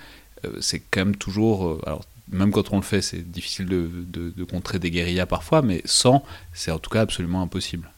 euh, 0.47 0.57
c'est 0.63 0.81
quand 0.91 1.01
même 1.05 1.17
toujours. 1.17 1.67
Euh, 1.67 1.81
alors, 1.85 2.03
même 2.31 2.51
quand 2.51 2.73
on 2.73 2.77
le 2.77 2.83
fait, 2.83 3.03
c'est 3.03 3.31
difficile 3.31 3.67
de, 3.67 4.45
contrer 4.45 4.79
des 4.79 4.91
guérillas 4.91 5.27
parfois, 5.27 5.61
mais 5.61 5.83
sans, 5.85 6.25
c'est 6.55 6.71
en 6.71 6.79
tout 6.79 6.89
cas 6.89 7.03
absolument 7.03 7.43
impossible. 7.43 7.91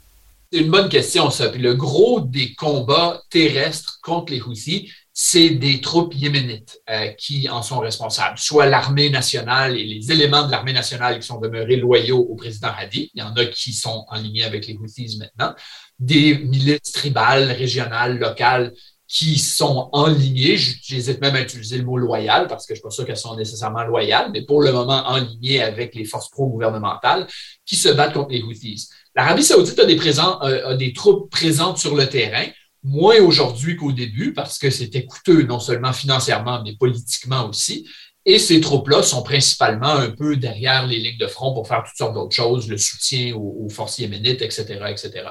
C'est 0.52 0.58
une 0.58 0.70
bonne 0.72 0.88
question, 0.88 1.30
ça. 1.30 1.50
Puis 1.50 1.62
le 1.62 1.74
gros 1.74 2.20
des 2.20 2.54
combats 2.54 3.22
terrestres 3.30 4.00
contre 4.02 4.32
les 4.32 4.40
Houthis, 4.40 4.90
c'est 5.12 5.50
des 5.50 5.80
troupes 5.80 6.14
yéménites 6.14 6.80
euh, 6.88 7.08
qui 7.08 7.48
en 7.48 7.62
sont 7.62 7.80
responsables, 7.80 8.38
soit 8.38 8.66
l'armée 8.66 9.10
nationale 9.10 9.76
et 9.76 9.84
les 9.84 10.12
éléments 10.12 10.46
de 10.46 10.50
l'armée 10.50 10.72
nationale 10.72 11.18
qui 11.18 11.26
sont 11.26 11.40
demeurés 11.40 11.76
loyaux 11.76 12.20
au 12.20 12.36
président 12.36 12.70
Hadi. 12.76 13.10
Il 13.14 13.20
y 13.20 13.22
en 13.22 13.34
a 13.34 13.44
qui 13.46 13.72
sont 13.72 14.04
en 14.08 14.16
ligne 14.18 14.44
avec 14.44 14.66
les 14.66 14.76
Houthis 14.76 15.18
maintenant. 15.18 15.54
Des 15.98 16.38
milices 16.38 16.92
tribales, 16.92 17.50
régionales, 17.50 18.18
locales 18.18 18.72
qui 19.08 19.38
sont 19.38 19.88
en 19.92 20.06
ligne. 20.06 20.56
J'hésite 20.56 21.20
même 21.20 21.34
à 21.34 21.40
utiliser 21.40 21.78
le 21.78 21.84
mot 21.84 21.98
loyal 21.98 22.46
parce 22.46 22.64
que 22.64 22.74
je 22.74 22.78
ne 22.78 22.82
suis 22.82 22.82
pas 22.84 22.90
sûr 22.90 23.04
qu'elles 23.04 23.16
sont 23.16 23.34
nécessairement 23.34 23.82
loyales, 23.82 24.30
mais 24.32 24.42
pour 24.42 24.62
le 24.62 24.72
moment 24.72 25.02
en 25.06 25.16
ligne 25.16 25.60
avec 25.60 25.96
les 25.96 26.04
forces 26.04 26.30
pro-gouvernementales 26.30 27.26
qui 27.66 27.74
se 27.74 27.88
battent 27.88 28.14
contre 28.14 28.30
les 28.30 28.42
Houthis. 28.42 28.88
L'Arabie 29.16 29.42
saoudite 29.42 29.78
a 29.80 29.84
des, 29.84 29.98
euh, 29.98 30.68
a 30.68 30.76
des 30.76 30.92
troupes 30.92 31.28
présentes 31.28 31.78
sur 31.78 31.96
le 31.96 32.08
terrain 32.08 32.46
moins 32.82 33.20
aujourd'hui 33.20 33.76
qu'au 33.76 33.92
début 33.92 34.32
parce 34.32 34.58
que 34.58 34.70
c'était 34.70 35.04
coûteux 35.04 35.42
non 35.42 35.60
seulement 35.60 35.92
financièrement, 35.92 36.62
mais 36.64 36.74
politiquement 36.76 37.48
aussi. 37.48 37.88
Et 38.26 38.38
ces 38.38 38.60
troupes-là 38.60 39.02
sont 39.02 39.22
principalement 39.22 39.94
un 39.94 40.10
peu 40.10 40.36
derrière 40.36 40.86
les 40.86 40.98
lignes 40.98 41.18
de 41.18 41.26
front 41.26 41.54
pour 41.54 41.66
faire 41.66 41.82
toutes 41.86 41.96
sortes 41.96 42.14
d'autres 42.14 42.34
choses, 42.34 42.68
le 42.68 42.76
soutien 42.76 43.34
aux, 43.34 43.68
forces 43.70 43.98
yéménites, 43.98 44.42
etc., 44.42 44.64
etc. 44.88 45.30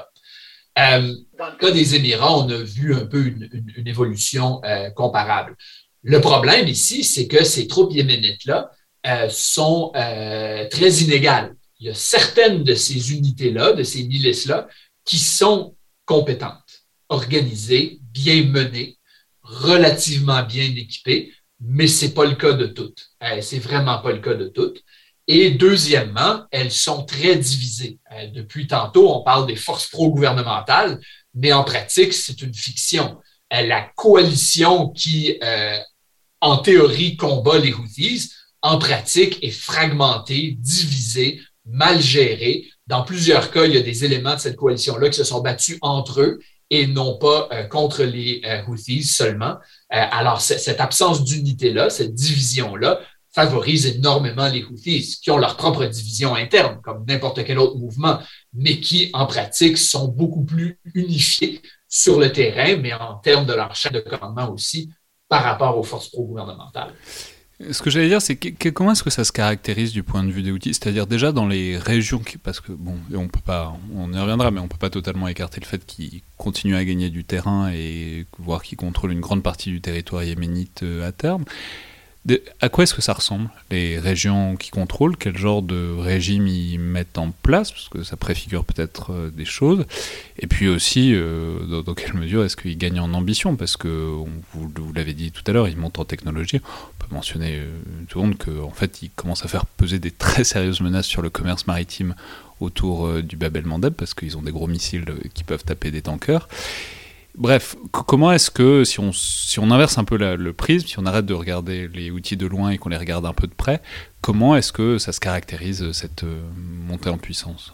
Euh, 0.78 1.14
dans 1.38 1.50
le 1.50 1.56
cas 1.56 1.70
des 1.70 1.94
Émirats, 1.94 2.36
on 2.36 2.48
a 2.48 2.56
vu 2.56 2.94
un 2.94 3.06
peu 3.06 3.26
une, 3.26 3.86
évolution 3.86 4.60
euh, 4.64 4.90
comparable. 4.90 5.56
Le 6.02 6.20
problème 6.20 6.66
ici, 6.66 7.04
c'est 7.04 7.28
que 7.28 7.44
ces 7.44 7.68
troupes 7.68 7.92
yéménites-là 7.92 8.70
euh, 9.06 9.28
sont 9.28 9.92
très 9.94 10.90
inégales. 11.02 11.54
Il 11.78 11.86
y 11.86 11.90
a 11.90 11.94
certaines 11.94 12.64
de 12.64 12.74
ces 12.74 13.12
unités-là, 13.12 13.72
de 13.72 13.82
ces 13.82 14.04
milices-là, 14.04 14.68
qui 15.04 15.18
sont 15.18 15.74
compétentes 16.04 16.69
organisé, 17.10 18.00
bien 18.12 18.44
mené, 18.44 18.96
relativement 19.42 20.42
bien 20.42 20.64
équipé, 20.64 21.32
mais 21.60 21.86
ce 21.86 22.06
n'est 22.06 22.12
pas 22.12 22.24
le 22.24 22.36
cas 22.36 22.52
de 22.52 22.66
toutes. 22.66 23.10
Euh, 23.22 23.42
c'est 23.42 23.58
vraiment 23.58 23.98
pas 23.98 24.12
le 24.12 24.20
cas 24.20 24.34
de 24.34 24.48
toutes. 24.48 24.82
Et 25.26 25.50
deuxièmement, 25.50 26.44
elles 26.50 26.72
sont 26.72 27.04
très 27.04 27.36
divisées. 27.36 27.98
Euh, 28.12 28.28
depuis 28.28 28.66
tantôt, 28.66 29.12
on 29.14 29.22
parle 29.22 29.46
des 29.46 29.56
forces 29.56 29.88
pro-gouvernementales, 29.88 30.98
mais 31.34 31.52
en 31.52 31.64
pratique, 31.64 32.14
c'est 32.14 32.40
une 32.42 32.54
fiction. 32.54 33.18
Euh, 33.52 33.62
la 33.62 33.82
coalition 33.96 34.88
qui, 34.88 35.38
en 36.40 36.56
théorie, 36.58 37.16
combat 37.16 37.58
les 37.58 37.74
Houthis, 37.74 38.32
en 38.62 38.78
pratique, 38.78 39.42
est 39.42 39.50
fragmentée, 39.50 40.56
divisée, 40.58 41.40
mal 41.66 42.00
gérée. 42.00 42.66
Dans 42.86 43.02
plusieurs 43.02 43.50
cas, 43.50 43.66
il 43.66 43.74
y 43.74 43.78
a 43.78 43.82
des 43.82 44.04
éléments 44.04 44.34
de 44.34 44.40
cette 44.40 44.56
coalition-là 44.56 45.10
qui 45.10 45.16
se 45.16 45.24
sont 45.24 45.40
battus 45.40 45.78
entre 45.82 46.20
eux 46.20 46.40
et 46.70 46.86
non 46.86 47.18
pas 47.18 47.48
euh, 47.52 47.64
contre 47.64 48.04
les 48.04 48.40
euh, 48.44 48.62
Houthis 48.66 49.02
seulement. 49.02 49.56
Euh, 49.92 50.06
alors, 50.10 50.40
cette 50.40 50.80
absence 50.80 51.24
d'unité-là, 51.24 51.90
cette 51.90 52.14
division-là, 52.14 53.00
favorise 53.32 53.86
énormément 53.86 54.48
les 54.48 54.64
Houthis, 54.64 55.18
qui 55.22 55.30
ont 55.30 55.38
leur 55.38 55.56
propre 55.56 55.84
division 55.84 56.34
interne, 56.34 56.80
comme 56.82 57.04
n'importe 57.06 57.44
quel 57.44 57.58
autre 57.58 57.76
mouvement, 57.76 58.18
mais 58.52 58.80
qui, 58.80 59.10
en 59.12 59.26
pratique, 59.26 59.78
sont 59.78 60.08
beaucoup 60.08 60.44
plus 60.44 60.80
unifiés 60.94 61.60
sur 61.88 62.18
le 62.18 62.32
terrain, 62.32 62.76
mais 62.76 62.92
en 62.92 63.16
termes 63.16 63.46
de 63.46 63.52
leur 63.52 63.74
chaîne 63.74 63.92
de 63.92 64.00
commandement 64.00 64.50
aussi, 64.52 64.90
par 65.28 65.44
rapport 65.44 65.78
aux 65.78 65.84
forces 65.84 66.08
pro-gouvernementales. 66.08 66.92
Ce 67.70 67.82
que 67.82 67.90
j'allais 67.90 68.08
dire, 68.08 68.22
c'est 68.22 68.36
comment 68.72 68.92
est-ce 68.92 69.02
que 69.02 69.10
ça 69.10 69.22
se 69.22 69.32
caractérise 69.32 69.92
du 69.92 70.02
point 70.02 70.24
de 70.24 70.30
vue 70.30 70.42
des 70.42 70.50
outils? 70.50 70.72
C'est-à-dire 70.72 71.06
déjà 71.06 71.30
dans 71.30 71.46
les 71.46 71.76
régions, 71.76 72.22
parce 72.42 72.58
que 72.58 72.72
bon, 72.72 72.94
on 73.12 73.28
peut 73.28 73.40
pas, 73.44 73.76
on 73.94 74.10
y 74.14 74.18
reviendra, 74.18 74.50
mais 74.50 74.60
on 74.60 74.68
peut 74.68 74.78
pas 74.78 74.88
totalement 74.88 75.28
écarter 75.28 75.60
le 75.60 75.66
fait 75.66 75.84
qu'ils 75.84 76.22
continuent 76.38 76.76
à 76.76 76.84
gagner 76.86 77.10
du 77.10 77.22
terrain 77.22 77.70
et 77.70 78.26
voir 78.38 78.62
qu'ils 78.62 78.78
contrôlent 78.78 79.12
une 79.12 79.20
grande 79.20 79.42
partie 79.42 79.68
du 79.68 79.82
territoire 79.82 80.24
yéménite 80.24 80.84
euh, 80.84 81.06
à 81.06 81.12
terme 81.12 81.44
à 82.60 82.68
quoi 82.68 82.84
est-ce 82.84 82.94
que 82.94 83.00
ça 83.00 83.14
ressemble 83.14 83.48
Les 83.70 83.98
régions 83.98 84.56
qui 84.56 84.70
contrôlent, 84.70 85.16
quel 85.16 85.38
genre 85.38 85.62
de 85.62 85.94
régime 85.98 86.46
ils 86.46 86.78
mettent 86.78 87.16
en 87.16 87.30
place? 87.30 87.72
Parce 87.72 87.88
que 87.88 88.02
ça 88.02 88.16
préfigure 88.16 88.64
peut-être 88.64 89.12
euh, 89.12 89.30
des 89.30 89.46
choses. 89.46 89.86
Et 90.38 90.46
puis 90.46 90.68
aussi, 90.68 91.14
euh, 91.14 91.82
dans, 91.82 91.94
quelle 91.94 92.14
mesure 92.14 92.44
est-ce 92.44 92.56
qu'ils 92.56 92.76
gagnent 92.76 93.00
en 93.00 93.14
ambition? 93.14 93.56
Parce 93.56 93.78
que, 93.78 93.88
vous, 94.52 94.92
l'avez 94.94 95.14
dit 95.14 95.32
tout 95.32 95.42
à 95.46 95.52
l'heure, 95.52 95.66
ils 95.66 95.78
montent 95.78 95.98
en 95.98 96.04
technologie. 96.04 96.60
On 96.62 97.04
peut 97.04 97.14
mentionner 97.14 97.56
euh, 97.56 97.80
tout 98.08 98.20
le 98.20 98.26
monde 98.26 98.38
qu'en 98.38 98.70
fait, 98.70 99.02
ils 99.02 99.10
commencent 99.10 99.44
à 99.46 99.48
faire 99.48 99.64
peser 99.64 99.98
des 99.98 100.10
très 100.18 100.44
sérieuses 100.44 100.82
menaces 100.82 101.06
sur 101.06 101.22
le 101.22 101.30
commerce 101.30 101.66
maritime 101.66 102.14
autour 102.60 103.22
du 103.22 103.36
Bab 103.36 103.56
el-Mandeb, 103.56 103.94
parce 103.94 104.12
qu'ils 104.12 104.36
ont 104.36 104.42
des 104.42 104.52
gros 104.52 104.66
missiles 104.66 105.06
qui 105.32 105.44
peuvent 105.44 105.64
taper 105.64 105.90
des 105.90 106.02
tankers. 106.02 106.46
Bref, 107.40 107.74
comment 107.90 108.30
est-ce 108.32 108.50
que, 108.50 108.84
si 108.84 109.00
on, 109.00 109.70
inverse 109.70 109.96
un 109.96 110.04
peu 110.04 110.18
le 110.18 110.52
prisme, 110.52 110.86
si 110.86 110.98
on 110.98 111.06
arrête 111.06 111.24
de 111.24 111.32
regarder 111.32 111.88
les 111.88 112.10
outils 112.10 112.36
de 112.36 112.46
loin 112.46 112.68
et 112.68 112.76
qu'on 112.76 112.90
les 112.90 112.98
regarde 112.98 113.24
un 113.24 113.32
peu 113.32 113.46
de 113.46 113.54
près, 113.54 113.80
comment 114.20 114.56
est-ce 114.56 114.74
que 114.74 114.98
ça 114.98 115.10
se 115.12 115.20
caractérise, 115.20 115.90
cette 115.92 116.24
euh, 116.24 116.42
montée 116.86 117.08
en 117.08 117.16
puissance? 117.16 117.72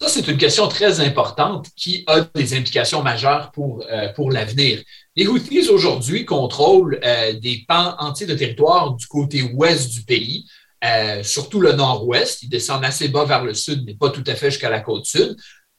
Ça, 0.00 0.08
c'est 0.08 0.28
une 0.28 0.38
question 0.38 0.68
très 0.68 1.00
importante 1.00 1.70
qui 1.74 2.04
a 2.06 2.20
des 2.20 2.54
implications 2.56 3.02
majeures 3.02 3.50
pour, 3.50 3.84
euh, 3.90 4.12
pour 4.12 4.30
l'avenir. 4.30 4.80
Les 5.16 5.26
Houthis, 5.26 5.68
aujourd'hui, 5.68 6.24
contrôlent 6.24 7.00
euh, 7.02 7.32
des 7.32 7.64
pans 7.66 7.96
entiers 7.98 8.28
de 8.28 8.34
territoire 8.36 8.92
du 8.92 9.08
côté 9.08 9.42
ouest 9.42 9.90
du 9.90 10.02
pays, 10.02 10.46
surtout 11.24 11.60
le 11.60 11.72
nord-ouest. 11.72 12.44
Ils 12.44 12.48
descendent 12.48 12.84
assez 12.84 13.08
bas 13.08 13.24
vers 13.24 13.42
le 13.42 13.54
sud, 13.54 13.82
mais 13.84 13.94
pas 13.94 14.10
tout 14.10 14.22
à 14.24 14.36
fait 14.36 14.52
jusqu'à 14.52 14.70
la 14.70 14.78
côte 14.78 15.04
sud. 15.04 15.36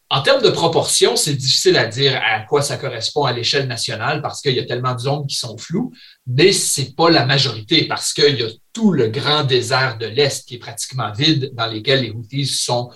En 0.09 0.21
termes 0.21 0.41
de 0.41 0.49
proportion, 0.49 1.17
c'est 1.17 1.33
difficile 1.33 1.75
à 1.75 1.85
dire 1.85 2.17
à 2.23 2.39
quoi 2.41 2.61
ça 2.61 2.77
correspond 2.77 3.25
à 3.25 3.33
l'échelle 3.33 3.67
nationale 3.67 4.21
parce 4.21 4.41
qu'il 4.41 4.53
y 4.53 4.59
a 4.59 4.65
tellement 4.65 4.93
de 4.93 4.99
zones 4.99 5.27
qui 5.27 5.35
sont 5.35 5.57
floues, 5.57 5.91
mais 6.25 6.53
c'est 6.53 6.95
pas 6.95 7.09
la 7.09 7.25
majorité 7.25 7.87
parce 7.87 8.13
qu'il 8.13 8.39
y 8.39 8.43
a 8.43 8.47
tout 8.71 8.93
le 8.93 9.09
grand 9.09 9.43
désert 9.43 9.97
de 9.97 10.05
l'Est 10.05 10.47
qui 10.47 10.55
est 10.55 10.59
pratiquement 10.59 11.11
vide 11.11 11.51
dans 11.55 11.67
lequel 11.67 12.03
les 12.03 12.11
Houthis 12.11 12.47
sont 12.47 12.89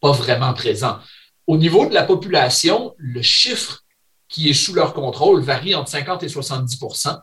pas 0.00 0.12
vraiment 0.12 0.54
présents. 0.54 0.98
Au 1.48 1.56
niveau 1.56 1.86
de 1.86 1.94
la 1.94 2.04
population, 2.04 2.94
le 2.96 3.22
chiffre 3.22 3.80
qui 4.28 4.48
est 4.48 4.54
sous 4.54 4.72
leur 4.72 4.94
contrôle 4.94 5.42
varie 5.42 5.74
entre 5.74 5.90
50 5.90 6.22
et 6.22 6.28
70% 6.28 7.18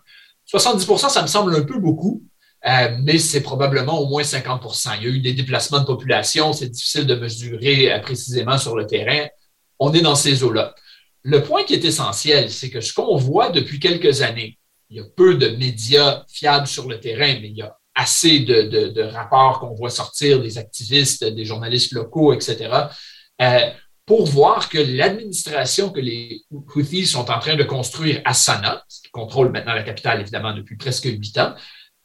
70% 0.52 1.10
ça 1.10 1.22
me 1.22 1.28
semble 1.28 1.56
un 1.56 1.62
peu 1.62 1.80
beaucoup, 1.80 2.24
euh, 2.68 2.98
mais 3.04 3.18
c'est 3.18 3.42
probablement 3.42 4.00
au 4.00 4.08
moins 4.08 4.24
50% 4.24 4.98
Il 4.98 5.04
y 5.04 5.06
a 5.06 5.10
eu 5.10 5.20
des 5.22 5.34
déplacements 5.34 5.80
de 5.80 5.86
population, 5.86 6.52
c'est 6.52 6.70
difficile 6.70 7.06
de 7.06 7.16
mesurer 7.16 7.94
euh, 7.94 8.00
précisément 8.00 8.58
sur 8.58 8.76
le 8.76 8.86
terrain. 8.86 9.28
On 9.80 9.94
est 9.94 10.02
dans 10.02 10.16
ces 10.16 10.44
eaux-là. 10.44 10.76
Le 11.24 11.42
point 11.42 11.64
qui 11.64 11.74
est 11.74 11.86
essentiel, 11.86 12.50
c'est 12.50 12.70
que 12.70 12.82
ce 12.82 12.94
qu'on 12.94 13.16
voit 13.16 13.50
depuis 13.50 13.80
quelques 13.80 14.22
années, 14.22 14.58
il 14.90 14.98
y 14.98 15.00
a 15.00 15.04
peu 15.16 15.36
de 15.36 15.50
médias 15.50 16.24
fiables 16.28 16.68
sur 16.68 16.90
le 16.90 17.00
terrain, 17.00 17.40
mais 17.42 17.50
il 17.50 17.58
y 17.58 17.62
a 17.62 17.78
assez 17.96 18.40
de, 18.40 19.02
rapports 19.04 19.60
qu'on 19.60 19.74
voit 19.74 19.90
sortir 19.90 20.42
des 20.42 20.58
activistes, 20.58 21.24
des 21.24 21.46
journalistes 21.46 21.92
locaux, 21.92 22.34
etc., 22.34 22.70
euh, 23.42 23.70
pour 24.06 24.26
voir 24.26 24.70
que 24.70 24.80
l'administration 24.80 25.92
que 25.92 26.00
les 26.00 26.42
Houthis 26.50 27.06
sont 27.06 27.30
en 27.30 27.38
train 27.38 27.56
de 27.56 27.64
construire 27.64 28.22
à 28.26 28.34
Sanaa, 28.34 28.84
qui 28.90 29.12
contrôle 29.12 29.52
maintenant 29.52 29.76
la 29.76 29.84
capitale 29.84 30.22
évidemment 30.22 30.54
depuis 30.54 30.78
presque 30.78 31.06
huit 31.06 31.38
ans, 31.38 31.54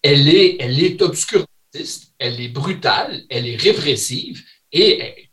elle 0.05 0.29
est, 0.29 0.57
elle 0.61 0.81
est 0.81 1.01
obscurantiste, 1.01 2.13
elle 2.19 2.39
est 2.39 2.49
brutale, 2.49 3.23
elle 3.31 3.49
est 3.49 3.57
répressive 3.57 4.45
et 4.71 5.31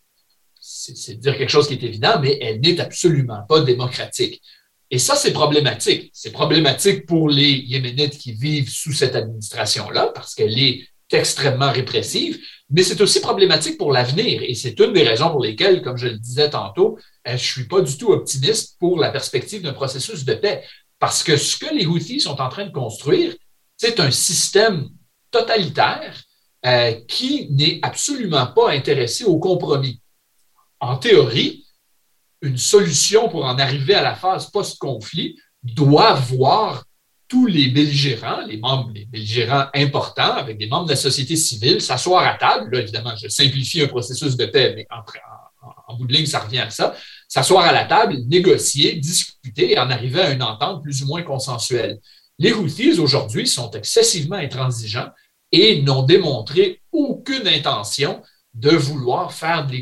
c'est 0.60 1.20
dire 1.20 1.38
quelque 1.38 1.50
chose 1.50 1.68
qui 1.68 1.74
est 1.74 1.84
évident, 1.84 2.20
mais 2.22 2.40
elle 2.42 2.62
n'est 2.62 2.80
absolument 2.80 3.44
pas 3.48 3.62
démocratique. 3.62 4.42
Et 4.90 4.98
ça, 4.98 5.16
c'est 5.16 5.34
problématique. 5.34 6.10
C'est 6.14 6.32
problématique 6.32 7.06
pour 7.06 7.30
les 7.30 7.52
Yéménites 7.52 8.18
qui 8.18 8.32
vivent 8.32 8.70
sous 8.70 8.94
cette 8.94 9.16
administration-là, 9.16 10.12
parce 10.16 10.34
qu'elle 10.36 10.58
est 10.58 10.88
extrêmement 11.12 11.72
répressive, 11.72 12.40
mais 12.70 12.84
c'est 12.84 13.02
aussi 13.02 13.20
problématique 13.20 13.78
pour 13.78 13.92
l'avenir. 13.92 14.42
Et 14.44 14.56
c'est 14.56 14.80
une 14.80 14.94
des 14.94 15.04
raisons 15.04 15.30
pour 15.32 15.44
lesquelles, 15.44 15.82
comme 15.82 15.98
je 15.98 16.08
le 16.08 16.18
disais 16.18 16.50
tantôt, 16.50 16.98
euh, 17.28 17.32
je 17.32 17.34
ne 17.34 17.38
suis 17.38 17.68
pas 17.68 17.82
du 17.82 17.98
tout 17.98 18.12
optimiste 18.12 18.78
pour 18.80 18.98
la 18.98 19.10
perspective 19.10 19.62
d'un 19.62 19.74
processus 19.74 20.24
de 20.24 20.34
paix. 20.34 20.64
Parce 20.98 21.24
que 21.24 21.36
ce 21.36 21.58
que 21.58 21.74
les 21.74 21.86
Houthis 21.86 22.22
sont 22.22 22.40
en 22.40 22.48
train 22.48 22.66
de 22.66 22.72
construire, 22.72 23.36
c'est 23.82 24.00
un 24.00 24.12
système 24.12 24.90
totalitaire 25.32 26.14
euh, 26.68 26.92
qui 27.08 27.48
n'est 27.50 27.80
absolument 27.82 28.46
pas 28.46 28.70
intéressé 28.70 29.24
au 29.24 29.40
compromis. 29.40 30.00
En 30.80 30.98
théorie, 30.98 31.66
une 32.44 32.60
solution 32.60 33.28
pour 33.28 33.44
en 33.44 33.58
arriver 33.58 33.96
à 33.96 34.04
la 34.04 34.14
phase 34.14 34.52
post-conflit 34.52 35.36
doit 35.64 36.14
voir 36.14 36.84
tous 37.28 37.48
les 37.48 37.70
belligérants, 37.70 38.42
les 38.46 38.58
membres, 38.58 38.92
les 38.94 39.06
belligérants 39.06 39.66
importants, 39.74 40.34
avec 40.34 40.60
des 40.60 40.68
membres 40.68 40.86
de 40.86 40.92
la 40.92 40.96
société 40.96 41.36
civile, 41.36 41.82
s'asseoir 41.82 42.24
à 42.24 42.36
table. 42.36 42.76
Là, 42.76 42.82
évidemment, 42.82 43.16
je 43.20 43.30
simplifie 43.30 43.82
un 43.82 43.88
processus 43.88 44.38
de 44.38 44.46
paix, 44.46 44.74
mais 44.76 44.88
en, 45.88 45.98
bout 45.98 46.06
de 46.06 46.14
ligne, 46.14 46.28
ça 46.28 46.42
revient 46.42 46.60
à 46.60 46.70
ça. 46.70 46.96
S'asseoir 47.28 47.66
à 47.66 47.72
la 47.72 47.86
table, 47.86 48.16
négocier, 48.28 48.94
discuter 48.98 49.72
et 49.72 49.80
en 49.80 49.90
arriver 49.90 50.22
à 50.22 50.30
une 50.30 50.44
entente 50.44 50.84
plus 50.84 51.02
ou 51.02 51.08
moins 51.08 51.24
consensuelle. 51.24 52.00
Les 52.40 52.54
Houthis, 52.54 53.00
aujourd'hui, 53.00 53.48
sont 53.48 53.72
excessivement 53.72 54.38
intransigeants 54.38 55.10
et 55.52 55.82
n'ont 55.82 56.04
démontré 56.04 56.82
aucune 56.92 57.48
intention 57.48 58.22
de 58.54 58.72
vouloir 58.72 59.32
faire 59.34 59.68
des 59.68 59.82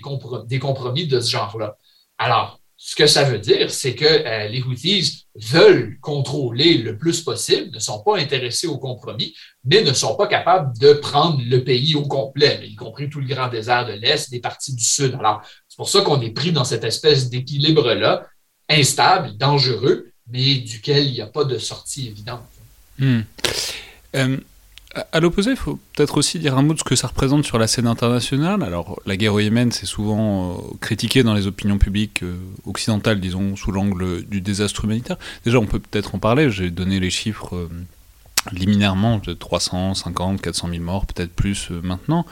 compromis 0.59 1.07
de 1.07 1.19
ce 1.19 1.31
genre-là. 1.31 1.77
Alors, 2.17 2.59
ce 2.81 2.95
que 2.95 3.07
ça 3.07 3.25
veut 3.25 3.39
dire, 3.39 3.71
c'est 3.71 3.93
que 3.93 4.05
euh, 4.05 4.47
les 4.47 4.61
Houthis 4.61 5.27
veulent 5.35 5.99
contrôler 5.99 6.77
le 6.77 6.97
plus 6.97 7.21
possible, 7.21 7.71
ne 7.73 7.79
sont 7.79 8.01
pas 8.03 8.17
intéressés 8.17 8.67
au 8.67 8.77
compromis, 8.77 9.35
mais 9.65 9.83
ne 9.83 9.91
sont 9.91 10.15
pas 10.15 10.27
capables 10.27 10.77
de 10.79 10.93
prendre 10.93 11.41
le 11.45 11.61
pays 11.65 11.95
au 11.95 12.03
complet, 12.03 12.61
y 12.63 12.75
compris 12.75 13.09
tout 13.09 13.19
le 13.19 13.27
grand 13.27 13.49
désert 13.49 13.85
de 13.85 13.91
l'Est, 13.91 14.31
des 14.31 14.39
parties 14.39 14.73
du 14.73 14.83
Sud. 14.83 15.13
Alors, 15.19 15.41
c'est 15.67 15.75
pour 15.75 15.89
ça 15.89 16.01
qu'on 16.03 16.21
est 16.21 16.31
pris 16.31 16.53
dans 16.53 16.63
cette 16.63 16.85
espèce 16.85 17.29
d'équilibre-là, 17.29 18.25
instable, 18.69 19.35
dangereux, 19.35 20.08
mais 20.31 20.57
duquel 20.57 21.05
il 21.05 21.13
n'y 21.13 21.21
a 21.21 21.27
pas 21.27 21.43
de 21.43 21.57
sortie 21.57 22.07
évidente. 22.07 22.41
Euh, 24.15 24.37
à 25.11 25.19
l'opposé, 25.19 25.51
il 25.51 25.57
faut 25.57 25.79
peut-être 25.93 26.17
aussi 26.17 26.39
dire 26.39 26.57
un 26.57 26.63
mot 26.63 26.73
de 26.73 26.79
ce 26.79 26.83
que 26.83 26.95
ça 26.95 27.07
représente 27.07 27.45
sur 27.45 27.59
la 27.59 27.67
scène 27.67 27.85
internationale. 27.85 28.63
Alors, 28.63 28.99
la 29.05 29.17
guerre 29.17 29.35
au 29.35 29.39
Yémen, 29.39 29.71
c'est 29.71 29.85
souvent 29.85 30.57
euh, 30.57 30.61
critiqué 30.81 31.21
dans 31.21 31.35
les 31.35 31.45
opinions 31.45 31.77
publiques 31.77 32.23
euh, 32.23 32.37
occidentales, 32.65 33.19
disons, 33.19 33.55
sous 33.55 33.71
l'angle 33.71 34.23
du 34.25 34.41
désastre 34.41 34.85
humanitaire. 34.85 35.17
Déjà, 35.45 35.59
on 35.59 35.67
peut 35.67 35.79
peut-être 35.79 36.15
en 36.15 36.19
parler. 36.19 36.49
J'ai 36.49 36.71
donné 36.71 36.99
les 36.99 37.11
chiffres 37.11 37.55
euh, 37.55 37.69
liminairement 38.51 39.19
de 39.19 39.33
350, 39.33 40.41
400 40.41 40.69
000 40.69 40.83
morts, 40.83 41.05
peut-être 41.05 41.33
plus 41.33 41.69
maintenant 41.69 42.25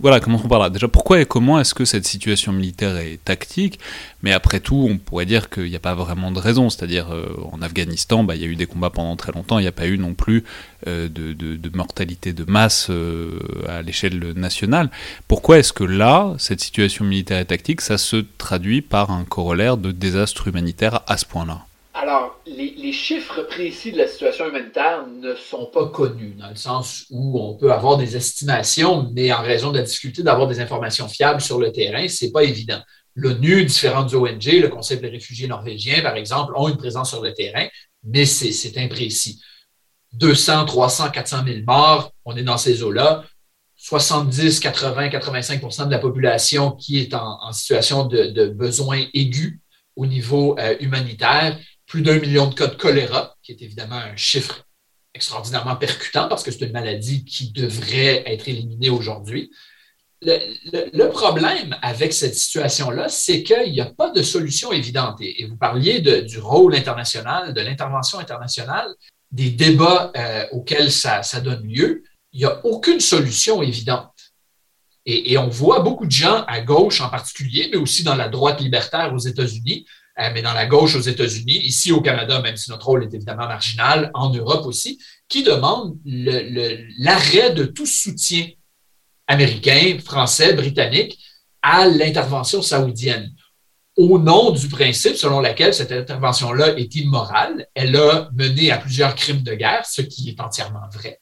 voilà, 0.00 0.20
comment 0.20 0.40
on 0.42 0.48
parle. 0.48 0.62
Là 0.62 0.70
Déjà, 0.70 0.86
pourquoi 0.88 1.20
et 1.20 1.24
comment 1.24 1.58
est-ce 1.58 1.74
que 1.74 1.84
cette 1.84 2.06
situation 2.06 2.52
militaire 2.52 2.96
est 2.98 3.18
tactique? 3.24 3.78
Mais 4.22 4.32
après 4.32 4.60
tout, 4.60 4.86
on 4.88 4.98
pourrait 4.98 5.24
dire 5.24 5.48
qu'il 5.48 5.64
n'y 5.64 5.76
a 5.76 5.80
pas 5.80 5.94
vraiment 5.94 6.30
de 6.30 6.38
raison. 6.38 6.68
C'est-à-dire, 6.68 7.12
euh, 7.12 7.34
en 7.50 7.62
Afghanistan, 7.62 8.22
bah, 8.22 8.36
il 8.36 8.42
y 8.42 8.44
a 8.44 8.48
eu 8.48 8.56
des 8.56 8.66
combats 8.66 8.90
pendant 8.90 9.16
très 9.16 9.32
longtemps, 9.32 9.58
il 9.58 9.62
n'y 9.62 9.68
a 9.68 9.72
pas 9.72 9.86
eu 9.86 9.96
non 9.96 10.14
plus 10.14 10.44
euh, 10.86 11.08
de, 11.08 11.70
mortalité 11.74 12.32
de 12.32 12.44
masse 12.44 12.88
euh, 12.90 13.38
à 13.66 13.82
l'échelle 13.82 14.32
nationale. 14.36 14.90
Pourquoi 15.26 15.58
est-ce 15.58 15.72
que 15.72 15.84
là, 15.84 16.34
cette 16.38 16.60
situation 16.60 17.04
militaire 17.04 17.40
et 17.40 17.46
tactique, 17.46 17.80
ça 17.80 17.96
se 17.96 18.24
traduit 18.38 18.82
par 18.82 19.10
un 19.10 19.24
corollaire 19.24 19.78
de 19.78 19.90
désastre 19.90 20.48
humanitaire 20.48 21.00
à 21.06 21.16
ce 21.16 21.24
point-là 21.24 21.64
alors, 21.96 22.40
les, 22.44 22.92
chiffres 22.92 23.42
précis 23.42 23.92
de 23.92 23.98
la 23.98 24.08
situation 24.08 24.48
humanitaire 24.48 25.06
ne 25.06 25.36
sont 25.36 25.66
pas 25.66 25.86
connus, 25.86 26.34
dans 26.36 26.48
le 26.48 26.56
sens 26.56 27.04
où 27.08 27.40
on 27.40 27.54
peut 27.54 27.72
avoir 27.72 27.96
des 27.96 28.16
estimations, 28.16 29.08
mais 29.12 29.32
en 29.32 29.42
raison 29.42 29.70
de 29.70 29.78
la 29.78 29.84
difficulté 29.84 30.24
d'avoir 30.24 30.48
des 30.48 30.58
informations 30.58 31.06
fiables 31.06 31.40
sur 31.40 31.60
le 31.60 31.70
terrain, 31.70 32.08
c'est 32.08 32.32
pas 32.32 32.42
évident. 32.42 32.80
L'ONU, 33.14 33.64
différentes 33.64 34.12
ONG, 34.12 34.44
le 34.44 34.68
Conseil 34.68 34.98
des 34.98 35.08
réfugiés 35.08 35.46
norvégiens, 35.46 36.02
par 36.02 36.16
exemple, 36.16 36.52
ont 36.56 36.68
une 36.68 36.76
présence 36.76 37.10
sur 37.10 37.22
le 37.22 37.32
terrain, 37.32 37.68
mais 38.02 38.24
c'est 38.24 38.76
imprécis. 38.76 39.40
200, 40.14 40.64
300, 40.64 41.10
400 41.10 41.44
000 41.46 41.58
morts, 41.64 42.12
on 42.24 42.36
est 42.36 42.42
dans 42.42 42.58
ces 42.58 42.82
eaux-là. 42.82 43.24
70, 43.76 44.58
80, 44.58 45.10
85% 45.10 45.86
de 45.86 45.90
la 45.92 45.98
population 46.00 46.72
qui 46.72 46.98
est 46.98 47.14
en, 47.14 47.52
situation 47.52 48.04
de, 48.04 48.48
besoins 48.48 49.04
aigus 49.14 49.60
au 49.94 50.06
niveau 50.06 50.58
euh, 50.58 50.74
humanitaire 50.80 51.56
plus 51.94 52.02
d'un 52.02 52.18
million 52.18 52.48
de 52.48 52.54
cas 52.56 52.66
de 52.66 52.74
choléra, 52.74 53.36
qui 53.40 53.52
est 53.52 53.62
évidemment 53.62 53.94
un 53.94 54.16
chiffre 54.16 54.64
extraordinairement 55.14 55.76
percutant 55.76 56.26
parce 56.26 56.42
que 56.42 56.50
c'est 56.50 56.64
une 56.64 56.72
maladie 56.72 57.24
qui 57.24 57.52
devrait 57.52 58.24
être 58.26 58.48
éliminée 58.48 58.90
aujourd'hui. 58.90 59.52
Le, 60.20 61.06
problème 61.10 61.76
avec 61.82 62.12
cette 62.12 62.34
situation-là, 62.34 63.08
c'est 63.08 63.44
qu'il 63.44 63.70
n'y 63.70 63.80
a 63.80 63.86
pas 63.86 64.10
de 64.10 64.22
solution 64.22 64.72
évidente. 64.72 65.20
Et, 65.20 65.46
vous 65.48 65.56
parliez 65.56 66.00
du 66.00 66.40
rôle 66.40 66.74
international, 66.74 67.54
de 67.54 67.60
l'intervention 67.60 68.18
internationale, 68.18 68.92
des 69.30 69.50
débats 69.50 70.10
euh, 70.16 70.46
auxquels 70.50 70.90
ça, 70.90 71.22
donne 71.44 71.62
lieu. 71.62 72.02
Il 72.32 72.40
n'y 72.40 72.44
a 72.44 72.66
aucune 72.66 72.98
solution 72.98 73.62
évidente. 73.62 74.10
Et, 75.06 75.38
on 75.38 75.46
voit 75.46 75.78
beaucoup 75.78 76.06
de 76.06 76.10
gens 76.10 76.42
à 76.48 76.60
gauche 76.60 77.00
en 77.00 77.08
particulier, 77.08 77.68
mais 77.70 77.78
aussi 77.78 78.02
dans 78.02 78.16
la 78.16 78.28
droite 78.28 78.60
libertaire 78.60 79.14
aux 79.14 79.18
États-Unis, 79.18 79.86
mais 80.16 80.42
dans 80.42 80.52
la 80.52 80.66
gauche 80.66 80.94
aux 80.94 81.00
États-Unis, 81.00 81.58
ici 81.64 81.92
au 81.92 82.00
Canada, 82.00 82.40
même 82.40 82.56
si 82.56 82.70
notre 82.70 82.86
rôle 82.86 83.04
est 83.04 83.14
évidemment 83.14 83.48
marginal, 83.48 84.10
en 84.14 84.30
Europe 84.30 84.66
aussi, 84.66 85.00
qui 85.28 85.42
demandent 85.42 85.96
l'arrêt 86.04 87.52
de 87.52 87.64
tout 87.64 87.86
soutien 87.86 88.46
américain, 89.26 89.98
français, 90.04 90.52
britannique 90.52 91.18
à 91.62 91.86
l'intervention 91.88 92.62
saoudienne 92.62 93.32
au 93.96 94.18
nom 94.18 94.50
du 94.50 94.68
principe 94.68 95.16
selon 95.16 95.40
lequel 95.40 95.72
cette 95.72 95.92
intervention-là 95.92 96.76
est 96.78 96.94
immorale. 96.96 97.68
Elle 97.74 97.96
a 97.96 98.28
mené 98.34 98.70
à 98.70 98.78
plusieurs 98.78 99.14
crimes 99.14 99.42
de 99.42 99.54
guerre, 99.54 99.86
ce 99.86 100.02
qui 100.02 100.28
est 100.30 100.40
entièrement 100.40 100.88
vrai. 100.92 101.20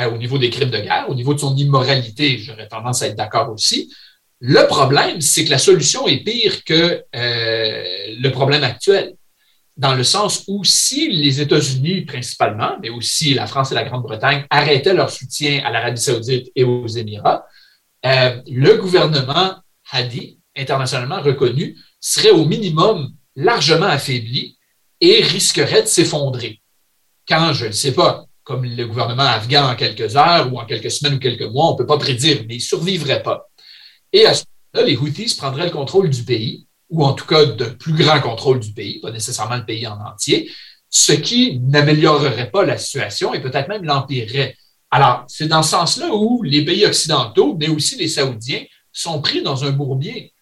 Euh, 0.00 0.10
au 0.10 0.16
niveau 0.16 0.38
des 0.38 0.50
crimes 0.50 0.70
de 0.70 0.78
guerre, 0.78 1.06
au 1.08 1.14
niveau 1.14 1.34
de 1.34 1.38
son 1.38 1.54
immoralité, 1.54 2.38
j'aurais 2.38 2.66
tendance 2.66 3.02
à 3.02 3.08
être 3.08 3.16
d'accord 3.16 3.50
aussi. 3.50 3.94
Le 4.40 4.66
problème, 4.66 5.20
c'est 5.20 5.44
que 5.44 5.50
la 5.50 5.58
solution 5.58 6.06
est 6.06 6.22
pire 6.24 6.64
que 6.64 7.02
euh, 7.14 7.84
le 8.18 8.28
problème 8.28 8.64
actuel, 8.64 9.14
dans 9.76 9.94
le 9.94 10.04
sens 10.04 10.44
où 10.46 10.64
si 10.64 11.10
les 11.10 11.40
États-Unis 11.40 12.02
principalement, 12.02 12.76
mais 12.80 12.90
aussi 12.90 13.34
la 13.34 13.46
France 13.46 13.72
et 13.72 13.74
la 13.74 13.84
Grande-Bretagne 13.84 14.44
arrêtaient 14.50 14.94
leur 14.94 15.10
soutien 15.10 15.62
à 15.64 15.70
l'Arabie 15.70 16.00
saoudite 16.00 16.50
et 16.54 16.64
aux 16.64 16.86
Émirats, 16.86 17.44
euh, 18.06 18.40
le 18.46 18.74
gouvernement 18.76 19.56
Hadi, 19.90 20.38
internationalement 20.56 21.20
reconnu, 21.20 21.76
serait 22.00 22.30
au 22.30 22.44
minimum 22.44 23.12
largement 23.36 23.86
affaibli 23.86 24.58
et 25.00 25.22
risquerait 25.22 25.82
de 25.82 25.88
s'effondrer. 25.88 26.60
Quand, 27.28 27.52
je 27.52 27.66
ne 27.66 27.72
sais 27.72 27.92
pas, 27.92 28.24
comme 28.42 28.64
le 28.64 28.86
gouvernement 28.86 29.24
afghan 29.24 29.70
en 29.70 29.74
quelques 29.74 30.16
heures 30.16 30.52
ou 30.52 30.58
en 30.58 30.66
quelques 30.66 30.90
semaines 30.90 31.14
ou 31.14 31.18
quelques 31.18 31.42
mois, 31.42 31.68
on 31.68 31.72
ne 31.72 31.78
peut 31.78 31.86
pas 31.86 31.98
prédire, 31.98 32.44
mais 32.46 32.54
il 32.54 32.58
ne 32.58 32.62
survivrait 32.62 33.22
pas. 33.22 33.48
Et 34.14 34.26
à 34.26 34.32
ce 34.32 34.44
moment-là, 34.72 34.88
les 34.88 34.96
Houthis 34.96 35.34
prendraient 35.36 35.66
le 35.66 35.72
contrôle 35.72 36.08
du 36.08 36.22
pays, 36.22 36.68
ou 36.88 37.04
en 37.04 37.14
tout 37.14 37.26
cas 37.26 37.44
de 37.44 37.64
plus 37.64 37.92
grand 37.92 38.20
contrôle 38.20 38.60
du 38.60 38.72
pays, 38.72 39.00
pas 39.00 39.10
nécessairement 39.10 39.56
le 39.56 39.66
pays 39.66 39.86
en 39.88 40.00
entier, 40.00 40.50
ce 40.88 41.12
qui 41.12 41.58
n'améliorerait 41.58 42.52
pas 42.52 42.64
la 42.64 42.78
situation 42.78 43.34
et 43.34 43.42
peut-être 43.42 43.68
même 43.68 43.84
l'empirerait. 43.84 44.56
Alors, 44.92 45.24
c'est 45.26 45.48
dans 45.48 45.64
ce 45.64 45.70
sens-là 45.70 46.14
où 46.14 46.44
les 46.44 46.64
pays 46.64 46.86
occidentaux, 46.86 47.56
mais 47.58 47.68
aussi 47.68 47.96
les 47.96 48.06
Saoudiens, 48.06 48.64
sont 48.92 49.20
pris 49.20 49.42
dans 49.42 49.64
un 49.64 49.72
bourbier. 49.72 50.32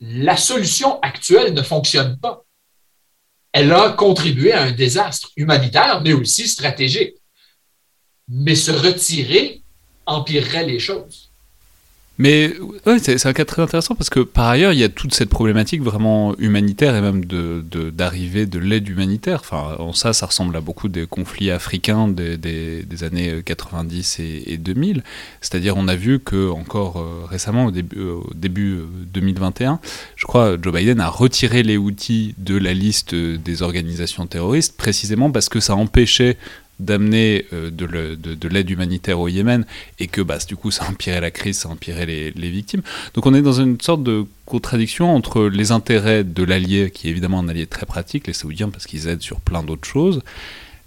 La 0.00 0.36
solution 0.36 0.98
actuelle 1.00 1.54
ne 1.54 1.62
fonctionne 1.62 2.18
pas. 2.18 2.42
Elle 3.52 3.72
a 3.72 3.90
contribué 3.90 4.52
à 4.52 4.62
un 4.62 4.72
désastre 4.72 5.30
humanitaire, 5.36 6.02
mais 6.02 6.12
aussi 6.12 6.48
stratégique. 6.48 7.14
Mais 8.26 8.56
se 8.56 8.72
retirer 8.72 9.62
empirerait 10.04 10.66
les 10.66 10.80
choses. 10.80 11.25
Mais 12.18 12.54
c'est 12.98 13.26
un 13.26 13.32
cas 13.34 13.44
très 13.44 13.60
intéressant 13.60 13.94
parce 13.94 14.08
que 14.08 14.20
par 14.20 14.48
ailleurs, 14.48 14.72
il 14.72 14.78
y 14.78 14.84
a 14.84 14.88
toute 14.88 15.12
cette 15.12 15.28
problématique 15.28 15.82
vraiment 15.82 16.34
humanitaire 16.38 16.96
et 16.96 17.02
même 17.02 17.24
d'arrivée 17.26 18.46
de, 18.46 18.58
de 18.58 18.64
l'aide 18.64 18.88
humanitaire. 18.88 19.40
Enfin, 19.40 19.76
en 19.78 19.92
ça, 19.92 20.12
ça 20.14 20.26
ressemble 20.26 20.56
à 20.56 20.62
beaucoup 20.62 20.88
des 20.88 21.06
conflits 21.06 21.50
africains 21.50 22.08
des, 22.08 22.38
des, 22.38 23.04
années 23.04 23.42
90 23.44 24.20
et, 24.20 24.56
2000. 24.56 25.02
C'est-à-dire, 25.42 25.74
on 25.76 25.88
a 25.88 25.96
vu 25.96 26.18
que 26.18 26.50
encore 26.50 26.98
euh, 26.98 27.26
récemment, 27.28 27.66
au 27.66 27.70
début, 27.70 27.98
euh, 27.98 28.14
au 28.14 28.34
début 28.34 28.80
2021, 29.12 29.72
euh, 29.72 29.76
je 30.16 30.24
crois, 30.24 30.56
Joe 30.60 30.72
Biden 30.72 31.00
a 31.00 31.08
retiré 31.08 31.62
les 31.62 31.76
outils 31.76 32.34
de 32.38 32.56
la 32.56 32.72
liste 32.72 33.14
des 33.14 33.62
organisations 33.62 34.26
terroristes 34.26 34.76
précisément 34.76 35.30
parce 35.30 35.48
que 35.48 35.60
ça 35.60 35.74
empêchait 35.74 36.38
d'amener 36.78 37.46
euh, 37.52 37.70
de 37.70 38.48
l'aide 38.48 38.70
humanitaire 38.70 39.18
au 39.18 39.28
Yémen 39.28 39.64
et 39.98 40.08
que 40.08 40.20
bah, 40.20 40.38
du 40.46 40.56
coup 40.56 40.70
ça 40.70 40.86
empirait 40.88 41.20
la 41.20 41.30
crise, 41.30 41.58
ça 41.58 41.68
empirait 41.68 42.06
les, 42.06 42.30
les, 42.32 42.50
victimes. 42.50 42.82
Donc 43.14 43.26
on 43.26 43.34
est 43.34 43.42
dans 43.42 43.60
une 43.60 43.80
sorte 43.80 44.02
de 44.02 44.26
contradiction 44.44 45.14
entre 45.14 45.44
les 45.44 45.72
intérêts 45.72 46.24
de 46.24 46.42
l'allié, 46.42 46.90
qui 46.90 47.08
est 47.08 47.10
évidemment 47.10 47.40
un 47.40 47.48
allié 47.48 47.66
très 47.66 47.86
pratique, 47.86 48.26
les 48.26 48.32
Saoudiens 48.32 48.68
parce 48.68 48.86
qu'ils 48.86 49.08
aident 49.08 49.22
sur 49.22 49.40
plein 49.40 49.62
d'autres 49.62 49.88
choses, 49.88 50.22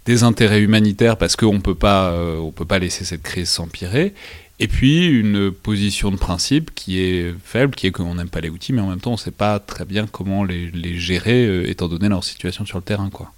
des 0.06 0.24
intérêts 0.24 0.62
humanitaires 0.62 1.18
parce 1.18 1.36
qu'on 1.36 1.56
ne 1.56 1.60
peut 1.60 1.76
pas 1.76 2.80
laisser 2.80 3.04
cette 3.04 3.24
crise 3.24 3.50
s'empirer, 3.50 4.14
et 4.60 4.68
puis 4.68 5.06
une 5.06 5.52
position 5.52 6.12
de 6.12 6.18
principe 6.18 6.76
qui 6.76 7.00
est 7.00 7.34
faible, 7.44 7.74
qui 7.76 7.88
est 7.88 7.92
qu'on 7.92 8.16
n'aime 8.16 8.30
pas 8.30 8.42
les 8.42 8.50
outils, 8.50 8.74
mais 8.74 8.82
en 8.82 8.90
même 8.90 9.00
temps 9.00 9.12
on 9.12 9.14
ne 9.14 9.20
sait 9.20 9.32
pas 9.32 9.60
très 9.60 9.86
bien 9.86 10.06
comment 10.06 10.44
les, 10.44 10.70
les 10.72 11.00
gérer 11.00 11.46
euh, 11.46 11.70
étant 11.70 11.88
donné 11.88 12.10
leur 12.10 12.26
situation 12.26 12.66
sur 12.66 12.78
le 12.78 12.84
terrain. 12.84 13.10
Quoi. 13.10 13.32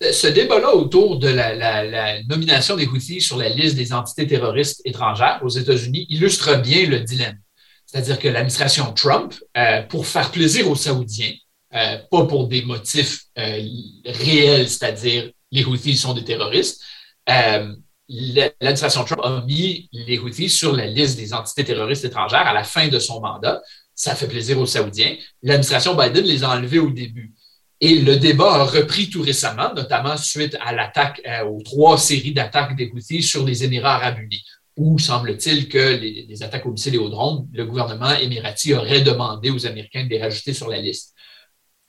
Ce 0.00 0.28
débat-là 0.28 0.74
autour 0.74 1.18
de 1.18 1.28
la, 1.28 2.22
nomination 2.24 2.76
des 2.76 2.86
Houthis 2.86 3.20
sur 3.20 3.36
la 3.36 3.48
liste 3.48 3.76
des 3.76 3.92
entités 3.92 4.26
terroristes 4.26 4.80
étrangères 4.84 5.40
aux 5.42 5.48
États-Unis 5.48 6.06
illustre 6.08 6.60
bien 6.60 6.86
le 6.86 7.00
dilemme. 7.00 7.38
C'est-à-dire 7.84 8.18
que 8.18 8.28
l'administration 8.28 8.92
Trump, 8.92 9.34
euh, 9.56 9.82
pour 9.82 10.06
faire 10.06 10.30
plaisir 10.30 10.70
aux 10.70 10.76
Saoudiens, 10.76 11.32
euh, 11.74 11.98
pas 12.10 12.26
pour 12.26 12.46
des 12.46 12.62
motifs 12.62 13.24
réels, 13.36 14.68
c'est-à-dire 14.68 15.30
les 15.50 15.64
Houthis 15.64 15.96
sont 15.96 16.14
des 16.14 16.24
terroristes, 16.24 16.80
l'administration 17.26 19.04
Trump 19.04 19.20
a 19.24 19.44
mis 19.46 19.88
les 19.92 20.18
Houthis 20.18 20.50
sur 20.50 20.74
la 20.74 20.86
liste 20.86 21.18
des 21.18 21.34
entités 21.34 21.64
terroristes 21.64 22.04
étrangères 22.04 22.46
à 22.46 22.54
la 22.54 22.64
fin 22.64 22.88
de 22.88 22.98
son 22.98 23.20
mandat. 23.20 23.60
Ça 23.94 24.14
fait 24.14 24.28
plaisir 24.28 24.58
aux 24.58 24.66
Saoudiens. 24.66 25.16
L'administration 25.42 25.94
Biden 25.94 26.24
les 26.24 26.44
a 26.44 26.50
enlevés 26.50 26.78
au 26.78 26.90
début. 26.90 27.34
Et 27.80 28.00
le 28.00 28.16
débat 28.16 28.54
a 28.54 28.64
repris 28.64 29.08
tout 29.08 29.22
récemment, 29.22 29.72
notamment 29.72 30.16
suite 30.16 30.56
à 30.60 30.72
l'attaque, 30.72 31.20
euh, 31.26 31.44
aux 31.44 31.62
trois 31.62 31.96
séries 31.96 32.32
d'attaques 32.32 32.76
des 32.76 32.90
sur 33.22 33.44
les 33.44 33.62
Émirats 33.62 33.96
arabes 33.96 34.18
unis, 34.18 34.42
où 34.76 34.98
semble-t-il 34.98 35.68
que 35.68 35.96
les, 35.96 36.42
attaques 36.42 36.66
au 36.66 36.72
missiles 36.72 36.96
et 36.96 36.98
aux 36.98 37.08
drones, 37.08 37.48
le 37.52 37.66
gouvernement 37.66 38.14
émirati 38.14 38.74
aurait 38.74 39.02
demandé 39.02 39.50
aux 39.50 39.66
Américains 39.66 40.04
de 40.04 40.10
les 40.10 40.20
rajouter 40.20 40.54
sur 40.54 40.68
la 40.68 40.80
liste. 40.80 41.14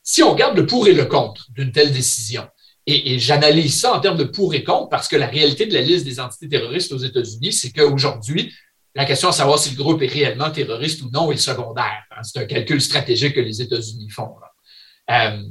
Si 0.03 0.21
on 0.21 0.31
regarde 0.31 0.57
le 0.57 0.65
pour 0.65 0.87
et 0.87 0.93
le 0.93 1.05
contre 1.05 1.47
d'une 1.51 1.71
telle 1.71 1.91
décision, 1.91 2.47
et, 2.85 3.19
j'analyse 3.19 3.79
ça 3.79 3.93
en 3.93 3.99
termes 3.99 4.17
de 4.17 4.23
pour 4.23 4.53
et 4.55 4.63
contre 4.63 4.89
parce 4.89 5.07
que 5.07 5.15
la 5.15 5.27
réalité 5.27 5.67
de 5.67 5.73
la 5.73 5.81
liste 5.81 6.05
des 6.05 6.19
entités 6.19 6.49
terroristes 6.49 6.91
aux 6.91 6.97
États-Unis, 6.97 7.53
c'est 7.53 7.71
qu'aujourd'hui, 7.71 8.51
la 8.95 9.05
question 9.05 9.29
à 9.29 9.31
savoir 9.31 9.59
si 9.59 9.69
le 9.69 9.75
groupe 9.75 10.01
est 10.01 10.07
réellement 10.07 10.49
terroriste 10.49 11.03
ou 11.03 11.09
non 11.11 11.31
est 11.31 11.37
secondaire. 11.37 12.03
Hein. 12.11 12.23
C'est 12.23 12.39
un 12.39 12.45
calcul 12.45 12.81
stratégique 12.81 13.35
que 13.35 13.41
les 13.41 13.61
États-Unis 13.61 14.09
font. 14.09 14.31
Euh, 15.11 15.43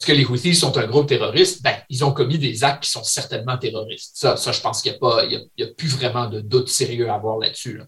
est-ce 0.00 0.06
que 0.06 0.12
les 0.12 0.24
Houthis 0.24 0.54
sont 0.54 0.76
un 0.78 0.86
groupe 0.86 1.08
terroriste? 1.08 1.62
Ben, 1.62 1.74
ils 1.88 2.04
ont 2.04 2.12
commis 2.12 2.38
des 2.38 2.62
actes 2.62 2.84
qui 2.84 2.90
sont 2.90 3.02
certainement 3.02 3.58
terroristes. 3.58 4.12
Ça, 4.14 4.36
ça 4.36 4.52
je 4.52 4.60
pense 4.60 4.80
qu'il 4.80 4.92
n'y 4.92 5.64
a, 5.64 5.66
a, 5.66 5.74
plus 5.76 5.88
vraiment 5.88 6.28
de 6.28 6.40
doute 6.40 6.68
sérieux 6.68 7.10
à 7.10 7.14
avoir 7.14 7.38
là-dessus. 7.38 7.80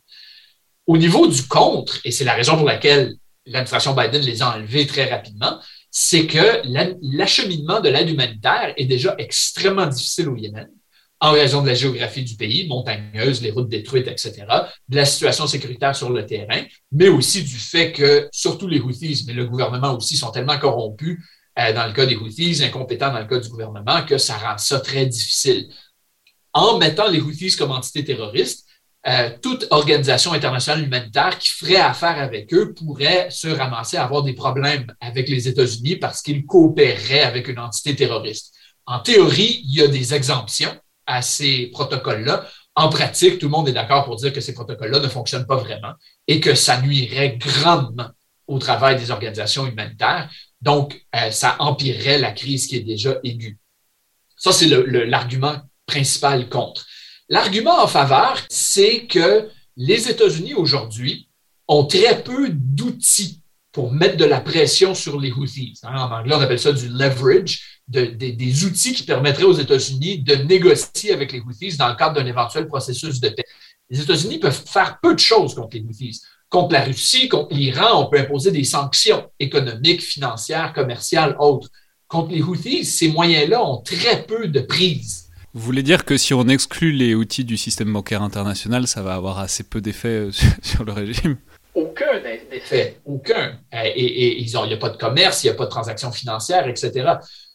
Au 0.86 0.96
niveau 0.96 1.28
du 1.28 1.46
contre, 1.46 2.00
et 2.04 2.10
c'est 2.10 2.24
la 2.24 2.34
raison 2.34 2.56
pour 2.56 2.66
laquelle 2.66 3.14
l'administration 3.46 3.94
Biden 3.94 4.22
les 4.22 4.42
a 4.42 4.56
enlevés 4.56 4.88
très 4.88 5.08
rapidement, 5.08 5.60
c'est 5.92 6.26
que 6.26 6.62
l'acheminement 7.16 7.80
de 7.80 7.88
l'aide 7.88 8.10
humanitaire 8.10 8.74
est 8.76 8.86
déjà 8.86 9.14
extrêmement 9.18 9.86
difficile 9.86 10.28
au 10.28 10.36
Yémen 10.36 10.68
en 11.20 11.32
raison 11.32 11.62
de 11.62 11.68
la 11.68 11.74
géographie 11.74 12.24
du 12.24 12.34
pays, 12.34 12.66
montagneuse, 12.66 13.42
les 13.42 13.50
routes 13.50 13.68
détruites, 13.68 14.08
etc., 14.08 14.46
de 14.88 14.96
la 14.96 15.04
situation 15.04 15.46
sécuritaire 15.46 15.94
sur 15.94 16.10
le 16.10 16.24
terrain, 16.24 16.62
mais 16.92 17.08
aussi 17.08 17.42
du 17.42 17.56
fait 17.56 17.92
que, 17.92 18.28
surtout 18.32 18.66
les 18.66 18.80
Houthis, 18.80 19.24
mais 19.26 19.34
le 19.34 19.44
gouvernement 19.44 19.94
aussi, 19.94 20.16
sont 20.16 20.30
tellement 20.30 20.58
corrompus 20.58 21.18
euh, 21.60 21.72
dans 21.72 21.86
le 21.86 21.92
cas 21.92 22.06
des 22.06 22.16
Houthis, 22.16 22.62
incompétents 22.62 23.12
dans 23.12 23.18
le 23.18 23.26
cas 23.26 23.38
du 23.38 23.48
gouvernement, 23.48 24.04
que 24.04 24.18
ça 24.18 24.36
rend 24.36 24.58
ça 24.58 24.80
très 24.80 25.06
difficile. 25.06 25.68
En 26.52 26.78
mettant 26.78 27.08
les 27.08 27.20
Houthis 27.20 27.56
comme 27.56 27.70
entité 27.70 28.04
terroriste, 28.04 28.66
euh, 29.06 29.30
toute 29.40 29.66
organisation 29.70 30.32
internationale 30.32 30.84
humanitaire 30.84 31.38
qui 31.38 31.48
ferait 31.48 31.76
affaire 31.76 32.18
avec 32.18 32.52
eux 32.52 32.74
pourrait 32.74 33.30
se 33.30 33.48
ramasser 33.48 33.96
à 33.96 34.04
avoir 34.04 34.22
des 34.22 34.34
problèmes 34.34 34.86
avec 35.00 35.28
les 35.28 35.48
États-Unis 35.48 35.96
parce 35.96 36.20
qu'ils 36.20 36.44
coopéreraient 36.44 37.22
avec 37.22 37.48
une 37.48 37.58
entité 37.58 37.96
terroriste. 37.96 38.54
En 38.84 38.98
théorie, 39.00 39.62
il 39.64 39.74
y 39.74 39.82
a 39.82 39.88
des 39.88 40.12
exemptions 40.12 40.76
à 41.06 41.22
ces 41.22 41.68
protocoles-là. 41.72 42.46
En 42.74 42.90
pratique, 42.90 43.38
tout 43.38 43.46
le 43.46 43.52
monde 43.52 43.68
est 43.68 43.72
d'accord 43.72 44.04
pour 44.04 44.16
dire 44.16 44.32
que 44.32 44.40
ces 44.40 44.52
protocoles-là 44.52 45.00
ne 45.00 45.08
fonctionnent 45.08 45.46
pas 45.46 45.56
vraiment 45.56 45.92
et 46.28 46.40
que 46.40 46.54
ça 46.54 46.80
nuirait 46.82 47.38
grandement 47.38 48.10
au 48.46 48.58
travail 48.58 48.96
des 48.96 49.10
organisations 49.10 49.66
humanitaires. 49.66 50.28
Donc, 50.60 51.06
euh, 51.16 51.30
ça 51.30 51.56
empirerait 51.58 52.18
la 52.18 52.32
crise 52.32 52.66
qui 52.66 52.76
est 52.76 52.80
déjà 52.80 53.16
aiguë. 53.24 53.58
Ça, 54.36 54.52
c'est 54.52 54.66
l'argument 54.66 55.56
principal 55.86 56.48
contre. 56.48 56.86
L'argument 57.28 57.82
en 57.82 57.86
faveur, 57.86 58.38
c'est 58.48 59.06
que 59.06 59.48
les 59.76 60.08
États-Unis 60.08 60.54
aujourd'hui 60.54 61.28
ont 61.68 61.84
très 61.84 62.22
peu 62.22 62.48
d'outils 62.50 63.40
pour 63.72 63.92
mettre 63.92 64.16
de 64.16 64.24
la 64.24 64.40
pression 64.40 64.94
sur 64.94 65.20
les 65.20 65.30
Houthis. 65.30 65.80
En 65.84 66.10
anglais, 66.10 66.34
on 66.34 66.40
appelle 66.40 66.58
ça 66.58 66.72
du 66.72 66.88
leverage, 66.88 67.80
des 67.86 68.64
outils 68.64 68.94
qui 68.94 69.04
permettraient 69.04 69.44
aux 69.44 69.52
États-Unis 69.52 70.18
de 70.18 70.34
négocier 70.34 71.12
avec 71.12 71.32
les 71.32 71.40
Houthis 71.40 71.76
dans 71.76 71.88
le 71.88 71.94
cadre 71.94 72.16
d'un 72.16 72.26
éventuel 72.26 72.66
processus 72.66 73.20
de 73.20 73.28
paix. 73.28 73.44
Les 73.88 74.00
États-Unis 74.00 74.38
peuvent 74.38 74.64
faire 74.66 74.98
peu 75.00 75.14
de 75.14 75.20
choses 75.20 75.54
contre 75.54 75.76
les 75.76 75.82
Houthis. 75.82 76.20
Contre 76.50 76.72
la 76.72 76.82
Russie, 76.82 77.28
contre 77.28 77.54
l'Iran, 77.54 78.02
on 78.02 78.10
peut 78.10 78.18
imposer 78.18 78.50
des 78.50 78.64
sanctions 78.64 79.30
économiques, 79.38 80.02
financières, 80.02 80.72
commerciales, 80.72 81.36
autres. 81.38 81.68
Contre 82.08 82.32
les 82.32 82.42
Houthis, 82.42 82.84
ces 82.84 83.06
moyens-là 83.06 83.64
ont 83.64 83.80
très 83.82 84.24
peu 84.24 84.48
de 84.48 84.60
prise. 84.60 85.30
Vous 85.54 85.62
voulez 85.62 85.84
dire 85.84 86.04
que 86.04 86.16
si 86.16 86.34
on 86.34 86.48
exclut 86.48 86.90
les 86.90 87.14
outils 87.14 87.44
du 87.44 87.56
système 87.56 87.92
bancaire 87.92 88.22
international, 88.22 88.88
ça 88.88 89.00
va 89.00 89.14
avoir 89.14 89.38
assez 89.38 89.62
peu 89.62 89.80
d'effet 89.80 90.08
euh, 90.08 90.30
sur 90.62 90.84
le 90.84 90.92
régime? 90.92 91.36
Aucun 91.74 92.20
effet, 92.50 93.00
aucun. 93.04 93.56
Et, 93.72 94.40
il 94.40 94.46
n'y 94.46 94.72
a 94.72 94.76
pas 94.76 94.90
de 94.90 94.96
commerce, 94.96 95.44
il 95.44 95.46
n'y 95.46 95.52
a 95.52 95.54
pas 95.54 95.66
de 95.66 95.70
transactions 95.70 96.10
financières, 96.10 96.66
etc. 96.66 97.12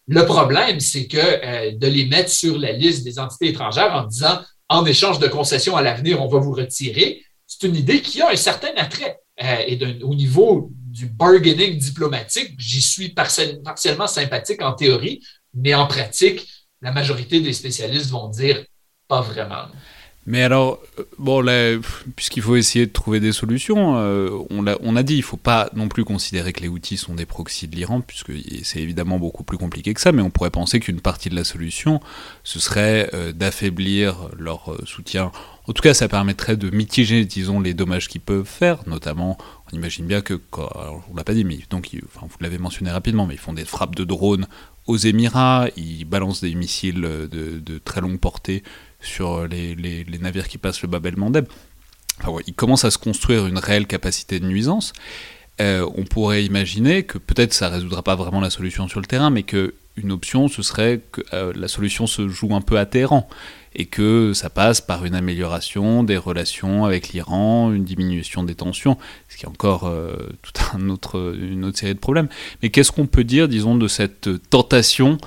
Le 0.08 0.26
problème, 0.26 0.80
c'est 0.80 1.08
que 1.08 1.18
euh, 1.18 1.72
de 1.76 1.88
les 1.88 2.06
mettre 2.06 2.30
sur 2.30 2.58
la 2.58 2.72
liste 2.72 3.04
des 3.04 3.20
entités 3.20 3.50
étrangères 3.50 3.94
en 3.94 4.04
disant 4.04 4.40
en 4.70 4.86
échange 4.86 5.20
de 5.20 5.28
concessions 5.28 5.76
à 5.76 5.82
l'avenir, 5.82 6.22
on 6.22 6.28
va 6.28 6.40
vous 6.40 6.54
retirer, 6.54 7.22
c'est 7.60 7.68
une 7.68 7.76
idée 7.76 8.02
qui 8.02 8.22
a 8.22 8.30
un 8.30 8.36
certain 8.36 8.72
attrait. 8.78 9.20
et 9.38 9.80
au 10.04 10.16
niveau 10.16 10.72
du 10.72 11.08
bargaining 11.08 11.78
diplomatique, 11.78 12.56
j'y 12.58 12.82
suis 12.82 13.10
partiellement 13.10 14.08
sympathique 14.08 14.62
en 14.62 14.74
théorie, 14.74 15.22
mais 15.54 15.74
en 15.74 15.88
pratique, 15.88 16.48
la 16.82 16.92
majorité 16.92 17.42
des 17.42 17.54
spécialistes 17.54 18.10
vont 18.10 18.30
dire 18.30 18.64
pas 19.08 19.22
vraiment. 19.22 19.66
Mais 20.28 20.42
alors, 20.42 20.80
euh, 20.98 21.04
bon, 21.20 21.46
puisqu'il 22.16 22.42
faut 22.42 22.56
essayer 22.56 22.88
de 22.88 22.92
trouver 22.92 23.20
des 23.20 23.32
solutions, 23.32 23.98
euh, 23.98 24.30
on, 24.50 24.66
a, 24.66 25.04
dit, 25.04 25.16
il 25.16 25.20
ne 25.20 25.24
faut 25.24 25.38
pas 25.38 25.70
non 25.76 25.88
plus 25.88 26.04
considérer 26.04 26.52
que 26.52 26.62
les 26.62 26.68
outils 26.68 26.98
sont 26.98 27.14
des 27.14 27.28
proxys 27.28 27.68
de 27.68 27.76
l'Iran, 27.76 28.02
puisque 28.02 28.32
c'est 28.64 28.80
évidemment 28.80 29.20
beaucoup 29.20 29.44
plus 29.44 29.60
compliqué 29.60 29.94
que 29.94 30.02
ça, 30.02 30.12
mais 30.12 30.24
on 30.24 30.32
pourrait 30.32 30.50
penser 30.50 30.80
qu'une 30.80 31.00
partie 31.00 31.30
de 31.30 31.36
la 31.36 31.44
solution, 31.44 32.00
ce 32.44 32.60
serait 32.60 33.10
euh, 33.14 33.34
d'affaiblir 33.34 34.30
leur 34.38 34.76
soutien. 34.86 35.32
En 35.68 35.74
tout 35.74 35.82
cas, 35.82 35.94
ça 35.94 36.08
permettrait 36.08 36.58
de 36.58 36.70
mitiger, 36.70 37.26
disons, 37.26 37.60
les 37.60 37.74
dommages 37.74 38.08
qu'ils 38.08 38.22
peuvent 38.22 38.46
faire, 38.46 38.88
notamment, 38.88 39.38
on 39.72 39.76
imagine 39.76 40.06
bien 40.06 40.22
que, 40.22 40.40
alors, 40.54 41.04
on 41.12 41.16
l'a 41.16 41.24
pas 41.24 41.34
dit, 41.34 41.44
mais 41.44 41.60
donc, 41.72 41.90
enfin, 42.06 42.28
vous 42.30 42.38
l'avez 42.40 42.60
mentionné 42.60 42.92
rapidement, 42.92 43.26
mais 43.26 43.34
ils 43.34 43.40
font 43.40 43.54
des 43.54 43.66
frappes 43.66 43.96
de 43.96 44.04
drones 44.04 44.48
aux 44.86 44.98
Émirats, 44.98 45.68
ils 45.76 46.06
balancent 46.06 46.42
des 46.42 46.54
missiles 46.54 47.02
de, 47.02 47.78
très 47.84 48.02
longue 48.02 48.20
portée 48.20 48.64
sur 49.02 49.48
les, 49.48 50.06
navires 50.22 50.48
qui 50.48 50.60
passent 50.60 50.84
le 50.84 50.88
Bab 50.88 51.06
el-Mandeb. 51.06 51.48
Enfin, 52.24 52.44
ils 52.46 52.54
commencent 52.54 52.86
à 52.86 52.92
se 52.92 53.00
construire 53.00 53.48
une 53.48 53.58
réelle 53.58 53.88
capacité 53.88 54.40
de 54.40 54.46
nuisance. 54.46 54.94
Euh, 55.62 55.90
on 55.96 56.04
pourrait 56.04 56.46
imaginer 56.46 57.04
que 57.04 57.18
peut-être 57.18 57.54
ça 57.54 57.70
ne 57.70 57.76
résoudra 57.76 58.04
pas 58.04 58.16
vraiment 58.16 58.42
la 58.42 58.50
solution 58.50 58.88
sur 58.88 59.00
le 59.00 59.06
terrain, 59.06 59.30
mais 59.30 59.44
qu'une 59.44 60.12
option, 60.12 60.48
ce 60.48 60.62
serait 60.62 61.02
que 61.12 61.22
euh, 61.34 61.54
la 61.56 61.68
solution 61.68 62.08
se 62.08 62.28
joue 62.28 62.54
un 62.56 62.62
peu 62.62 62.78
à 62.78 62.86
Téhéran 62.86 63.28
et 63.76 63.86
que 63.86 64.34
ça 64.34 64.50
passe 64.50 64.82
par 64.82 65.06
une 65.06 65.16
amélioration 65.16 66.04
des 66.04 66.18
relations 66.18 66.86
avec 66.86 67.10
l'Iran, 67.10 67.72
une 67.72 67.84
diminution 67.84 68.44
des 68.44 68.56
tensions, 68.56 68.98
ce 69.30 69.38
qui 69.38 69.46
est 69.46 69.50
encore 69.50 69.88
euh, 69.88 70.16
un 70.74 70.90
autre, 70.90 71.36
une 71.40 71.66
autre 71.66 71.78
série 71.78 71.94
de 71.94 72.00
problèmes. 72.00 72.30
Mais 72.64 72.70
qu'est-ce 72.70 72.92
qu'on 72.92 73.08
peut 73.08 73.24
dire, 73.24 73.48
disons, 73.48 73.76
de 73.76 73.88
cette 73.88 74.30
tentation 74.50 75.18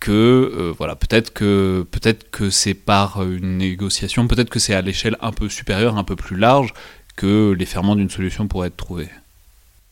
que 0.00 0.10
euh, 0.10 0.74
voilà 0.76 0.96
peut-être 0.96 1.32
que 1.32 1.86
peut-être 1.92 2.28
que 2.32 2.50
c'est 2.50 2.74
par 2.74 3.22
une 3.22 3.58
négociation, 3.58 4.26
peut-être 4.26 4.50
que 4.50 4.58
c'est 4.58 4.74
à 4.74 4.82
l'échelle 4.82 5.16
un 5.20 5.30
peu 5.30 5.48
supérieure, 5.48 5.96
un 5.96 6.02
peu 6.02 6.16
plus 6.16 6.36
large 6.36 6.74
que 7.16 7.54
les 7.56 7.66
ferments 7.66 7.94
d'une 7.94 8.10
solution 8.10 8.48
pourraient 8.48 8.68
être 8.68 8.76
trouvés? 8.76 9.08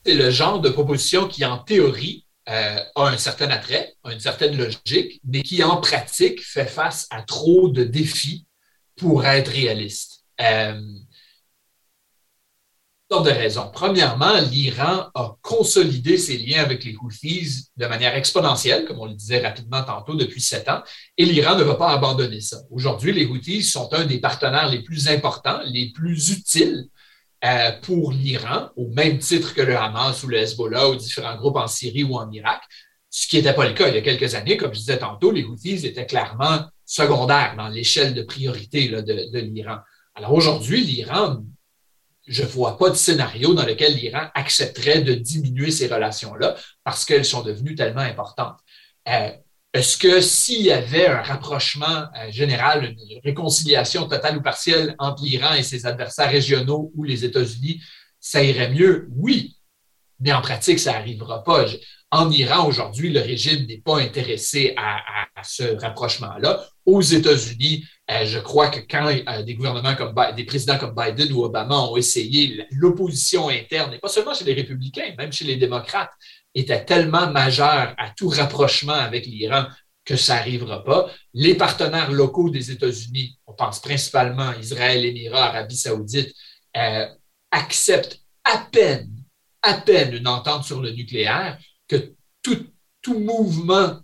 C'est 0.04 0.14
le 0.14 0.30
genre 0.30 0.60
de 0.60 0.70
proposition 0.70 1.28
qui, 1.28 1.44
en 1.44 1.58
théorie, 1.58 2.24
euh, 2.50 2.80
a 2.96 3.08
un 3.08 3.16
certain 3.16 3.48
attrait, 3.50 3.94
a 4.04 4.12
une 4.12 4.20
certaine 4.20 4.56
logique, 4.56 5.20
mais 5.24 5.42
qui 5.42 5.62
en 5.62 5.76
pratique 5.76 6.42
fait 6.44 6.66
face 6.66 7.06
à 7.10 7.22
trop 7.22 7.68
de 7.68 7.84
défis 7.84 8.46
pour 8.96 9.24
être 9.24 9.50
réaliste. 9.50 10.24
Euh, 10.40 10.80
de 13.18 13.30
raisons. 13.30 13.68
Premièrement, 13.72 14.38
l'Iran 14.38 15.08
a 15.14 15.36
consolidé 15.42 16.16
ses 16.16 16.38
liens 16.38 16.62
avec 16.62 16.84
les 16.84 16.94
Houthis 16.94 17.70
de 17.76 17.86
manière 17.86 18.14
exponentielle, 18.14 18.84
comme 18.84 19.00
on 19.00 19.06
le 19.06 19.14
disait 19.14 19.40
rapidement 19.40 19.82
tantôt, 19.82 20.14
depuis 20.14 20.40
sept 20.40 20.68
ans, 20.68 20.82
et 21.18 21.24
l'Iran 21.24 21.56
ne 21.56 21.64
va 21.64 21.74
pas 21.74 21.90
abandonner 21.90 22.40
ça. 22.40 22.58
Aujourd'hui, 22.70 23.12
les 23.12 23.26
Houthis 23.26 23.64
sont 23.64 23.92
un 23.92 24.06
des 24.06 24.20
partenaires 24.20 24.68
les 24.68 24.82
plus 24.82 25.08
importants, 25.08 25.60
les 25.64 25.90
plus 25.90 26.30
utiles 26.30 26.86
euh, 27.44 27.72
pour 27.82 28.12
l'Iran, 28.12 28.70
au 28.76 28.88
même 28.88 29.18
titre 29.18 29.54
que 29.54 29.62
le 29.62 29.76
Hamas 29.76 30.22
ou 30.22 30.28
le 30.28 30.36
Hezbollah 30.36 30.90
ou 30.90 30.96
différents 30.96 31.36
groupes 31.36 31.56
en 31.56 31.66
Syrie 31.66 32.04
ou 32.04 32.16
en 32.16 32.30
Irak, 32.30 32.62
ce 33.08 33.26
qui 33.26 33.36
n'était 33.36 33.54
pas 33.54 33.66
le 33.66 33.74
cas 33.74 33.88
il 33.88 33.94
y 33.94 33.98
a 33.98 34.02
quelques 34.02 34.34
années. 34.34 34.56
Comme 34.56 34.72
je 34.72 34.80
disais 34.80 34.98
tantôt, 34.98 35.32
les 35.32 35.44
Houthis 35.44 35.86
étaient 35.86 36.06
clairement 36.06 36.66
secondaires 36.84 37.54
dans 37.56 37.68
l'échelle 37.68 38.14
de 38.14 38.22
priorité 38.22 38.88
de, 38.88 39.38
l'Iran. 39.38 39.78
Alors 40.14 40.32
aujourd'hui, 40.32 40.82
l'Iran 40.82 41.42
je 42.26 42.42
ne 42.42 42.48
vois 42.48 42.78
pas 42.78 42.90
de 42.90 42.94
scénario 42.94 43.54
dans 43.54 43.66
lequel 43.66 43.96
l'Iran 43.96 44.28
accepterait 44.34 45.00
de 45.00 45.14
diminuer 45.14 45.72
ces 45.72 45.88
relations-là 45.88 46.54
parce 46.84 47.04
qu'elles 47.04 47.24
sont 47.24 47.42
devenues 47.42 47.74
tellement 47.74 48.02
importantes. 48.02 48.58
Euh, 49.08 49.30
est-ce 49.72 49.96
que 49.96 50.20
s'il 50.20 50.62
y 50.62 50.72
avait 50.72 51.06
un 51.06 51.22
rapprochement 51.22 51.86
euh, 52.16 52.30
général, 52.30 52.84
une 52.84 53.20
réconciliation 53.24 54.08
totale 54.08 54.38
ou 54.38 54.42
partielle 54.42 54.96
entre 54.98 55.22
l'Iran 55.22 55.54
et 55.54 55.62
ses 55.62 55.86
adversaires 55.86 56.30
régionaux 56.30 56.90
ou 56.96 57.04
les 57.04 57.24
États-Unis, 57.24 57.80
ça 58.18 58.42
irait 58.42 58.70
mieux? 58.70 59.08
Oui, 59.16 59.56
mais 60.18 60.32
en 60.32 60.40
pratique, 60.40 60.80
ça 60.80 60.92
n'arrivera 60.92 61.44
pas. 61.44 61.66
En 62.10 62.30
Iran, 62.32 62.66
aujourd'hui, 62.66 63.12
le 63.12 63.20
régime 63.20 63.66
n'est 63.66 63.80
pas 63.80 64.00
intéressé 64.00 64.74
à, 64.76 64.98
ce 65.42 65.80
rapprochement-là. 65.80 66.62
Aux 66.84 67.00
États-Unis, 67.00 67.86
euh, 68.10 68.26
je 68.26 68.38
crois 68.40 68.68
que 68.68 68.80
quand 68.80 69.06
euh, 69.06 69.42
des 69.42 69.54
gouvernements 69.54 69.94
comme 69.94 70.14
des 70.36 70.44
présidents 70.44 70.76
comme 70.76 70.94
Biden 70.94 71.32
ou 71.32 71.44
Obama 71.44 71.78
ont 71.78 71.96
essayé, 71.96 72.66
l'opposition 72.72 73.48
interne, 73.48 73.94
et 73.94 73.98
pas 73.98 74.08
seulement 74.08 74.34
chez 74.34 74.44
les 74.44 74.52
républicains, 74.52 75.14
même 75.16 75.32
chez 75.32 75.44
les 75.44 75.56
démocrates, 75.56 76.10
était 76.54 76.84
tellement 76.84 77.30
majeure 77.30 77.94
à 77.96 78.10
tout 78.16 78.28
rapprochement 78.28 78.92
avec 78.92 79.26
l'Iran 79.26 79.66
que 80.04 80.16
ça 80.16 80.36
n'arrivera 80.36 80.82
pas. 80.82 81.10
Les 81.34 81.54
partenaires 81.54 82.10
locaux 82.10 82.50
des 82.50 82.70
États-Unis, 82.70 83.38
on 83.46 83.52
pense 83.52 83.80
principalement 83.80 84.48
à 84.48 84.56
Israël, 84.56 85.04
Émirats, 85.04 85.48
Arabie 85.48 85.76
saoudite, 85.76 86.34
euh, 86.76 87.06
acceptent 87.50 88.20
à 88.44 88.58
peine, 88.58 89.10
à 89.62 89.74
peine 89.74 90.14
une 90.14 90.26
entente 90.26 90.64
sur 90.64 90.80
le 90.80 90.90
nucléaire 90.90 91.58
que 91.86 92.14
tout, 92.42 92.66
mouvement 93.06 94.00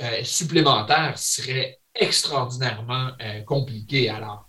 euh, 0.00 0.24
supplémentaire 0.24 1.18
serait 1.18 1.80
extraordinairement 1.94 3.10
euh, 3.20 3.42
compliqué. 3.42 4.08
Alors, 4.08 4.46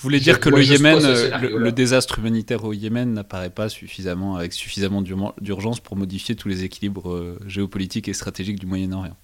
vous 0.00 0.08
voulez 0.08 0.20
dire 0.20 0.40
que 0.40 0.48
le 0.48 0.64
Yémen, 0.64 0.98
euh, 1.04 1.58
le, 1.58 1.72
désastre 1.72 2.18
humanitaire 2.18 2.64
au 2.64 2.72
Yémen 2.72 3.12
n'apparaît 3.12 3.50
pas 3.50 3.68
suffisamment, 3.68 4.36
avec 4.36 4.54
suffisamment 4.54 5.02
d'urgence 5.02 5.80
pour 5.80 5.96
modifier 5.96 6.34
tous 6.36 6.48
les 6.48 6.64
équilibres 6.64 7.36
géopolitiques 7.46 8.08
et 8.08 8.14
stratégiques 8.14 8.58
du 8.58 8.66
Moyen-Orient 8.66 9.16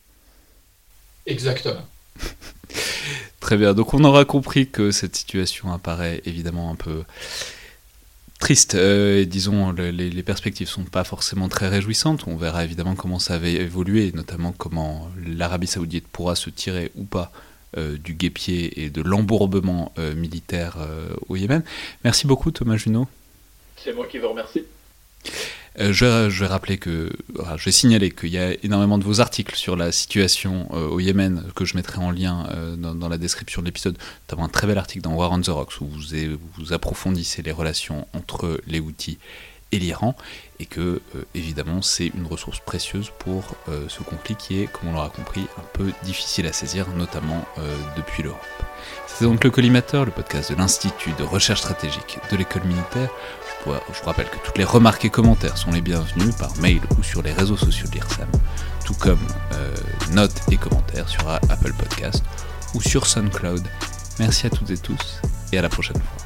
Exactement. 1.26 1.80
Très 3.40 3.56
bien, 3.56 3.74
donc 3.74 3.94
on 3.94 4.04
aura 4.04 4.24
compris 4.24 4.68
que 4.68 4.90
cette 4.90 5.16
situation 5.16 5.72
apparaît 5.72 6.20
évidemment 6.24 6.70
un 6.70 6.74
peu 6.74 7.04
triste. 8.38 8.74
Euh, 8.74 9.24
disons, 9.24 9.72
les, 9.72 9.92
les, 9.92 10.22
perspectives 10.22 10.68
sont 10.68 10.84
pas 10.84 11.04
forcément 11.04 11.48
très 11.48 11.68
réjouissantes. 11.68 12.26
On 12.26 12.36
verra 12.36 12.64
évidemment 12.64 12.94
comment 12.94 13.18
ça 13.18 13.38
va 13.38 13.48
évoluer, 13.48 14.12
notamment 14.14 14.52
comment 14.52 15.08
l'Arabie 15.26 15.66
saoudite 15.66 16.06
pourra 16.08 16.36
se 16.36 16.50
tirer 16.50 16.90
ou 16.96 17.04
pas 17.04 17.32
euh, 17.32 17.36
du 17.76 18.14
guépier 18.14 18.84
et 18.84 18.90
de 18.90 19.02
l'embourbement 19.02 19.92
euh, 19.98 20.14
militaire 20.14 20.76
au 21.28 21.36
Yémen. 21.36 21.62
Merci 22.04 22.26
beaucoup 22.26 22.50
Thomas 22.50 22.76
Junot. 22.76 23.06
C'est 23.76 23.92
moi 23.92 24.06
qui 24.06 24.18
vous 24.18 24.28
remercie. 24.28 24.64
Euh, 25.78 25.92
je, 25.92 26.40
vais 26.40 26.46
rappeler 26.46 26.78
que, 26.78 27.10
je 27.56 27.64
vais 27.64 27.72
signaler 27.72 28.10
qu'il 28.10 28.30
y 28.30 28.38
a 28.38 28.52
énormément 28.62 28.96
de 28.96 29.04
vos 29.04 29.20
articles 29.20 29.54
sur 29.54 29.76
la 29.76 29.92
situation 29.92 30.68
euh, 30.72 30.88
au 30.88 31.00
Yémen 31.00 31.44
que 31.54 31.64
je 31.64 31.76
mettrai 31.76 31.98
en 31.98 32.10
lien 32.10 32.46
euh, 32.50 32.76
dans, 32.76 33.08
la 33.08 33.18
description 33.18 33.60
de 33.60 33.66
l'épisode, 33.66 33.98
notamment 34.22 34.46
un 34.46 34.48
très 34.48 34.66
bel 34.66 34.78
article 34.78 35.02
dans 35.02 35.14
War 35.14 35.32
on 35.32 35.40
the 35.40 35.48
Rocks 35.48 35.80
où 35.80 35.86
vous, 35.86 36.38
vous 36.56 36.72
approfondissez 36.72 37.42
les 37.42 37.52
relations 37.52 38.08
entre 38.14 38.60
les 38.66 38.80
Houthis 38.80 39.18
et 39.72 39.78
l'Iran, 39.78 40.14
et 40.60 40.66
que 40.66 41.02
évidemment 41.34 41.82
c'est 41.82 42.06
une 42.06 42.26
ressource 42.26 42.60
précieuse 42.60 43.10
pour 43.18 43.56
ce 43.88 44.02
conflit 44.02 44.36
qui 44.36 44.62
est, 44.62 44.66
comme 44.66 44.90
on 44.90 44.92
l'aura 44.92 45.10
compris, 45.10 45.46
un 45.58 45.64
peu 45.72 45.92
difficile 46.04 46.46
à 46.46 46.52
saisir, 46.52 46.86
notamment 46.96 47.44
depuis 47.96 48.22
l'Europe. 48.22 48.40
C'est 49.06 49.24
donc 49.24 49.42
le 49.44 49.50
Collimateur, 49.50 50.04
le 50.04 50.10
podcast 50.10 50.52
de 50.52 50.56
l'Institut 50.56 51.12
de 51.18 51.22
recherche 51.24 51.60
stratégique 51.60 52.18
de 52.30 52.36
l'école 52.36 52.64
militaire. 52.64 53.08
Je 53.66 53.70
vous 53.72 54.04
rappelle 54.04 54.28
que 54.28 54.36
toutes 54.44 54.58
les 54.58 54.64
remarques 54.64 55.04
et 55.04 55.10
commentaires 55.10 55.56
sont 55.56 55.72
les 55.72 55.80
bienvenus 55.80 56.36
par 56.36 56.56
mail 56.58 56.80
ou 56.98 57.02
sur 57.02 57.22
les 57.22 57.32
réseaux 57.32 57.56
sociaux 57.56 57.88
de 57.88 57.94
l'IRSAM, 57.94 58.28
tout 58.84 58.94
comme 58.94 59.18
euh, 59.54 59.74
notes 60.12 60.40
et 60.52 60.56
commentaires 60.56 61.08
sur 61.08 61.28
Apple 61.28 61.72
Podcast 61.72 62.22
ou 62.74 62.82
sur 62.82 63.06
SoundCloud. 63.06 63.66
Merci 64.18 64.46
à 64.46 64.50
toutes 64.50 64.70
et 64.70 64.78
tous 64.78 65.20
et 65.52 65.58
à 65.58 65.62
la 65.62 65.68
prochaine 65.68 65.96
fois. 65.96 66.25